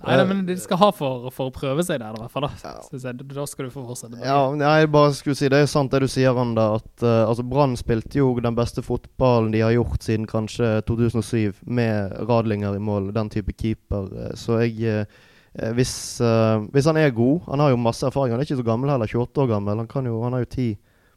Nei, 0.06 0.15
nei, 0.20 0.26
men 0.30 0.41
de 0.46 0.56
skal 0.62 0.78
ha 0.78 0.89
for, 0.94 1.30
for 1.34 1.50
å 1.50 1.54
prøve 1.54 1.84
seg 1.86 2.00
der, 2.02 2.13
i 2.13 2.22
hvert 2.22 2.34
fall. 2.34 2.46
Da, 2.46 2.74
Ja. 2.76 3.13
Da 3.36 3.46
skal 3.50 3.68
du 3.68 3.74
få 3.74 3.84
fortsette. 3.88 4.20
Ja, 4.22 4.39
jeg 4.54 4.91
bare 4.94 5.13
skulle 5.18 5.38
si 5.38 5.50
Det 5.50 5.63
er 5.63 5.70
sant 5.70 5.91
det 5.91 6.04
du 6.06 6.08
sier, 6.12 6.34
Randa. 6.38 6.68
At 6.78 7.06
uh, 7.06 7.24
altså 7.30 7.46
Brann 7.48 7.74
spilte 7.80 8.20
jo 8.22 8.34
den 8.44 8.58
beste 8.58 8.84
fotballen 8.86 9.52
de 9.56 9.63
har 9.65 9.74
gjort 9.74 10.06
siden 10.06 10.28
kanskje 10.30 10.76
2007, 10.88 11.63
med 11.65 12.13
Radlinger 12.30 12.78
i 12.78 12.84
mål, 12.84 13.12
den 13.15 13.32
type 13.34 13.56
keeper. 13.58 14.12
eh, 14.13 14.36
Så 14.38 14.62
jeg 14.62 15.06
uh, 15.06 15.72
hvis, 15.76 16.22
uh, 16.22 16.65
hvis 16.76 16.86
han 16.86 16.98
er 17.00 17.13
god 17.15 17.46
Han 17.48 17.62
har 17.63 17.70
jo 17.72 17.78
masse 17.80 18.06
erfaring. 18.06 18.34
Han 18.36 18.41
er 18.44 18.48
ikke 18.48 18.60
så 18.62 18.68
gammel 18.68 18.91
heller, 18.91 19.08
28 19.08 19.41
år 19.41 19.54
gammel. 19.56 19.78
Han, 19.78 19.88
kan 19.88 20.06
jo, 20.06 20.22
han 20.24 20.34
har 20.36 20.44
jo 20.46 20.52
ti 20.52 20.74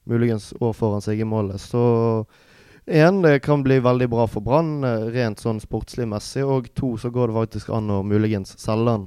muligens 0.09 0.53
år 0.61 0.73
foran 0.73 1.03
seg 1.05 1.21
i 1.21 1.27
målet. 1.29 1.61
Så 1.61 2.25
én, 2.89 3.23
det 3.23 3.41
kan 3.45 3.63
bli 3.63 3.79
veldig 3.81 4.09
bra 4.11 4.27
for 4.31 4.45
Brann 4.45 4.85
eh, 4.85 5.09
rent 5.15 5.43
sånn 5.43 5.61
sportslig 5.63 6.09
messig. 6.09 6.45
Og 6.45 6.71
to, 6.77 6.97
så 7.01 7.11
går 7.15 7.31
det 7.31 7.39
faktisk 7.39 7.71
an 7.75 7.93
å 7.93 8.03
muligens 8.07 8.57
selge 8.61 8.97
han 8.97 9.07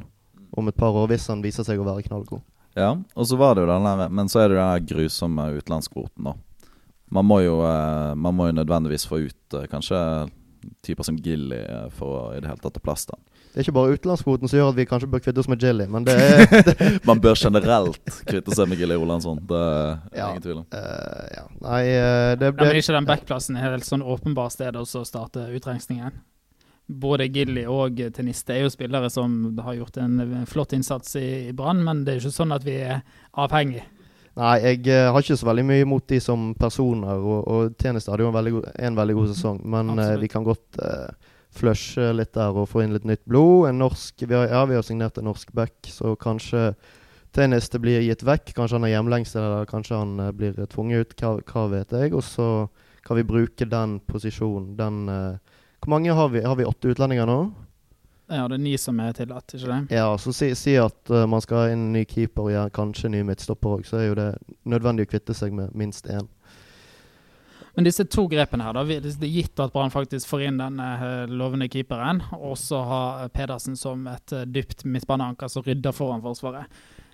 om 0.57 0.67
et 0.67 0.77
par 0.77 0.95
år 0.97 1.09
hvis 1.11 1.29
han 1.31 1.43
viser 1.43 1.67
seg 1.67 1.81
å 1.81 1.87
være 1.87 2.05
knallgod. 2.07 2.43
Ja, 2.77 2.93
og 2.95 3.27
så 3.27 3.35
var 3.39 3.55
det 3.55 3.65
jo 3.65 3.71
den 3.71 3.83
der 3.83 4.11
Men 4.15 4.29
så 4.31 4.45
er 4.45 4.51
det 4.51 4.59
den 4.59 4.87
grusomme 4.93 5.49
utenlandskvoten, 5.57 6.29
da. 6.29 6.37
Man 7.11 7.27
må 7.27 7.41
jo, 7.43 7.57
eh, 7.67 8.13
man 8.15 8.37
må 8.37 8.47
jo 8.47 8.59
nødvendigvis 8.61 9.07
få 9.09 9.25
ut 9.25 9.57
eh, 9.59 9.67
kanskje 9.71 9.99
typer 10.85 11.03
som 11.03 11.17
Gilly 11.17 11.59
for 11.97 12.15
å 12.15 12.25
i 12.35 12.39
det 12.39 12.47
hele 12.47 12.61
tatt 12.61 12.77
ta 12.77 12.83
plass 12.83 13.07
han. 13.09 13.19
Det 13.51 13.59
er 13.59 13.65
ikke 13.65 13.75
bare 13.75 13.95
utenlandskvoten 13.97 14.47
som 14.47 14.57
gjør 14.57 14.69
at 14.71 14.77
vi 14.77 14.85
kanskje 14.87 15.09
bør 15.11 15.21
kvitte 15.25 15.41
oss 15.43 15.49
med 15.51 15.59
Jilly, 15.63 15.83
men 15.91 16.05
det 16.07 16.15
er 16.15 16.99
Man 17.09 17.19
bør 17.19 17.35
generelt 17.35 17.99
kvitte 18.23 18.55
seg 18.55 18.69
med 18.71 18.79
Gilly 18.79 18.95
Olansson. 18.95 19.41
Det 19.47 19.59
er 19.59 19.97
Ja. 20.15 20.29
ingen 20.29 20.45
tvil 20.45 20.61
om. 20.61 20.65
Uh, 20.71 21.27
Ja. 21.35 21.43
Nei, 21.65 21.81
eh, 21.87 22.35
det 22.39 22.53
Ja, 22.53 22.63
men 22.63 22.79
ikke 22.79 22.95
den 22.95 23.09
backplassen 23.09 23.57
er 23.57 23.71
helt 23.71 23.87
sånn 23.87 24.03
åpenbart 24.03 24.55
sted 24.55 24.75
å 24.79 24.85
starte 24.87 25.49
utrensningen. 25.51 26.15
Både 26.87 27.27
Gilly 27.27 27.65
og 27.67 27.99
Teniste 28.15 28.55
er 28.55 28.63
jo 28.65 28.71
spillere 28.71 29.09
som 29.11 29.57
har 29.63 29.75
gjort 29.75 29.97
en 29.97 30.45
flott 30.47 30.73
innsats 30.73 31.15
i, 31.15 31.49
i 31.49 31.51
Brann, 31.51 31.83
men 31.83 32.05
det 32.05 32.15
er 32.15 32.23
ikke 32.23 32.39
sånn 32.39 32.55
at 32.55 32.63
vi 32.63 32.79
er 32.81 33.03
avhengig. 33.35 33.83
Nei, 34.39 34.53
jeg 34.63 34.87
eh, 34.87 35.09
har 35.11 35.19
ikke 35.19 35.35
så 35.35 35.49
veldig 35.49 35.65
mye 35.67 35.83
imot 35.83 36.07
de 36.07 36.21
som 36.23 36.53
personer, 36.55 37.19
og, 37.19 37.47
og 37.51 37.75
Teniste 37.79 38.13
hadde 38.13 38.23
jo 38.23 38.31
en 38.31 38.37
veldig, 38.37 38.53
god, 38.55 38.69
en 38.87 38.99
veldig 39.01 39.15
god 39.17 39.31
sesong. 39.33 39.59
Men 39.75 39.91
uh, 39.99 40.15
vi 40.21 40.29
kan 40.31 40.45
godt 40.47 40.79
uh, 40.79 41.11
flushe 41.51 42.11
litt 42.15 42.33
der 42.37 42.55
og 42.55 42.69
få 42.71 42.85
inn 42.85 42.95
litt 42.95 43.07
nytt 43.07 43.23
blod. 43.29 43.69
En 43.69 43.81
norsk, 43.81 44.23
vi 44.23 44.35
har, 44.35 44.47
ja, 44.51 44.63
vi 44.69 44.77
har 44.77 44.85
signert 44.87 45.19
en 45.19 45.29
norsk 45.29 45.53
back, 45.57 45.77
så 45.91 46.15
kanskje 46.19 46.71
Tjeneste 47.31 47.79
blir 47.79 48.01
gitt 48.03 48.25
vekk. 48.27 48.49
Kanskje 48.57 48.75
han 48.75 48.83
har 48.83 48.97
hjemlengsel, 48.97 49.39
eller 49.39 49.67
kanskje 49.69 49.95
han 49.95 50.17
uh, 50.19 50.31
blir 50.35 50.57
tvunget 50.67 51.05
ut. 51.05 51.13
Hva, 51.15 51.37
hva 51.47 51.61
vet 51.71 51.93
jeg. 51.95 52.11
Og 52.11 52.25
så 52.27 52.47
kan 53.07 53.15
vi 53.15 53.23
bruke 53.23 53.67
den 53.71 53.99
posisjonen. 54.03 54.73
Den 54.75 55.05
uh, 55.07 55.59
Hvor 55.79 55.95
mange 55.95 56.11
har 56.11 56.27
vi? 56.29 56.43
Har 56.43 56.59
vi 56.59 56.67
åtte 56.67 56.91
utlendinger 56.91 57.29
nå? 57.29 57.37
Ja, 58.31 58.47
det 58.47 58.55
er 58.59 58.63
ni 58.63 58.77
som 58.79 58.99
er 59.03 59.15
tillatt, 59.15 59.51
ikke 59.55 59.67
det? 59.67 59.95
Ja, 59.95 60.11
så 60.19 60.31
si, 60.35 60.53
si 60.55 60.75
at 60.79 61.11
uh, 61.11 61.23
man 61.27 61.43
skal 61.43 61.57
ha 61.57 61.71
inn 61.71 61.87
en 61.87 61.95
ny 61.95 62.03
keeper 62.07 62.47
og 62.47 62.53
ja, 62.53 62.67
kanskje 62.71 63.11
ny 63.11 63.23
midtstopper 63.27 63.79
òg, 63.79 63.87
så 63.87 63.99
er 63.99 64.05
jo 64.09 64.19
det 64.19 64.29
nødvendig 64.71 65.07
å 65.07 65.11
kvitte 65.11 65.35
seg 65.35 65.55
med 65.55 65.75
minst 65.75 66.07
én. 66.11 66.29
Men 67.75 67.87
disse 67.87 68.03
to 68.11 68.25
grepene 68.31 68.65
her, 68.67 68.75
da, 68.75 68.83
det 68.83 69.29
gitt 69.31 69.59
at 69.63 69.71
Brann 69.71 69.93
faktisk 69.93 70.27
får 70.27 70.47
inn 70.49 70.57
den 70.59 70.79
eh, 70.83 71.29
lovende 71.31 71.69
keeperen, 71.71 72.19
og 72.35 72.57
så 72.59 72.81
har 72.87 73.29
Pedersen 73.35 73.77
som 73.79 74.03
et 74.11 74.33
eh, 74.35 74.47
dypt 74.47 74.83
midtbaneanker 74.83 75.51
som 75.51 75.63
rydder 75.63 75.95
foran 75.95 76.23
Forsvaret. 76.23 76.67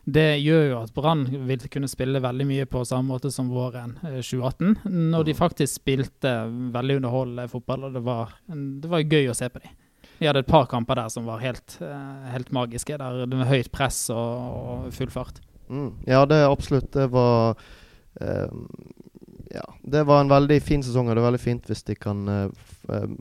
Det 0.07 0.37
gjør 0.39 0.61
jo 0.69 0.75
at 0.79 0.93
Brann 0.95 1.25
vil 1.49 1.65
kunne 1.67 1.89
spille 1.91 2.21
veldig 2.23 2.45
mye 2.47 2.65
på 2.69 2.85
samme 2.87 3.11
måte 3.11 3.29
som 3.33 3.51
våren 3.51 3.97
eh, 4.07 4.21
2018, 4.23 4.79
når 5.11 5.27
de 5.27 5.35
faktisk 5.37 5.81
spilte 5.81 6.37
veldig 6.73 7.01
underholdende 7.01 7.49
fotball, 7.51 7.89
og 7.89 7.99
det 7.99 8.05
var, 8.07 8.37
det 8.47 8.93
var 8.93 9.03
gøy 9.03 9.29
å 9.29 9.37
se 9.37 9.51
på 9.51 9.61
dem. 9.65 9.75
Vi 10.17 10.25
hadde 10.25 10.41
et 10.41 10.49
par 10.49 10.65
kamper 10.71 10.97
der 10.97 11.11
som 11.13 11.27
var 11.29 11.43
helt, 11.43 11.77
eh, 11.83 12.29
helt 12.33 12.49
magiske, 12.55 12.97
der 12.97 13.27
det 13.29 13.41
var 13.43 13.51
høyt 13.51 13.69
press 13.73 14.07
og, 14.09 14.31
og 14.57 14.87
full 14.95 15.11
fart. 15.13 15.43
Mm. 15.67 15.91
Ja, 16.07 16.21
det 16.23 16.37
absolutt 16.47 16.93
Det 16.95 17.09
var 17.11 17.57
eh, 18.23 18.47
Ja, 19.51 19.63
det 19.81 20.03
var 20.03 20.21
en 20.21 20.31
veldig 20.31 20.57
fin 20.63 20.83
sesong, 20.83 21.07
og 21.07 21.15
det 21.15 21.21
er 21.21 21.27
veldig 21.27 21.41
fint 21.41 21.69
hvis 21.69 21.83
de 21.87 21.95
kan 21.95 22.23
uh, 22.27 22.47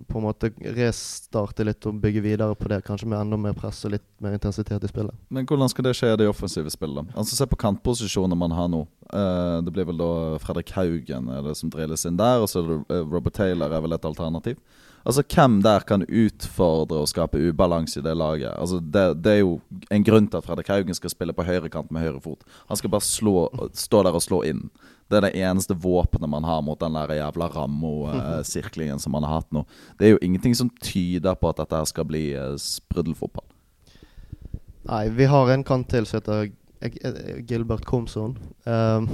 på 0.09 0.19
en 0.19 0.25
måte 0.25 0.51
restarte 0.77 1.67
litt 1.67 1.87
og 1.87 2.01
bygge 2.03 2.23
videre 2.25 2.57
på 2.59 2.71
det. 2.73 2.81
Kanskje 2.87 3.09
med 3.11 3.21
enda 3.21 3.39
mer 3.41 3.55
press 3.59 3.85
og 3.87 3.95
litt 3.95 4.07
mer 4.23 4.35
intensitet 4.35 4.83
i 4.83 4.91
spillet. 4.91 5.15
Men 5.29 5.47
hvordan 5.47 5.71
skal 5.71 5.87
det 5.87 5.95
skje 5.99 6.15
i 6.15 6.19
det 6.23 6.31
offensive 6.31 6.73
spillet? 6.73 7.13
Altså 7.15 7.39
Se 7.39 7.47
på 7.47 7.59
kantposisjoner 7.61 8.39
man 8.39 8.55
har 8.57 8.71
nå. 8.73 8.83
Uh, 9.13 9.63
det 9.63 9.75
blir 9.77 9.87
vel 9.93 10.01
da 10.01 10.11
Fredrik 10.43 10.73
Haugen 10.75 11.31
er 11.31 11.47
det 11.47 11.55
som 11.61 11.71
drilles 11.71 12.07
inn 12.09 12.19
der, 12.19 12.43
og 12.43 12.51
så 12.51 12.65
er 12.65 12.75
det 12.75 13.05
Robert 13.07 13.39
Taylor 13.39 13.71
er 13.71 13.85
vel 13.85 13.95
et 13.95 14.11
alternativ. 14.11 14.59
Altså 15.07 15.23
Hvem 15.23 15.61
der 15.63 15.85
kan 15.87 16.03
utfordre 16.03 16.99
og 16.99 17.09
skape 17.09 17.39
ubalanse 17.39 18.01
i 18.01 18.03
det 18.03 18.17
laget? 18.17 18.51
Altså 18.59 18.81
det, 18.81 19.05
det 19.23 19.33
er 19.33 19.39
jo 19.45 19.61
en 19.91 20.05
grunn 20.05 20.27
til 20.27 20.41
at 20.41 20.45
Fredrik 20.45 20.69
Haugen 20.69 20.99
skal 20.99 21.13
spille 21.13 21.33
på 21.33 21.47
høyrekant 21.47 21.93
med 21.95 22.03
høyre 22.03 22.21
fot. 22.21 22.43
Han 22.67 22.77
skal 22.77 22.91
bare 22.91 23.07
slå, 23.07 23.47
stå 23.75 24.03
der 24.03 24.19
og 24.19 24.25
slå 24.25 24.43
inn. 24.43 24.65
Det 25.07 25.19
er 25.19 25.27
det 25.29 25.37
eneste 25.39 25.77
våpenet 25.79 26.31
man 26.31 26.45
har 26.45 26.63
mot 26.67 26.81
den 26.81 26.97
der 26.99 27.15
jævla 27.15 27.49
Rammo-sirklingen 27.55 28.99
som 28.99 29.15
man 29.15 29.27
har 29.27 29.41
hatt 29.41 29.53
nå. 29.55 29.63
Det 29.99 30.09
er 30.09 30.17
jo 30.17 30.23
ingenting 30.23 30.57
som 30.59 30.71
tyder 30.83 31.39
på 31.39 31.53
at 31.53 31.63
dette 31.63 31.79
her 31.79 31.87
skal 31.87 32.09
bli 32.09 32.25
uh, 32.35 32.57
spruddelfotball. 32.59 33.47
Nei, 34.87 35.07
vi 35.15 35.31
har 35.31 35.51
en 35.51 35.65
kant 35.67 35.89
til 35.91 36.07
som 36.07 36.21
heter 36.21 36.51
eh, 36.81 37.39
Gilbert 37.47 37.87
Komson. 37.87 38.37
Um, 38.67 39.09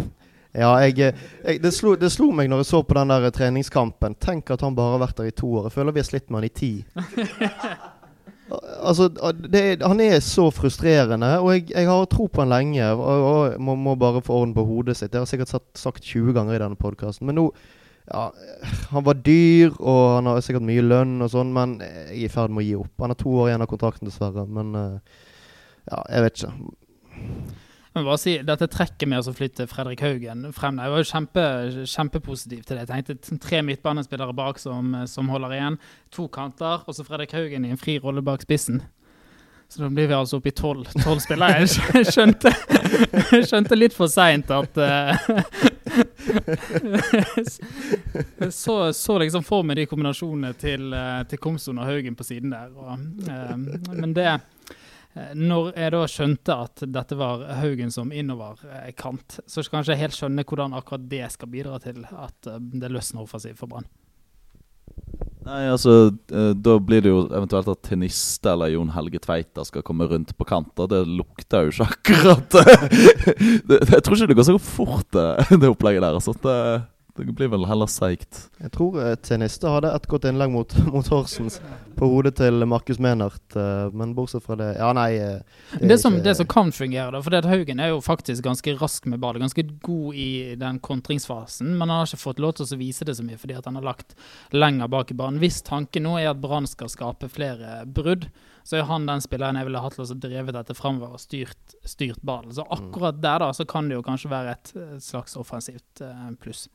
ja, 0.53 0.73
jeg, 0.85 1.15
jeg 1.45 1.63
det, 1.65 1.73
slo, 1.73 1.95
det 1.97 2.13
slo 2.13 2.29
meg 2.37 2.51
når 2.53 2.65
jeg 2.65 2.71
så 2.73 2.83
på 2.85 2.97
den 2.97 3.13
der 3.13 3.31
treningskampen. 3.33 4.17
Tenk 4.21 4.53
at 4.53 4.65
han 4.65 4.77
bare 4.77 4.97
har 4.97 5.07
vært 5.07 5.21
der 5.21 5.31
i 5.31 5.37
to 5.37 5.49
år. 5.49 5.69
Jeg 5.69 5.77
føler 5.77 5.97
vi 5.97 6.05
har 6.05 6.09
slitt 6.09 6.29
med 6.29 6.43
han 6.43 6.49
i 6.49 6.57
ti. 6.57 6.75
Altså, 8.83 9.09
det, 9.53 9.83
han 9.83 10.01
er 10.01 10.19
så 10.25 10.49
frustrerende, 10.55 11.39
og 11.41 11.53
jeg, 11.55 11.69
jeg 11.71 11.89
har 11.89 12.09
tro 12.11 12.27
på 12.27 12.43
han 12.43 12.53
lenge. 12.53 12.89
Og, 12.93 13.27
og 13.29 13.61
må, 13.61 13.77
må 13.79 13.95
bare 13.99 14.23
få 14.25 14.41
orden 14.43 14.55
på 14.57 14.65
hodet 14.69 14.97
sitt. 14.99 15.13
Det 15.13 15.21
har 15.21 15.27
jeg 15.27 15.35
sikkert 15.37 15.55
sagt, 15.55 15.71
sagt 15.79 16.11
20 16.11 16.35
ganger 16.37 16.57
i 16.57 16.63
denne 16.63 16.79
podkasten. 16.81 17.29
Men 17.29 17.41
nå 17.41 17.47
ja, 18.09 18.33
Han 18.91 19.05
var 19.07 19.15
dyr, 19.15 19.75
og 19.79 20.17
han 20.17 20.27
har 20.27 20.41
sikkert 20.43 20.67
mye 20.67 20.83
lønn 20.83 21.23
og 21.23 21.31
sånn, 21.33 21.53
men 21.55 21.77
jeg 21.81 22.07
er 22.09 22.25
i 22.27 22.31
ferd 22.33 22.51
med 22.51 22.65
å 22.65 22.67
gi 22.67 22.79
opp. 22.81 22.95
Han 23.05 23.15
har 23.15 23.21
to 23.21 23.35
år 23.39 23.53
igjen 23.53 23.65
av 23.65 23.71
kontrakten, 23.71 24.11
dessverre. 24.11 24.47
Men 24.51 24.75
eh, 24.79 25.21
ja, 25.91 26.01
jeg 26.17 26.27
vet 26.27 26.43
ikke. 26.43 26.55
Men 27.93 28.07
bare 28.07 28.21
si, 28.21 28.39
Dette 28.47 28.69
trekket 28.73 29.11
med 29.11 29.29
å 29.29 29.35
flytte 29.37 29.69
Fredrik 29.71 30.03
Haugen 30.05 30.47
frem 30.57 30.79
der, 30.79 30.89
jeg 30.89 30.95
var 30.95 31.03
jo 31.03 31.11
kjempe, 31.11 31.45
kjempepositiv 31.93 32.65
til 32.65 32.79
det. 32.79 32.89
Jeg 32.89 33.07
tenkte 33.07 33.39
tre 33.43 33.61
midtbanespillere 33.67 34.37
bak 34.37 34.61
som, 34.63 34.97
som 35.11 35.31
holder 35.33 35.59
igjen. 35.59 35.79
To 36.17 36.27
kanter, 36.33 36.87
og 36.87 36.97
så 36.97 37.07
Fredrik 37.07 37.35
Haugen 37.37 37.69
i 37.69 37.75
en 37.75 37.81
fri 37.81 37.99
rolle 38.03 38.25
bak 38.25 38.45
spissen. 38.47 38.83
Så 39.73 39.81
da 39.81 39.89
blir 39.89 40.05
vi 40.09 40.13
altså 40.13 40.37
oppe 40.37 40.49
i 40.51 40.53
tolv 40.53 40.85
spillere. 41.25 41.65
Jeg 41.65 42.05
skjønte, 42.13 42.51
skjønte 43.49 43.77
litt 43.79 43.95
for 43.97 44.05
seint 44.13 44.51
at 44.53 44.77
uh, 44.77 45.17
så, 48.53 48.93
så 48.93 49.17
liksom 49.23 49.43
for 49.49 49.65
meg 49.65 49.81
de 49.81 49.87
kombinasjonene 49.89 50.53
til, 50.61 50.93
eh, 50.93 51.25
til 51.31 51.41
Komson 51.41 51.81
og 51.81 51.89
Haugen 51.89 52.17
på 52.19 52.25
siden 52.29 52.53
der. 52.53 52.69
Og, 52.77 53.01
uh, 53.29 53.57
men 53.97 54.13
det 54.17 54.27
Når 55.13 55.75
jeg 55.77 55.93
da 55.93 56.03
skjønte 56.09 56.55
at 56.65 56.83
dette 56.89 57.17
var 57.21 57.43
Haugen 57.59 57.91
som 57.93 58.13
innoverkant, 58.17 59.43
så 59.45 59.65
skal 59.65 59.83
jeg 59.83 59.91
ikke 59.91 60.05
helt 60.07 60.17
skjønne 60.17 60.45
hvordan 60.49 60.77
akkurat 60.79 61.05
det 61.11 61.27
skal 61.35 61.51
bidra 61.53 61.81
til 61.85 62.07
at 62.09 62.49
eh, 62.49 62.63
det 62.81 62.93
løsner 62.93 63.27
offensivt 63.27 63.61
for 63.61 63.69
Brann. 63.69 63.89
Nei, 65.43 65.65
altså 65.73 66.13
eh, 66.31 66.53
Da 66.55 66.77
blir 66.79 67.03
det 67.03 67.11
jo 67.11 67.25
eventuelt 67.27 67.69
at 67.73 67.83
Teniste 67.87 68.53
eller 68.53 68.73
Jon 68.73 68.93
Helge 68.95 69.21
Tveita 69.25 69.65
skal 69.67 69.85
komme 69.85 70.07
rundt 70.09 70.33
på 70.39 70.47
kanter. 70.49 70.89
Det 70.89 71.03
lukter 71.09 71.67
jo 71.67 71.75
ikke 71.75 71.89
akkurat 71.91 72.57
det, 73.69 73.81
Jeg 73.91 74.05
tror 74.07 74.17
ikke 74.17 74.31
det 74.33 74.39
går 74.39 74.49
så 74.49 74.59
fort, 74.63 75.09
det, 75.13 75.27
det 75.59 75.73
opplegget 75.73 76.05
der. 76.07 76.17
Altså, 76.21 76.37
det, 76.47 76.57
det 77.17 77.35
blir 77.37 77.51
vel 77.53 77.67
heller 77.69 77.91
seigt. 77.93 78.47
Jeg 78.63 78.73
tror 78.73 78.97
uh, 78.97 79.13
hadde 79.13 79.91
et 79.93 80.07
godt 80.09 80.25
innlegg 80.31 80.53
mot, 80.55 80.75
mot 80.95 81.09
Horsens 81.13 81.59
på 81.99 82.09
hodet 82.09 82.35
til 82.41 82.65
Markus 82.67 82.99
Menert, 83.03 83.57
eh, 83.59 83.91
men 83.93 84.15
bortsett 84.17 84.45
fra 84.47 84.57
det 84.57 84.71
Ja, 84.79 84.89
nei. 84.97 85.11
Det, 85.19 85.83
Det, 85.83 85.91
er 85.93 86.01
som, 86.01 86.17
ikke- 86.17 86.25
det 86.25 86.37
som 86.39 86.49
kan 86.49 86.73
fungere, 86.73 87.13
da, 87.13 87.21
for 87.21 87.31
det 87.35 87.43
at 87.45 87.51
Haugen 87.51 87.83
er 87.85 87.93
jo 87.93 88.01
faktisk 88.01 88.43
ganske 88.47 88.75
rask 88.81 89.07
med 89.07 89.21
ball, 89.21 89.39
ganske 89.43 89.65
god 89.85 90.15
i 90.17 90.55
den 90.57 90.81
kontringsfasen, 90.81 91.75
men 91.77 91.89
han 91.89 91.99
har 92.01 92.09
ikke 92.09 92.23
fått 92.25 92.41
lov 92.41 92.57
til 92.57 92.67
å 92.67 92.81
vise 92.81 93.05
det 93.05 93.17
så 93.19 93.27
mye 93.27 93.39
fordi 93.39 93.59
at 93.59 93.69
han 93.69 93.77
har 93.77 93.85
lagt 93.85 94.17
lenger 94.57 94.89
bak 94.89 95.13
i 95.13 95.19
banen. 95.19 95.41
Hvis 95.43 95.61
tanken 95.67 96.09
nå 96.09 96.17
er 96.19 96.31
at 96.33 96.41
Brann 96.41 96.67
skal 96.67 96.89
skape 96.93 97.29
flere 97.29 97.83
brudd, 97.87 98.31
så 98.65 98.79
er 98.79 98.87
han 98.89 99.07
den 99.07 99.23
spilleren 99.23 99.59
jeg 99.59 99.69
ville 99.69 99.83
hatt 99.83 99.97
til 99.99 100.05
å 100.07 100.19
drevet 100.23 100.55
dette 100.55 100.77
framover 100.79 101.17
og 101.17 101.23
styrt, 101.23 101.77
styrt 101.85 102.23
ballen. 102.23 102.55
Så 102.55 102.65
akkurat 102.71 103.19
der 103.23 103.43
da, 103.43 103.51
så 103.57 103.67
kan 103.69 103.89
det 103.91 103.99
jo 103.99 104.05
kanskje 104.07 104.31
være 104.33 104.55
et, 104.57 104.73
slags 105.03 105.37
offensivt 105.37 106.03
eh, 106.05 106.29
pluss. 106.41 106.69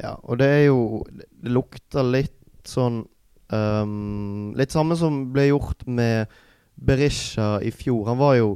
Ja, 0.00 0.14
og 0.22 0.38
det 0.40 0.46
er 0.48 0.62
jo 0.70 1.04
Det 1.10 1.52
lukter 1.52 2.06
litt 2.06 2.68
sånn 2.68 3.02
um, 3.52 4.52
Litt 4.56 4.72
samme 4.72 4.96
som 4.96 5.26
ble 5.34 5.50
gjort 5.50 5.84
med 5.86 6.30
Berisha 6.80 7.58
i 7.60 7.68
fjor. 7.74 8.06
Han 8.08 8.16
var 8.20 8.38
jo 8.38 8.52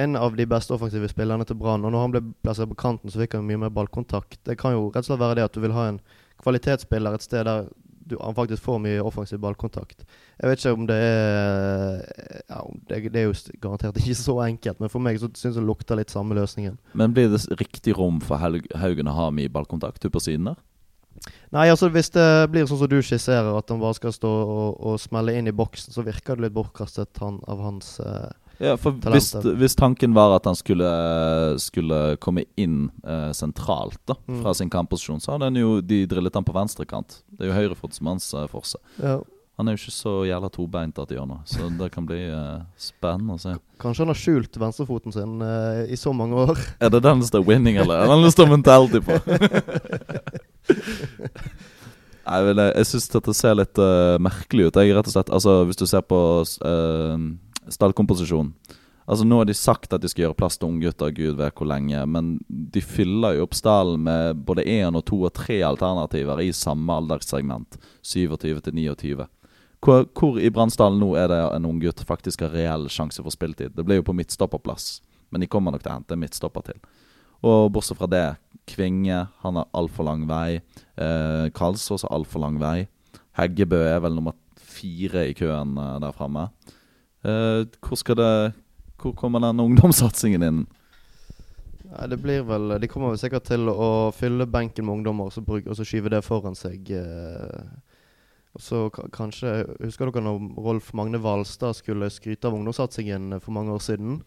en 0.00 0.14
av 0.16 0.36
de 0.36 0.46
beste 0.48 0.72
offensive 0.72 1.10
spillerne 1.10 1.44
til 1.44 1.58
Brann. 1.60 1.84
Og 1.84 1.92
når 1.92 2.04
han 2.06 2.14
ble 2.14 2.22
plassert 2.40 2.70
på 2.70 2.78
kanten, 2.80 3.12
så 3.12 3.20
fikk 3.20 3.36
han 3.36 3.44
mye 3.44 3.60
mer 3.66 3.74
ballkontakt. 3.74 4.38
Det 4.48 4.56
kan 4.56 4.72
jo 4.72 4.86
rett 4.88 5.02
og 5.02 5.10
slett 5.10 5.20
være 5.20 5.36
det 5.40 5.44
at 5.44 5.58
du 5.58 5.60
vil 5.60 5.74
ha 5.76 5.90
en 5.90 6.00
kvalitetsspiller 6.40 7.18
et 7.18 7.26
sted 7.26 7.44
der 7.44 7.68
du, 8.10 8.16
han 8.20 8.34
faktisk 8.34 8.62
får 8.62 8.78
mye 8.82 9.02
offensiv 9.06 9.38
ballkontakt. 9.42 10.02
Jeg 10.40 10.50
vet 10.50 10.62
ikke 10.62 10.72
om 10.74 10.86
det 10.88 10.96
er 10.96 12.00
ja, 12.48 12.62
det, 12.88 13.02
det 13.14 13.20
er 13.20 13.28
jo 13.28 13.36
garantert 13.62 14.00
ikke 14.00 14.16
så 14.18 14.38
enkelt, 14.46 14.80
men 14.82 14.92
for 14.92 15.04
meg 15.04 15.20
så 15.20 15.28
syns 15.30 15.52
jeg 15.52 15.60
det 15.60 15.68
lukter 15.68 16.00
litt 16.00 16.10
samme 16.10 16.34
løsningen. 16.38 16.78
Men 16.98 17.14
blir 17.14 17.30
det 17.30 17.44
riktig 17.60 17.94
rom 17.98 18.18
for 18.24 18.40
Haugen 18.40 19.10
å 19.10 19.16
ha 19.16 19.28
mye 19.34 19.52
ballkontakt 19.52 20.08
på 20.10 20.24
siden 20.24 20.50
der? 20.50 20.58
Nei, 21.52 21.66
altså 21.68 21.88
hvis 21.92 22.08
det 22.14 22.26
blir 22.52 22.64
sånn 22.70 22.78
som 22.80 22.88
du 22.88 23.00
skisserer, 23.02 23.50
at 23.58 23.68
han 23.68 23.80
bare 23.82 23.96
skal 23.98 24.12
stå 24.14 24.28
og, 24.30 24.76
og 24.86 25.00
smelle 25.02 25.34
inn 25.36 25.50
i 25.50 25.52
boksen, 25.56 25.92
så 25.92 26.04
virker 26.06 26.36
det 26.38 26.46
litt 26.46 26.54
bortkastet 26.56 27.18
han, 27.20 27.40
av 27.50 27.60
hans 27.60 27.98
eh, 28.00 28.30
Ja, 28.60 28.76
for 28.76 28.92
hvis, 28.92 29.32
hvis 29.56 29.74
tanken 29.76 30.12
var 30.16 30.34
at 30.36 30.44
han 30.48 30.56
skulle, 30.56 30.88
skulle 31.60 32.16
komme 32.20 32.44
inn 32.60 32.90
eh, 33.04 33.30
sentralt 33.36 33.98
da, 34.08 34.14
Mm. 34.28 34.42
fra 34.44 34.54
sin 34.54 34.70
kampposisjon, 34.70 35.20
så 35.20 35.32
hadde 35.34 35.48
han 35.50 35.56
jo 35.60 35.80
de 35.80 36.04
drillet 36.06 36.34
han 36.36 36.44
på 36.46 36.54
venstrekant. 36.54 37.22
Det 37.34 37.46
er 37.46 37.50
jo 37.50 37.56
høyrefot 37.58 37.96
som 37.96 38.06
hans 38.12 38.32
eh, 38.34 38.46
forse. 38.52 38.78
ja. 39.02 39.18
Han 39.60 39.68
er 39.68 39.74
jo 39.76 39.82
ikke 39.82 39.92
så 39.92 40.12
jævla 40.24 40.48
tobeint 40.48 40.98
at 41.02 41.10
de 41.10 41.18
gjør 41.18 41.26
noe, 41.28 41.42
så 41.44 41.66
det 41.76 41.90
kan 41.92 42.06
bli 42.08 42.16
uh, 42.32 42.62
spennende 42.80 43.34
å 43.36 43.40
se. 43.42 43.50
Kanskje 43.82 44.06
han 44.06 44.12
har 44.14 44.16
skjult 44.16 44.56
venstrefoten 44.62 45.12
sin 45.12 45.34
uh, 45.44 45.82
i 45.84 45.98
så 46.00 46.14
mange 46.16 46.46
år. 46.46 46.62
Er 46.80 46.88
det 46.94 47.02
den 47.04 47.20
som 47.20 47.28
står 47.28 47.44
'winning', 47.44 47.76
eller 47.82 48.00
er 48.00 48.08
den 48.08 48.24
det 48.24 48.32
står 48.32 48.48
'mentality' 48.48 49.04
på? 49.04 49.18
Nei, 52.30 52.38
vel, 52.46 52.56
jeg, 52.56 52.72
jeg 52.78 52.88
syns 52.88 53.12
dette 53.12 53.34
ser 53.36 53.58
litt 53.60 53.76
uh, 53.84 54.16
merkelig 54.16 54.70
ut. 54.70 54.80
Jeg, 54.80 54.96
rett 54.96 55.10
og 55.12 55.16
slett, 55.18 55.28
altså, 55.28 55.58
hvis 55.68 55.80
du 55.82 55.84
ser 55.90 56.08
på 56.08 56.20
stallkomposisjonen 57.68 58.54
Altså 59.10 59.24
Nå 59.26 59.40
har 59.40 59.48
de 59.48 59.54
sagt 59.58 59.92
at 59.92 60.04
de 60.04 60.08
skal 60.08 60.28
gjøre 60.28 60.38
plass 60.38 60.56
til 60.56 60.68
unggutter, 60.70 61.10
gud 61.10 61.34
vet 61.40 61.56
hvor 61.58 61.66
lenge. 61.66 61.98
Men 62.06 62.36
de 62.48 62.80
fyller 62.80 63.34
jo 63.36 63.48
opp 63.48 63.56
stallen 63.58 64.04
med 64.06 64.44
både 64.46 64.62
én 64.70 64.94
og 64.94 65.02
to 65.08 65.18
og 65.26 65.34
tre 65.34 65.58
alternativer 65.66 66.40
i 66.44 66.52
samme 66.54 66.94
alderssegment. 66.94 67.74
27 68.06 68.60
til 68.68 68.78
29. 68.78 69.26
Hvor, 69.80 70.04
hvor 70.12 70.36
i 70.36 70.50
Brannsdalen 70.52 71.00
nå 71.00 71.14
er 71.16 71.30
det 71.32 71.40
en 71.54 71.68
unggutt 71.70 72.02
faktisk 72.04 72.44
har 72.44 72.52
reell 72.52 72.88
sjanse 72.92 73.22
for 73.24 73.32
spilletid? 73.32 73.72
Det 73.76 73.84
blir 73.86 74.02
jo 74.02 74.06
på 74.10 74.16
midtstopperplass, 74.16 74.98
men 75.32 75.40
de 75.40 75.48
kommer 75.48 75.72
nok 75.72 75.84
til 75.84 75.92
å 75.92 75.96
hente 75.96 76.16
en 76.16 76.20
midtstopper 76.20 76.66
til. 76.68 76.80
Og 77.48 77.70
bortsett 77.72 77.96
fra 77.96 78.08
det, 78.10 78.26
Kvinge 78.68 79.22
han 79.42 79.56
har 79.56 79.70
altfor 79.74 80.06
lang 80.06 80.26
vei. 80.28 80.60
Eh, 81.00 81.46
Karlsås 81.56 82.04
har 82.04 82.12
altfor 82.14 82.44
lang 82.44 82.60
vei. 82.60 82.84
Heggebø 83.38 83.80
er 83.88 84.02
vel 84.04 84.18
nummer 84.18 84.36
fire 84.60 85.24
i 85.30 85.34
køen 85.34 85.72
eh, 85.80 85.96
der 86.04 86.14
framme. 86.14 86.50
Eh, 87.24 87.64
hvor 87.80 88.14
det 88.20 88.52
Hvor 89.00 89.14
kommer 89.16 89.40
den 89.40 89.60
ungdomssatsingen 89.60 90.42
inn? 90.42 90.66
Nei, 91.90 92.06
det 92.06 92.18
blir 92.22 92.44
vel 92.46 92.76
De 92.80 92.88
kommer 92.88 93.10
vel 93.10 93.18
sikkert 93.18 93.48
til 93.48 93.68
å 93.68 94.12
fylle 94.12 94.46
benken 94.46 94.84
med 94.84 95.00
ungdommer 95.00 95.30
og 95.30 95.32
så, 95.32 95.40
bruk, 95.40 95.66
og 95.66 95.76
så 95.76 95.84
skyve 95.88 96.12
det 96.12 96.22
foran 96.22 96.54
seg. 96.54 96.92
Eh, 96.92 97.64
så 98.58 98.88
kanskje 99.14 99.50
Husker 99.84 100.10
dere 100.10 100.24
når 100.26 100.40
Rolf 100.58 100.92
Magne 100.98 101.20
Hvalstad 101.22 101.76
skulle 101.78 102.08
skryte 102.10 102.48
av 102.48 102.56
ungdomssatsingen 102.56 103.36
for 103.40 103.54
mange 103.54 103.70
år 103.76 103.82
siden? 103.84 104.22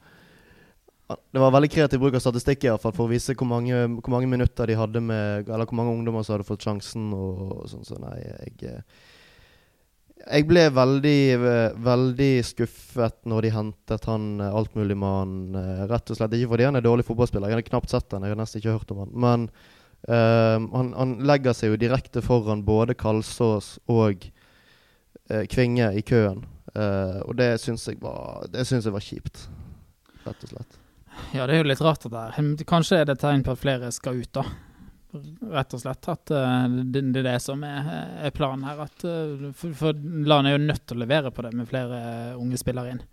Ah, 1.12 1.18
Det 1.34 1.42
var 1.44 1.52
veldig 1.52 1.70
kreativ 1.74 2.00
bruk 2.00 2.16
av 2.16 2.24
statistikk 2.24 2.64
i 2.64 2.70
hvert 2.72 2.82
fall 2.82 2.94
for 2.96 3.10
å 3.10 3.12
vise 3.12 3.36
hvor 3.36 3.50
mange, 3.50 3.76
hvor 4.00 4.14
mange 4.16 4.30
minutter 4.32 4.70
de 4.72 4.78
hadde 4.80 5.02
med 5.04 5.50
Eller 5.50 5.68
hvor 5.68 5.76
mange 5.76 5.92
ungdommer 5.98 6.24
som 6.24 6.38
hadde 6.38 6.48
fått 6.48 6.64
sjansen 6.64 7.12
og, 7.12 7.44
og 7.58 7.68
sånn. 7.74 7.84
Så 7.84 8.00
nei, 8.00 8.16
jeg 8.24 8.72
eh, 8.72 8.82
Jeg 10.32 10.48
ble 10.48 10.70
veldig, 10.72 11.20
eh, 11.36 11.76
veldig 11.84 12.32
skuffet 12.48 13.26
når 13.28 13.42
de 13.44 13.50
hentet 13.58 14.06
han 14.08 14.40
altmuligmannen. 14.40 15.56
eh, 15.60 15.86
Rett 15.92 16.14
og 16.16 16.16
slett 16.22 16.32
ikke 16.40 16.54
fordi 16.56 16.70
han 16.70 16.80
er 16.80 16.86
dårlig 16.86 17.04
fotballspiller, 17.10 17.52
jeg 17.52 17.60
hadde 17.60 17.70
knapt 17.74 17.92
sett 17.92 18.16
han, 18.16 18.24
jeg 18.24 18.32
har 18.32 18.40
nesten 18.40 18.64
ikke 18.64 18.78
hørt 18.80 18.96
om 18.96 19.04
han. 19.04 19.12
Men 19.28 19.50
eh, 20.08 20.60
han, 20.76 20.94
han 20.98 21.18
legger 21.28 21.56
seg 21.58 21.74
jo 21.74 21.82
direkte 21.82 22.24
foran 22.26 22.66
både 22.68 22.96
Kalsås 22.98 23.78
og 23.92 24.28
uh, 25.32 25.44
Kvinge 25.52 25.92
i 25.98 26.04
køen. 26.06 26.46
Uh, 26.74 27.20
og 27.28 27.36
det 27.38 27.52
syns 27.62 27.84
jeg 27.86 28.00
var 28.02 28.48
Det 28.50 28.64
synes 28.66 28.88
jeg 28.88 28.96
var 28.96 29.04
kjipt, 29.06 29.44
rett 30.26 30.48
og 30.48 30.56
slett. 30.56 30.80
Ja, 31.34 31.46
det 31.48 31.56
er 31.56 31.64
jo 31.64 31.70
litt 31.70 31.82
rart 31.84 32.06
det 32.06 32.14
der. 32.14 32.38
Kanskje 32.70 33.02
er 33.02 33.10
det 33.10 33.20
tegn 33.22 33.44
på 33.46 33.54
at 33.54 33.62
flere 33.62 33.92
skal 33.94 34.22
ut, 34.22 34.32
da. 34.34 34.46
Rett 35.54 35.76
og 35.76 35.82
slett. 35.82 36.08
At 36.10 36.34
eh, 36.34 36.68
det, 36.94 37.04
det 37.14 37.22
er 37.22 37.28
det 37.34 37.40
som 37.44 37.64
er, 37.68 37.90
er 38.26 38.34
planen 38.36 38.66
her. 38.68 38.84
At, 38.88 39.06
eh, 39.08 39.50
for, 39.58 39.76
for 39.78 39.98
landet 39.98 40.54
er 40.54 40.58
jo 40.58 40.64
nødt 40.66 40.86
til 40.90 40.98
å 40.98 41.04
levere 41.04 41.34
på 41.34 41.46
det 41.46 41.54
med 41.58 41.70
flere 41.70 42.00
unge 42.40 42.60
spillere 42.62 42.96
inn. 42.96 43.04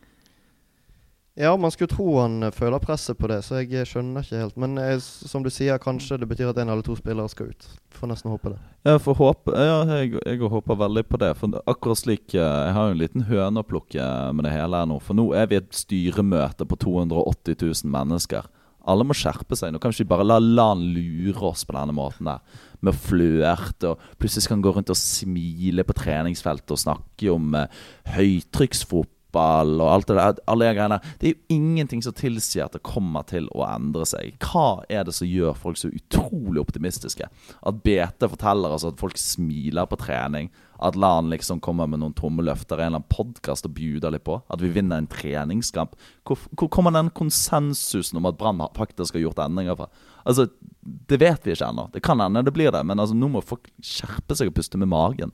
Ja, 1.41 1.55
man 1.57 1.73
skulle 1.73 1.89
tro 1.89 2.19
han 2.19 2.43
eh, 2.45 2.53
føler 2.53 2.83
presset 2.83 3.17
på 3.17 3.29
det, 3.31 3.39
så 3.47 3.63
jeg 3.63 3.73
eh, 3.73 3.87
skjønner 3.89 4.27
ikke 4.27 4.43
helt. 4.43 4.59
Men 4.61 4.77
jeg, 4.77 5.01
som 5.01 5.45
du 5.45 5.49
sier, 5.53 5.81
kanskje 5.81 6.19
det 6.21 6.29
betyr 6.29 6.51
at 6.51 6.59
en 6.61 6.69
eller 6.69 6.85
to 6.85 6.97
spillere 6.99 7.33
skal 7.33 7.55
ut. 7.55 7.69
Får 7.97 8.11
nesten 8.11 8.33
håpe 8.33 8.53
det. 8.53 8.59
Får 9.05 9.17
håpe 9.19 9.55
Ja, 9.57 9.79
jeg, 10.01 10.19
jeg 10.21 10.51
håper 10.53 10.79
veldig 10.83 11.05
på 11.09 11.21
det. 11.21 11.33
For 11.41 11.57
akkurat 11.69 12.01
slik 12.01 12.35
eh, 12.37 12.45
Jeg 12.45 12.75
har 12.77 12.89
jo 12.89 12.97
en 12.97 13.01
liten 13.01 13.25
høne 13.31 13.63
å 13.63 13.67
plukke 13.67 14.05
med 14.37 14.45
det 14.45 14.53
hele 14.53 14.83
her 14.83 14.89
nå. 14.91 14.99
For 15.05 15.17
nå 15.17 15.31
er 15.37 15.49
vi 15.49 15.61
et 15.61 15.71
styremøte 15.77 16.69
på 16.69 16.79
280 16.85 17.57
000 17.57 17.95
mennesker. 17.95 18.49
Alle 18.91 19.07
må 19.07 19.17
skjerpe 19.17 19.57
seg. 19.57 19.73
Nå 19.73 19.81
kan 19.81 19.93
vi 19.93 20.01
ikke 20.01 20.13
bare 20.13 20.27
la 20.27 20.37
LAN 20.41 20.83
lure 20.93 21.53
oss 21.53 21.65
på 21.69 21.77
denne 21.77 21.97
måten 21.97 22.29
der. 22.29 22.45
Med 22.85 22.93
å 22.93 23.01
flørte, 23.01 23.95
og 23.95 24.21
plutselig 24.21 24.45
skal 24.45 24.59
han 24.59 24.65
gå 24.65 24.75
rundt 24.77 24.93
og 24.93 25.01
smile 25.01 25.85
på 25.89 25.97
treningsfeltet 25.97 26.77
og 26.77 26.85
snakke 26.85 27.33
om 27.33 27.57
eh, 27.57 27.81
høytrykksfotball 28.17 29.17
fotball 29.31 29.81
og 29.81 29.91
alt 29.93 30.07
det 30.09 30.17
der. 30.17 30.41
Alle 30.47 30.67
de 30.67 30.75
greiene. 30.75 31.01
Det 31.19 31.29
er 31.29 31.35
jo 31.35 31.57
ingenting 31.57 32.03
som 32.03 32.13
tilsier 32.13 32.67
at 32.67 32.73
det 32.73 32.83
kommer 32.83 33.23
til 33.27 33.49
å 33.55 33.65
endre 33.67 34.05
seg. 34.07 34.37
Hva 34.43 34.85
er 34.89 35.05
det 35.05 35.15
som 35.15 35.27
gjør 35.29 35.55
folk 35.55 35.77
så 35.79 35.89
utrolig 35.89 36.61
optimistiske? 36.61 37.29
At 37.63 37.83
BT 37.85 38.29
forteller 38.29 38.71
oss 38.75 38.85
at 38.85 38.99
folk 39.01 39.19
smiler 39.19 39.87
på 39.87 39.99
trening. 40.01 40.51
At 40.81 40.97
LAN 40.97 41.29
liksom 41.31 41.61
kommer 41.61 41.87
med 41.87 42.01
noen 42.01 42.15
tomme 42.17 42.43
løfter 42.43 42.79
i 42.79 42.87
en 42.87 42.95
eller 42.95 43.03
annen 43.03 43.13
podkast 43.13 43.67
og 43.69 43.75
bjuder 43.77 44.15
litt 44.15 44.25
på. 44.25 44.41
At 44.49 44.63
vi 44.63 44.73
vinner 44.73 44.99
en 44.99 45.11
treningskamp. 45.11 45.95
Hvor, 46.25 46.41
hvor 46.57 46.71
kommer 46.73 46.95
den 46.95 47.11
konsensusen 47.13 48.19
om 48.19 48.29
at 48.31 48.39
Brann 48.41 48.63
faktisk 48.77 49.15
har 49.15 49.27
gjort 49.27 49.45
endringer 49.45 49.77
fra? 49.77 49.91
Altså, 50.25 50.49
Det 50.81 51.21
vet 51.21 51.45
vi 51.45 51.53
ikke 51.53 51.69
ennå. 51.69 51.91
Det 51.93 52.03
kan 52.03 52.21
hende 52.21 52.43
det 52.43 52.55
blir 52.57 52.73
det, 52.73 52.83
men 52.87 52.99
altså, 52.99 53.15
nå 53.15 53.29
må 53.29 53.45
folk 53.45 53.69
skjerpe 53.85 54.37
seg 54.37 54.49
og 54.49 54.57
puste 54.57 54.81
med 54.81 54.89
magen. 54.89 55.33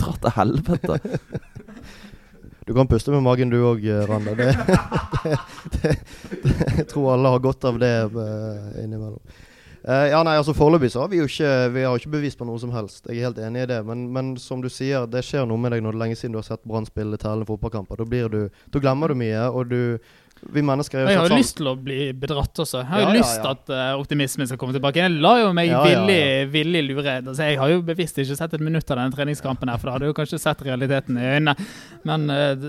Dra 0.00 0.14
til 0.16 0.32
helvete. 0.34 0.96
Du 2.70 2.74
kan 2.74 2.86
puste 2.86 3.10
med 3.10 3.22
magen 3.26 3.50
du 3.50 3.56
òg, 3.66 3.82
Randa. 4.06 4.30
Det, 4.38 4.52
det, 5.72 5.94
det, 6.30 6.66
jeg 6.76 6.84
tror 6.92 7.16
alle 7.16 7.32
har 7.32 7.40
godt 7.42 7.64
av 7.66 7.80
det 7.82 7.88
eh, 8.06 8.84
innimellom. 8.84 9.18
Uh, 9.82 10.06
ja, 10.12 10.20
nei, 10.22 10.36
altså 10.38 10.54
Foreløpig 10.54 10.92
har 10.94 11.08
vi 11.10 11.18
jo 11.18 11.24
ikke 11.26 11.48
Vi 11.74 11.82
har 11.82 11.98
ikke 11.98 12.12
bevis 12.12 12.38
på 12.38 12.46
noe 12.46 12.62
som 12.62 12.70
helst. 12.70 13.08
Jeg 13.08 13.18
er 13.18 13.26
helt 13.26 13.40
enig 13.42 13.64
i 13.64 13.70
det. 13.72 13.80
Men, 13.88 14.04
men 14.14 14.30
som 14.38 14.62
du 14.62 14.68
sier, 14.70 15.08
det 15.10 15.24
skjer 15.26 15.50
noe 15.50 15.58
med 15.58 15.74
deg 15.74 15.82
når 15.82 15.96
det 15.96 15.98
er 15.98 16.02
lenge 16.04 16.20
siden 16.20 16.36
du 16.36 16.38
har 16.38 16.46
sett 16.46 16.62
Brann 16.62 16.86
spille 16.86 17.18
tellende 17.18 17.50
fotballkamper. 17.50 18.04
Da, 18.04 18.28
du, 18.36 18.62
da 18.70 18.84
glemmer 18.86 19.10
du 19.10 19.18
mye, 19.18 19.48
og 19.50 19.74
du 19.74 19.82
vi 20.40 20.62
mennesker 20.64 21.02
er 21.02 21.10
Jeg 21.12 21.18
har 21.20 21.28
jo 21.28 21.36
lyst 21.36 21.56
til 21.58 21.68
å 21.68 21.74
bli 21.76 21.98
bedratt 22.16 22.60
også. 22.62 22.80
Jeg 22.80 22.88
har 22.88 23.02
jo 23.02 23.04
Ja, 23.04 23.10
ja, 23.12 23.18
lyst 23.18 23.34
til 23.36 23.48
ja. 23.48 23.52
at 23.56 23.72
eh, 23.76 24.00
optimismen 24.00 24.48
skal 24.48 24.60
komme 24.60 24.72
tilbake. 24.76 25.02
Jeg 25.02 25.12
lar 25.20 25.40
jo 25.42 25.50
meg 25.56 25.68
Ja, 25.68 25.82
ja, 25.84 26.00
villig, 26.00 26.16
ja. 26.16 26.46
villig 26.54 26.82
lure. 26.86 27.16
Altså, 27.20 27.48
jeg 27.50 27.58
har 27.60 27.72
jo 27.74 27.82
bevisst 27.84 28.20
ikke 28.22 28.36
sett 28.38 28.56
et 28.56 28.64
minutt 28.64 28.90
av 28.90 29.00
denne 29.00 29.16
treningskampen, 29.16 29.68
her, 29.68 29.80
for 29.80 29.90
da 29.90 29.96
hadde 29.96 30.08
jeg 30.08 30.14
jo 30.14 30.18
kanskje 30.20 30.40
sett 30.40 30.64
realiteten 30.64 31.20
i 31.20 31.26
øynene. 31.34 31.68
Men 32.08 32.26
uh, 32.32 32.64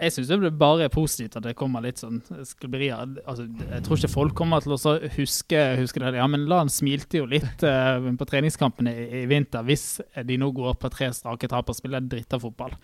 jeg 0.00 0.16
syns 0.16 0.32
det 0.34 0.52
bare 0.58 0.88
er 0.88 0.92
positivt 0.92 1.38
at 1.38 1.46
det 1.46 1.54
kommer 1.58 1.84
litt 1.86 2.02
sånn 2.02 2.18
skriblerier. 2.48 3.16
Altså, 3.22 3.46
jeg 3.46 3.86
tror 3.86 4.02
ikke 4.02 4.12
folk 4.16 4.36
kommer 4.42 4.66
til 4.66 4.74
å 4.74 4.96
huske, 5.20 5.62
huske 5.78 6.02
det. 6.02 6.16
Ja, 6.18 6.26
men 6.30 6.48
Lan 6.50 6.72
smilte 6.72 7.22
jo 7.22 7.30
litt 7.30 7.62
uh, 7.62 8.02
på 8.18 8.28
treningskampene 8.28 8.92
i, 8.92 9.08
i 9.22 9.24
vinter, 9.30 9.62
hvis 9.66 10.00
de 10.26 10.42
nå 10.42 10.50
går 10.56 10.74
på 10.82 10.90
tre 10.92 11.12
strake 11.14 11.48
tap 11.52 11.70
og 11.70 11.78
spiller 11.78 12.02
drittafotball. 12.02 12.74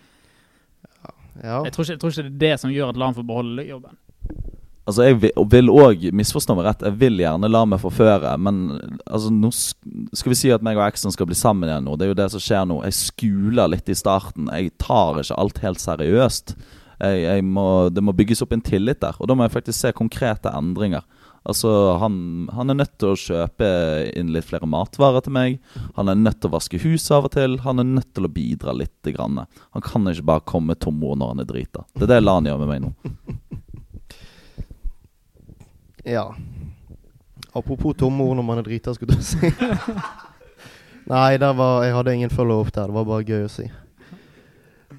Ja. 1.41 1.63
Jeg 1.65 1.73
tror 1.73 1.85
ikke, 1.85 1.93
jeg 1.95 1.99
tror 2.01 2.13
ikke 2.13 2.23
det 2.23 2.31
er 2.31 2.39
det 2.43 2.55
som 2.61 2.73
gjør 2.73 2.93
at 2.93 2.99
Lan 3.01 3.15
får 3.17 3.25
beholde 3.27 3.65
jobben. 3.65 3.97
Altså, 4.85 5.05
jeg 5.07 5.15
vil- 5.21 5.69
òg 5.71 6.01
misforstå 6.11 6.55
meg 6.57 6.65
rett. 6.65 6.81
Jeg 6.83 6.97
vil 6.99 7.17
gjerne 7.17 7.49
la 7.49 7.63
meg 7.65 7.79
forføre. 7.79 8.37
Men 8.37 8.79
altså, 9.07 9.29
nå 9.31 9.51
skal 10.13 10.29
vi 10.33 10.35
si 10.35 10.51
at 10.51 10.61
meg 10.61 10.75
og 10.77 10.83
eksen 10.91 11.11
skal 11.15 11.25
bli 11.29 11.35
sammen 11.39 11.69
igjen 11.69 11.85
nå. 11.87 11.95
Det 11.97 12.05
er 12.05 12.11
jo 12.11 12.19
det 12.19 12.31
som 12.31 12.39
skjer 12.43 12.67
nå. 12.67 12.81
Jeg 12.83 12.93
skuler 12.97 13.69
litt 13.71 13.87
i 13.87 13.95
starten. 13.95 14.49
Jeg 14.51 14.73
tar 14.77 15.21
ikke 15.21 15.37
alt 15.39 15.57
helt 15.63 15.79
seriøst. 15.79 16.55
Jeg, 16.99 17.23
jeg 17.23 17.43
må, 17.47 17.89
det 17.95 18.03
må 18.03 18.11
bygges 18.15 18.41
opp 18.43 18.51
en 18.53 18.61
tillit 18.61 18.99
der. 18.99 19.15
Og 19.19 19.27
da 19.27 19.35
må 19.35 19.47
jeg 19.47 19.55
faktisk 19.55 19.79
se 19.79 19.93
konkrete 19.95 20.51
endringer. 20.51 21.03
Altså, 21.47 21.97
han, 21.99 22.47
han 22.55 22.69
er 22.71 22.77
nødt 22.79 22.93
til 22.99 23.09
å 23.11 23.19
kjøpe 23.19 23.67
inn 24.15 24.29
litt 24.31 24.45
flere 24.47 24.67
matvarer 24.67 25.23
til 25.25 25.33
meg. 25.35 25.57
Han 25.97 26.07
er 26.11 26.15
nødt 26.19 26.39
til 26.39 26.51
å 26.51 26.55
vaske 26.57 26.79
huset 26.83 27.11
av 27.17 27.25
og 27.27 27.33
til. 27.35 27.57
Han 27.65 27.79
er 27.79 27.87
nødt 27.87 28.13
til 28.15 28.27
å 28.27 28.31
bidra 28.31 28.75
litt. 28.75 28.91
Grann. 29.15 29.45
Han 29.75 29.83
kan 29.83 30.07
ikke 30.11 30.27
bare 30.27 30.43
komme 30.47 30.75
tomord 30.75 31.19
når 31.19 31.33
han 31.33 31.39
er 31.43 31.49
drita. 31.49 31.83
Det 31.95 32.03
er 32.07 32.13
det 32.17 32.23
Lan 32.23 32.47
gjør 32.47 32.59
med 32.63 32.71
meg 32.71 32.83
nå. 32.83 32.93
Ja. 36.03 36.35
Apropos 37.53 37.93
tomme 37.97 38.25
ord 38.25 38.39
når 38.39 38.45
man 38.47 38.59
er 38.59 38.67
drita, 38.67 38.93
skulle 38.95 39.15
du 39.15 39.23
si. 39.23 39.37
Nei, 41.13 41.37
der 41.39 41.55
var, 41.55 41.83
jeg 41.83 41.95
hadde 41.95 42.13
ingen 42.15 42.31
follow-up 42.31 42.71
der. 42.73 42.89
Det 42.89 42.95
var 42.95 43.07
bare 43.07 43.27
gøy 43.27 43.45
å 43.45 43.51
si. 43.51 43.67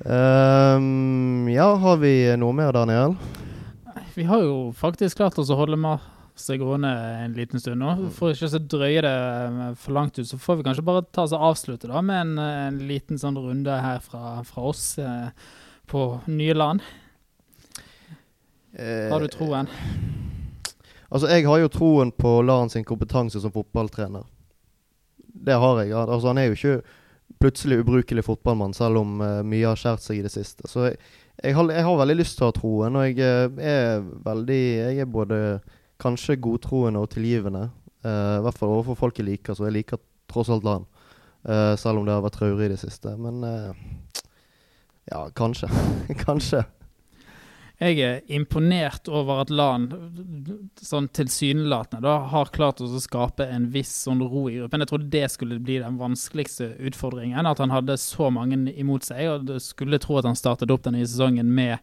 Um, 0.05 1.47
ja, 1.49 1.69
har 1.81 2.01
vi 2.03 2.13
noe 2.41 2.57
mer, 2.57 2.75
Daniel? 2.77 3.15
Vi 4.15 4.27
har 4.29 4.43
jo 4.45 4.57
faktisk 4.77 5.19
klart 5.19 5.39
oss 5.41 5.51
å 5.51 5.57
holde 5.59 5.79
masse 5.81 6.59
gående 6.61 6.91
en 7.25 7.35
liten 7.35 7.63
stund 7.63 7.83
nå. 7.83 7.95
For 8.15 8.35
ikke 8.35 8.51
å 8.59 8.63
drøye 8.77 9.03
det 9.03 9.15
eh, 9.15 9.63
for 9.81 9.97
langt 9.97 10.21
ut, 10.21 10.29
så 10.29 10.39
får 10.39 10.61
vi 10.61 10.67
kanskje 10.69 10.87
bare 10.87 11.07
ta 11.11 11.25
oss 11.27 11.35
og 11.35 11.47
avslutte 11.51 11.91
da 11.91 12.03
med 12.05 12.21
en, 12.21 12.35
eh, 12.43 12.61
en 12.69 12.83
liten 12.91 13.21
sånn 13.21 13.39
runde 13.41 13.81
her 13.87 14.03
fra, 14.05 14.37
fra 14.47 14.69
oss 14.71 14.85
eh, 15.03 15.31
på 15.91 16.05
nye 16.31 16.55
land. 16.59 16.85
Har 18.75 19.23
du 19.23 19.31
troen? 19.31 19.69
Altså, 21.15 21.31
jeg 21.31 21.47
har 21.47 21.61
jo 21.63 21.71
troen 21.71 22.11
på 22.11 22.31
Laren 22.43 22.73
sin 22.73 22.85
kompetanse 22.87 23.39
som 23.41 23.53
fotballtrener. 23.55 24.25
Det 25.17 25.55
har 25.63 25.83
jeg. 25.83 25.93
Altså, 25.95 26.27
han 26.33 26.41
er 26.43 26.49
jo 26.49 26.57
ikke 26.59 26.79
plutselig 27.39 27.79
ubrukelig 27.85 28.25
fotballmann, 28.27 28.75
selv 28.75 28.99
om 29.03 29.21
uh, 29.23 29.43
mye 29.47 29.69
har 29.69 29.79
skjært 29.79 30.03
seg 30.03 30.19
i 30.19 30.25
det 30.25 30.33
siste. 30.35 30.67
Så 30.71 30.89
jeg, 30.89 30.99
jeg, 31.39 31.55
har, 31.55 31.71
jeg 31.71 31.87
har 31.87 32.01
veldig 32.01 32.19
lyst 32.19 32.39
til 32.39 32.47
å 32.47 32.51
ha 32.51 32.57
troen, 32.57 32.99
og 32.99 33.07
jeg 33.07 33.23
eh, 33.23 33.63
er 33.63 34.05
veldig 34.27 34.61
Jeg 34.65 35.01
er 35.05 35.11
både 35.11 35.39
kanskje 36.03 36.41
godtroende 36.43 37.03
og 37.05 37.13
tilgivende. 37.15 37.69
Uh, 38.03 38.41
I 38.41 38.45
hvert 38.49 38.59
fall 38.59 38.75
overfor 38.75 38.99
folk 39.07 39.23
jeg 39.23 39.31
liker, 39.31 39.55
så 39.55 39.69
jeg 39.69 39.79
liker 39.79 40.03
tross 40.31 40.51
alt 40.51 40.67
Laren. 40.67 40.89
Uh, 41.47 41.75
selv 41.79 42.01
om 42.01 42.09
det 42.09 42.17
har 42.17 42.25
vært 42.27 42.41
traurig 42.41 42.67
i 42.67 42.75
det 42.75 42.81
siste. 42.83 43.15
Men 43.21 43.45
ja, 45.13 45.29
kanskje. 45.37 45.71
kanskje. 46.27 46.65
Jeg 47.85 48.01
er 48.01 48.21
imponert 48.33 49.09
over 49.13 49.43
at 49.43 49.51
LAN 49.53 49.89
sånn 50.81 51.11
tilsynelatende 51.13 52.05
da, 52.07 52.15
har 52.33 52.53
klart 52.55 52.81
å 52.81 52.89
skape 53.03 53.45
en 53.51 53.67
viss 53.75 53.93
sånn 54.07 54.23
ro 54.25 54.47
i 54.49 54.57
gruppen. 54.57 54.81
Jeg 54.85 54.91
trodde 54.93 55.11
det 55.13 55.27
skulle 55.33 55.61
bli 55.61 55.81
den 55.83 55.99
vanskeligste 56.01 56.71
utfordringen. 56.89 57.45
At 57.51 57.61
han 57.61 57.75
hadde 57.75 57.99
så 58.01 58.31
mange 58.33 58.57
imot 58.73 59.05
seg. 59.05 59.29
og 59.29 59.53
skulle 59.61 60.01
tro 60.01 60.19
at 60.21 60.29
han 60.29 60.39
startet 60.39 60.73
opp 60.73 60.87
den 60.87 60.97
nye 60.97 61.09
sesongen 61.09 61.53
med 61.53 61.79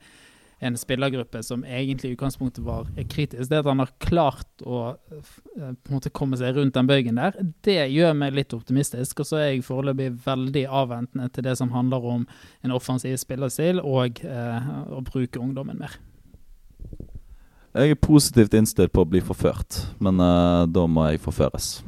en 0.61 0.77
spillergruppe 0.77 1.41
som 1.43 1.63
egentlig 1.65 2.11
i 2.11 2.13
utgangspunktet 2.15 2.63
var 2.63 2.89
kritisk. 3.09 3.49
Det 3.49 3.61
at 3.63 3.69
han 3.69 3.81
har 3.81 3.89
klart 4.03 4.61
å 4.61 4.81
eh, 4.93 5.71
måte 5.89 6.11
komme 6.13 6.37
seg 6.37 6.53
rundt 6.57 6.75
den 6.77 6.89
bøygen 6.89 7.17
der, 7.17 7.33
det 7.65 7.79
gjør 7.89 8.13
meg 8.17 8.37
litt 8.37 8.53
optimistisk. 8.53 9.23
Og 9.23 9.29
så 9.31 9.39
er 9.39 9.47
jeg 9.49 9.65
foreløpig 9.65 10.11
veldig 10.25 10.67
avventende 10.69 11.31
til 11.33 11.47
det 11.49 11.57
som 11.57 11.73
handler 11.73 12.05
om 12.13 12.27
en 12.61 12.75
offensiv 12.77 13.17
spillerstil 13.21 13.81
og 13.81 14.21
eh, 14.21 14.71
å 14.93 15.01
bruke 15.07 15.41
ungdommen 15.41 15.81
mer. 15.81 15.97
Jeg 17.71 17.95
er 17.95 18.03
positivt 18.03 18.53
innstilt 18.53 18.93
på 18.93 19.01
å 19.01 19.09
bli 19.09 19.23
forført, 19.23 19.79
men 20.03 20.21
eh, 20.21 20.69
da 20.69 20.85
må 20.85 21.09
jeg 21.09 21.23
forføres. 21.25 21.79